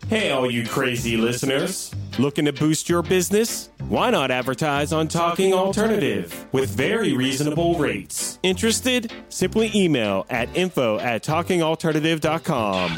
Hey, 0.07 0.30
all 0.30 0.51
you 0.51 0.64
crazy 0.64 1.18
listeners. 1.18 1.91
Looking 2.20 2.43
to 2.45 2.51
boost 2.51 2.89
your 2.89 3.01
business? 3.01 3.70
Why 3.88 4.09
not 4.09 4.30
advertise 4.30 4.91
on 4.91 5.07
Talking 5.07 5.53
Alternative 5.53 6.47
with 6.51 6.70
very 6.70 7.13
reasonable 7.13 7.80
rates? 7.80 8.39
Interested? 8.43 9.09
Simply 9.30 9.72
email 9.74 10.26
at 10.30 10.53
info 10.53 10.99
at 10.99 11.24
talkingalternative.com. 11.24 12.97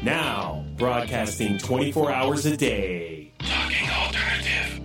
Now, 0.04 0.64
broadcasting 0.78 1.58
24 1.58 2.12
hours 2.12 2.46
a 2.46 2.56
day. 2.56 3.32
Talking 3.40 3.90
Alternative. 3.90 4.80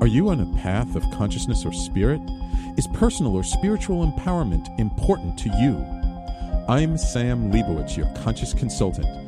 Are 0.00 0.06
you 0.06 0.30
on 0.30 0.40
a 0.40 0.46
path 0.56 0.96
of 0.96 1.02
consciousness 1.10 1.66
or 1.66 1.72
spirit? 1.74 2.22
Is 2.78 2.86
personal 2.94 3.36
or 3.36 3.44
spiritual 3.44 4.10
empowerment 4.10 4.66
important 4.80 5.38
to 5.40 5.50
you? 5.50 5.76
I'm 6.66 6.96
Sam 6.96 7.52
Leibowitz, 7.52 7.94
your 7.94 8.10
conscious 8.22 8.54
consultant, 8.54 9.27